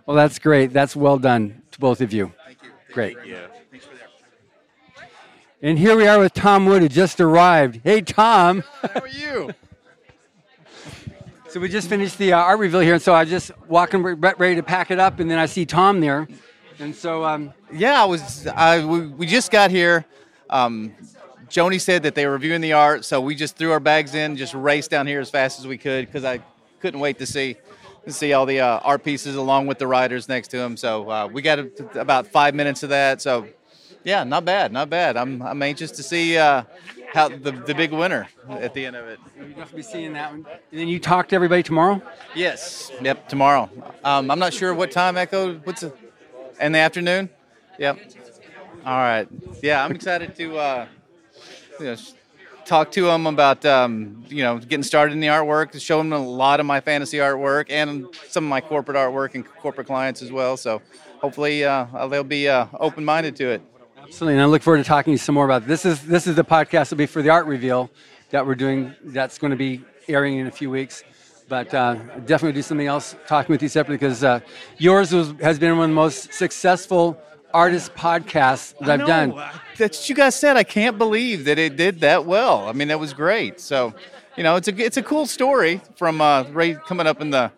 Well, 0.07 0.17
that's 0.17 0.39
great. 0.39 0.73
That's 0.73 0.97
well 0.97 1.19
done 1.19 1.63
to 1.71 1.79
both 1.79 2.01
of 2.01 2.13
you. 2.15 2.33
Thank 2.47 2.63
you. 2.63 2.71
Great. 2.95 3.17
Thank 3.19 3.29
you. 3.29 3.39
And 5.61 5.79
here 5.79 5.97
we 5.97 6.07
are 6.07 6.19
with 6.19 6.33
Tom 6.33 6.65
Wood, 6.65 6.81
who 6.81 6.89
just 6.89 7.21
arrived. 7.21 7.81
Hey, 7.85 8.01
Tom. 8.01 8.65
How 8.83 9.01
are 9.01 9.09
you? 9.09 9.51
So 11.51 11.61
we 11.61 11.69
just 11.71 11.89
finished 11.89 12.19
the 12.19 12.35
uh, 12.35 12.39
art 12.39 12.59
reveal 12.59 12.81
here, 12.81 12.93
and 12.93 13.03
so 13.03 13.15
I 13.15 13.23
was 13.23 13.31
just 13.31 13.51
walking 13.69 14.03
re- 14.03 14.35
ready 14.37 14.57
to 14.57 14.63
pack 14.63 14.91
it 14.91 14.99
up, 14.99 15.19
and 15.19 15.31
then 15.31 15.39
I 15.39 15.47
see 15.47 15.65
Tom 15.65 15.99
there, 15.99 16.29
and 16.79 16.95
so 16.95 17.25
um, 17.25 17.55
Yeah, 17.73 18.03
I 18.03 18.05
was. 18.05 18.47
I 18.49 18.85
we, 18.85 19.07
we 19.07 19.27
just 19.27 19.51
got 19.51 19.71
here. 19.71 20.05
Um, 20.51 20.93
Joni 21.49 21.81
said 21.81 22.03
that 22.03 22.15
they 22.15 22.27
were 22.27 22.33
reviewing 22.33 22.61
the 22.61 22.73
art, 22.75 23.05
so 23.05 23.21
we 23.21 23.35
just 23.35 23.57
threw 23.57 23.73
our 23.73 23.81
bags 23.81 24.15
in, 24.15 24.37
just 24.37 24.55
raced 24.55 24.91
down 24.91 25.07
here 25.07 25.21
as 25.21 25.31
fast 25.31 25.59
as 25.59 25.67
we 25.67 25.79
could 25.79 26.07
because 26.07 26.25
I 26.25 26.41
couldn't 26.81 27.01
wait 27.01 27.19
to 27.19 27.27
see 27.27 27.57
to 28.05 28.13
see 28.13 28.33
all 28.33 28.47
the 28.47 28.61
uh, 28.61 28.79
art 28.85 29.05
pieces 29.05 29.37
along 29.37 29.67
with 29.67 29.79
the 29.79 29.87
riders 29.87 30.29
next 30.29 30.49
to 30.49 30.57
them. 30.57 30.77
So 30.77 31.11
uh, 31.11 31.29
we 31.31 31.43
got 31.43 31.59
a- 31.59 32.01
about 32.01 32.27
five 32.27 32.55
minutes 32.55 32.83
of 32.83 32.89
that. 32.91 33.21
So 33.21 33.47
yeah, 34.05 34.25
not 34.25 34.45
bad, 34.45 34.73
not 34.73 34.89
bad. 34.89 35.17
I'm 35.17 35.43
I'm 35.43 35.63
anxious 35.63 35.91
to 35.93 36.03
see 36.03 36.37
uh, 36.39 36.63
how 37.13 37.29
the 37.29 37.53
the 37.53 37.75
big 37.75 37.93
winner 37.93 38.29
at 38.49 38.75
the 38.75 38.87
end 38.87 38.97
of 38.97 39.07
it. 39.09 39.19
you'll 39.57 39.67
be 39.75 39.83
seeing 39.83 40.13
that 40.15 40.31
one. 40.31 40.47
And 40.71 40.81
then 40.81 40.89
you 40.89 40.99
talk 40.99 41.29
to 41.29 41.35
everybody 41.35 41.63
tomorrow. 41.63 42.01
Yes. 42.35 42.91
Yep. 43.03 43.29
Tomorrow. 43.29 43.71
Um, 44.05 44.31
I'm 44.31 44.39
not 44.39 44.53
sure 44.53 44.73
what 44.75 44.91
time 44.91 45.17
Echo. 45.17 45.57
What's 45.65 45.83
it? 45.83 45.95
In 46.61 46.73
the 46.73 46.79
afternoon. 46.79 47.29
Yep. 47.79 47.99
All 48.87 48.97
right. 48.99 49.29
Yeah, 49.63 49.85
I'm 49.85 49.93
excited 49.93 50.35
to 50.37 50.57
uh, 50.57 50.87
you 51.79 51.87
know, 51.87 51.97
talk 52.65 52.93
to 52.93 53.03
them 53.03 53.27
about 53.27 53.65
um, 53.65 54.25
you 54.29 54.43
know 54.43 54.59
getting 54.59 54.83
started 54.83 55.13
in 55.13 55.21
the 55.21 55.29
artwork, 55.29 55.81
show 55.81 55.99
them 55.99 56.13
a 56.13 56.19
lot 56.19 56.61
of 56.61 56.67
my 56.67 56.81
fantasy 56.81 57.19
artwork 57.19 57.67
and 57.71 58.07
some 58.29 58.45
of 58.45 58.51
my 58.51 58.61
corporate 58.61 58.97
artwork 58.97 59.35
and 59.35 59.47
corporate 59.47 59.87
clients 59.87 60.23
as 60.23 60.31
well. 60.31 60.57
So 60.57 60.83
hopefully 61.21 61.65
uh, 61.65 62.07
they'll 62.09 62.25
be 62.25 62.49
uh, 62.49 62.67
open-minded 62.79 63.37
to 63.37 63.49
it. 63.49 63.63
Absolutely, 64.01 64.35
and 64.35 64.43
I 64.43 64.47
look 64.47 64.63
forward 64.63 64.79
to 64.79 64.85
talking 64.85 65.11
to 65.11 65.13
you 65.13 65.19
some 65.19 65.35
more 65.35 65.45
about 65.45 65.67
this. 65.67 65.85
Is 65.85 66.03
this 66.03 66.27
is 66.27 66.37
the 66.37 66.45
podcast 66.45 66.71
that 66.71 66.93
will 66.93 66.99
be 66.99 67.07
for 67.07 67.23
the 67.23 67.31
art 67.31 67.47
reveal 67.47 67.91
that 68.31 68.47
we're 68.47 68.55
doing. 68.55 68.95
That's 69.03 69.39
going 69.39 69.51
to 69.51 69.57
be 69.57 69.83
airing 70.09 70.39
in 70.39 70.47
a 70.47 70.51
few 70.51 70.71
weeks. 70.71 71.05
But 71.49 71.73
uh, 71.73 71.95
definitely 72.27 72.53
do 72.53 72.63
something 72.63 72.87
else 72.87 73.17
talking 73.27 73.53
with 73.53 73.63
you 73.63 73.71
separately 73.71 73.97
because 73.97 74.23
uh, 74.23 74.41
yours 74.77 75.13
was, 75.13 75.33
has 75.41 75.59
been 75.59 75.79
one 75.79 75.85
of 75.85 75.91
the 75.91 75.95
most 75.95 76.35
successful 76.35 77.19
artist 77.55 77.95
podcasts 77.95 78.75
that 78.81 79.01
I've 79.01 79.07
done. 79.07 79.31
That's 79.79 80.01
what 80.01 80.09
you 80.09 80.15
guys 80.15 80.35
said. 80.35 80.57
I 80.57 80.65
can't 80.65 80.99
believe 80.99 81.45
that 81.45 81.59
it 81.59 81.77
did 81.77 82.01
that 82.01 82.27
well. 82.27 82.69
I 82.69 82.73
mean, 82.73 82.89
that 82.89 82.99
was 82.99 83.13
great. 83.13 83.61
So, 83.61 83.95
you 84.37 84.43
know, 84.43 84.57
it's 84.57 84.69
a 84.69 84.77
it's 84.77 84.97
a 84.97 85.03
cool 85.03 85.27
story 85.27 85.81
from 85.97 86.21
uh, 86.21 86.45
right 86.51 86.77
coming 86.85 87.07
up 87.07 87.21
in 87.21 87.31
the 87.31 87.53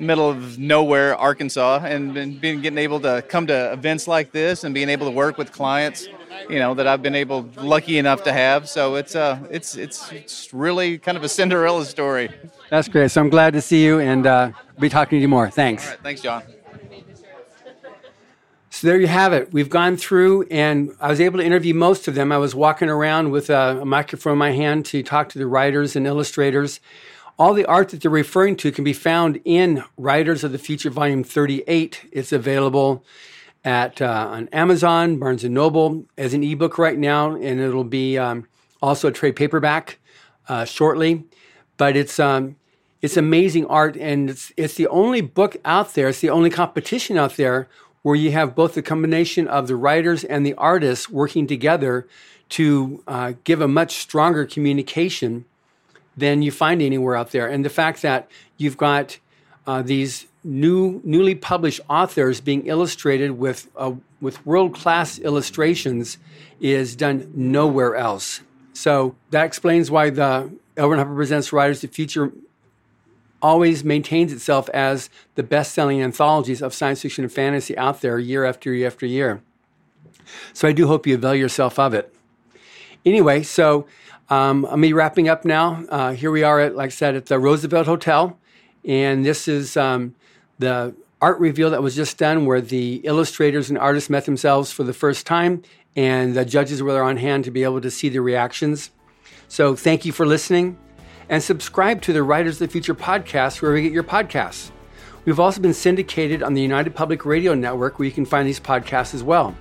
middle 0.00 0.28
of 0.28 0.58
nowhere, 0.58 1.16
Arkansas, 1.16 1.80
and, 1.84 2.16
and 2.16 2.40
being 2.40 2.60
getting 2.60 2.78
able 2.78 3.00
to 3.00 3.22
come 3.28 3.46
to 3.46 3.72
events 3.72 4.08
like 4.08 4.32
this 4.32 4.64
and 4.64 4.74
being 4.74 4.88
able 4.88 5.06
to 5.06 5.12
work 5.12 5.38
with 5.38 5.52
clients, 5.52 6.08
you 6.48 6.58
know, 6.58 6.74
that 6.74 6.86
I've 6.86 7.02
been 7.02 7.14
able 7.14 7.48
lucky 7.58 7.98
enough 7.98 8.24
to 8.24 8.32
have. 8.32 8.68
So 8.68 8.96
it's 8.96 9.14
uh 9.14 9.38
it's 9.50 9.76
it's 9.76 10.10
it's 10.10 10.52
really 10.52 10.98
kind 10.98 11.16
of 11.16 11.22
a 11.22 11.28
Cinderella 11.28 11.84
story. 11.84 12.30
That's 12.70 12.88
great. 12.88 13.10
So 13.10 13.20
I'm 13.20 13.30
glad 13.30 13.52
to 13.52 13.60
see 13.60 13.84
you, 13.84 14.00
and 14.00 14.26
uh, 14.26 14.52
be 14.78 14.88
talking 14.88 15.18
to 15.18 15.20
you 15.20 15.28
more. 15.28 15.50
Thanks. 15.50 15.84
All 15.84 15.90
right, 15.90 16.02
thanks, 16.02 16.20
John. 16.20 16.42
So 18.80 18.86
there 18.86 18.98
you 18.98 19.08
have 19.08 19.34
it. 19.34 19.52
We've 19.52 19.68
gone 19.68 19.98
through, 19.98 20.44
and 20.44 20.96
I 21.02 21.08
was 21.08 21.20
able 21.20 21.38
to 21.38 21.44
interview 21.44 21.74
most 21.74 22.08
of 22.08 22.14
them. 22.14 22.32
I 22.32 22.38
was 22.38 22.54
walking 22.54 22.88
around 22.88 23.30
with 23.30 23.50
a, 23.50 23.78
a 23.82 23.84
microphone 23.84 24.32
in 24.32 24.38
my 24.38 24.52
hand 24.52 24.86
to 24.86 25.02
talk 25.02 25.28
to 25.28 25.38
the 25.38 25.46
writers 25.46 25.96
and 25.96 26.06
illustrators. 26.06 26.80
All 27.38 27.52
the 27.52 27.66
art 27.66 27.90
that 27.90 28.00
they're 28.00 28.10
referring 28.10 28.56
to 28.56 28.72
can 28.72 28.82
be 28.82 28.94
found 28.94 29.38
in 29.44 29.84
Writers 29.98 30.44
of 30.44 30.52
the 30.52 30.58
Future 30.58 30.88
Volume 30.88 31.22
38. 31.22 32.08
It's 32.10 32.32
available 32.32 33.04
at 33.66 34.00
uh, 34.00 34.28
on 34.30 34.48
Amazon, 34.48 35.18
Barnes 35.18 35.44
and 35.44 35.52
Noble 35.52 36.06
as 36.16 36.32
an 36.32 36.42
ebook 36.42 36.78
right 36.78 36.96
now, 36.98 37.36
and 37.36 37.60
it'll 37.60 37.84
be 37.84 38.16
um, 38.16 38.48
also 38.80 39.08
a 39.08 39.12
trade 39.12 39.36
paperback 39.36 39.98
uh, 40.48 40.64
shortly. 40.64 41.24
But 41.76 41.98
it's 41.98 42.18
um, 42.18 42.56
it's 43.02 43.18
amazing 43.18 43.66
art, 43.66 43.98
and 43.98 44.30
it's 44.30 44.54
it's 44.56 44.76
the 44.76 44.86
only 44.86 45.20
book 45.20 45.58
out 45.66 45.92
there. 45.92 46.08
It's 46.08 46.20
the 46.20 46.30
only 46.30 46.48
competition 46.48 47.18
out 47.18 47.36
there 47.36 47.68
where 48.02 48.16
you 48.16 48.32
have 48.32 48.54
both 48.54 48.74
the 48.74 48.82
combination 48.82 49.46
of 49.48 49.66
the 49.66 49.76
writers 49.76 50.24
and 50.24 50.44
the 50.44 50.54
artists 50.54 51.10
working 51.10 51.46
together 51.46 52.06
to 52.48 53.02
uh, 53.06 53.32
give 53.44 53.60
a 53.60 53.68
much 53.68 53.96
stronger 53.96 54.44
communication 54.44 55.44
than 56.16 56.42
you 56.42 56.50
find 56.50 56.82
anywhere 56.82 57.16
out 57.16 57.30
there. 57.30 57.46
And 57.46 57.64
the 57.64 57.70
fact 57.70 58.02
that 58.02 58.28
you've 58.56 58.76
got 58.76 59.18
uh, 59.66 59.82
these 59.82 60.26
new, 60.42 61.00
newly 61.04 61.34
published 61.34 61.80
authors 61.88 62.40
being 62.40 62.66
illustrated 62.66 63.32
with 63.32 63.68
uh, 63.76 63.92
with 64.20 64.44
world 64.44 64.74
class 64.74 65.18
illustrations 65.18 66.18
is 66.60 66.94
done 66.94 67.30
nowhere 67.34 67.96
else. 67.96 68.42
So 68.74 69.14
that 69.30 69.46
explains 69.46 69.90
why 69.90 70.10
the 70.10 70.52
L. 70.76 70.88
Ron 70.88 70.98
Hubbard 70.98 71.16
Presents 71.16 71.52
Writers 71.52 71.80
the 71.80 71.88
Future 71.88 72.32
always 73.42 73.84
maintains 73.84 74.32
itself 74.32 74.68
as 74.70 75.10
the 75.34 75.42
best 75.42 75.72
selling 75.72 76.02
anthologies 76.02 76.62
of 76.62 76.74
science 76.74 77.02
fiction 77.02 77.24
and 77.24 77.32
fantasy 77.32 77.76
out 77.76 78.00
there 78.00 78.18
year 78.18 78.44
after 78.44 78.72
year 78.72 78.86
after 78.86 79.06
year. 79.06 79.42
So 80.52 80.68
I 80.68 80.72
do 80.72 80.86
hope 80.86 81.06
you 81.06 81.14
avail 81.14 81.34
yourself 81.34 81.78
of 81.78 81.94
it. 81.94 82.14
Anyway, 83.04 83.42
so 83.42 83.86
um, 84.28 84.66
I'm 84.66 84.80
be 84.80 84.92
wrapping 84.92 85.28
up 85.28 85.44
now. 85.44 85.84
Uh, 85.88 86.12
here 86.12 86.30
we 86.30 86.42
are 86.42 86.60
at, 86.60 86.76
like 86.76 86.88
I 86.88 86.90
said, 86.90 87.16
at 87.16 87.26
the 87.26 87.38
Roosevelt 87.38 87.86
Hotel, 87.86 88.38
and 88.84 89.24
this 89.24 89.48
is 89.48 89.76
um, 89.76 90.14
the 90.58 90.94
art 91.20 91.38
reveal 91.40 91.70
that 91.70 91.82
was 91.82 91.96
just 91.96 92.16
done, 92.18 92.46
where 92.46 92.60
the 92.60 93.00
illustrators 93.04 93.70
and 93.70 93.78
artists 93.78 94.08
met 94.08 94.24
themselves 94.24 94.70
for 94.70 94.84
the 94.84 94.92
first 94.92 95.26
time, 95.26 95.62
and 95.96 96.34
the 96.34 96.44
judges 96.44 96.82
were 96.82 96.92
there 96.92 97.02
on 97.02 97.16
hand 97.16 97.44
to 97.44 97.50
be 97.50 97.64
able 97.64 97.80
to 97.80 97.90
see 97.90 98.08
the 98.08 98.20
reactions. 98.20 98.90
So 99.48 99.74
thank 99.74 100.04
you 100.04 100.12
for 100.12 100.26
listening, 100.26 100.78
and 101.30 101.42
subscribe 101.42 102.02
to 102.02 102.12
the 102.12 102.24
Writers 102.24 102.60
of 102.60 102.68
the 102.68 102.72
Future 102.72 102.94
podcast 102.94 103.62
wherever 103.62 103.78
you 103.78 103.84
get 103.84 103.94
your 103.94 104.02
podcasts. 104.02 104.72
We've 105.24 105.38
also 105.38 105.60
been 105.60 105.72
syndicated 105.72 106.42
on 106.42 106.54
the 106.54 106.60
United 106.60 106.94
Public 106.94 107.24
Radio 107.24 107.54
Network, 107.54 107.98
where 107.98 108.06
you 108.06 108.12
can 108.12 108.26
find 108.26 108.46
these 108.46 108.58
podcasts 108.58 109.14
as 109.14 109.22
well. 109.22 109.56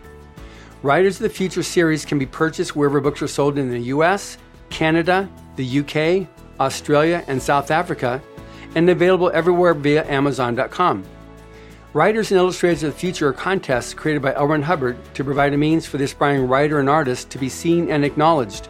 Writers 0.82 1.18
of 1.18 1.24
the 1.24 1.30
Future 1.30 1.62
series 1.62 2.06
can 2.06 2.18
be 2.18 2.26
purchased 2.26 2.76
wherever 2.76 3.00
books 3.00 3.22
are 3.22 3.28
sold 3.28 3.60
in 3.60 3.70
the 3.70 3.80
US, 3.80 4.40
Canada, 4.72 5.30
the 5.58 5.80
UK, 5.80 6.28
Australia, 6.60 7.24
and 7.28 7.40
South 7.40 7.70
Africa, 7.70 8.20
and 8.74 8.90
available 8.90 9.30
everywhere 9.34 9.76
via 9.76 10.10
Amazon.com. 10.10 11.04
Writers 11.94 12.32
and 12.32 12.40
Illustrators 12.40 12.82
of 12.84 12.94
the 12.94 13.00
Future 13.00 13.28
are 13.28 13.34
contests 13.34 13.94
created 13.94 14.24
by 14.24 14.34
L. 14.34 14.48
Ron 14.48 14.64
Hubbard 14.64 14.98
to 15.14 15.24
provide 15.24 15.54
a 15.54 15.58
means 15.58 15.86
for 15.86 15.98
the 15.98 16.06
aspiring 16.06 16.48
writer 16.48 16.80
and 16.80 16.90
artist 16.90 17.30
to 17.32 17.38
be 17.38 17.50
seen 17.50 17.92
and 17.92 18.04
acknowledged. 18.04 18.70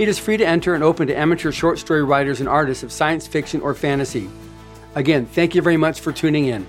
It 0.00 0.08
is 0.08 0.18
free 0.18 0.38
to 0.38 0.46
enter 0.46 0.74
and 0.74 0.82
open 0.82 1.08
to 1.08 1.14
amateur 1.14 1.52
short 1.52 1.78
story 1.78 2.02
writers 2.02 2.40
and 2.40 2.48
artists 2.48 2.82
of 2.82 2.90
science 2.90 3.26
fiction 3.26 3.60
or 3.60 3.74
fantasy. 3.74 4.30
Again, 4.94 5.26
thank 5.26 5.54
you 5.54 5.60
very 5.60 5.76
much 5.76 6.00
for 6.00 6.10
tuning 6.10 6.46
in. 6.46 6.66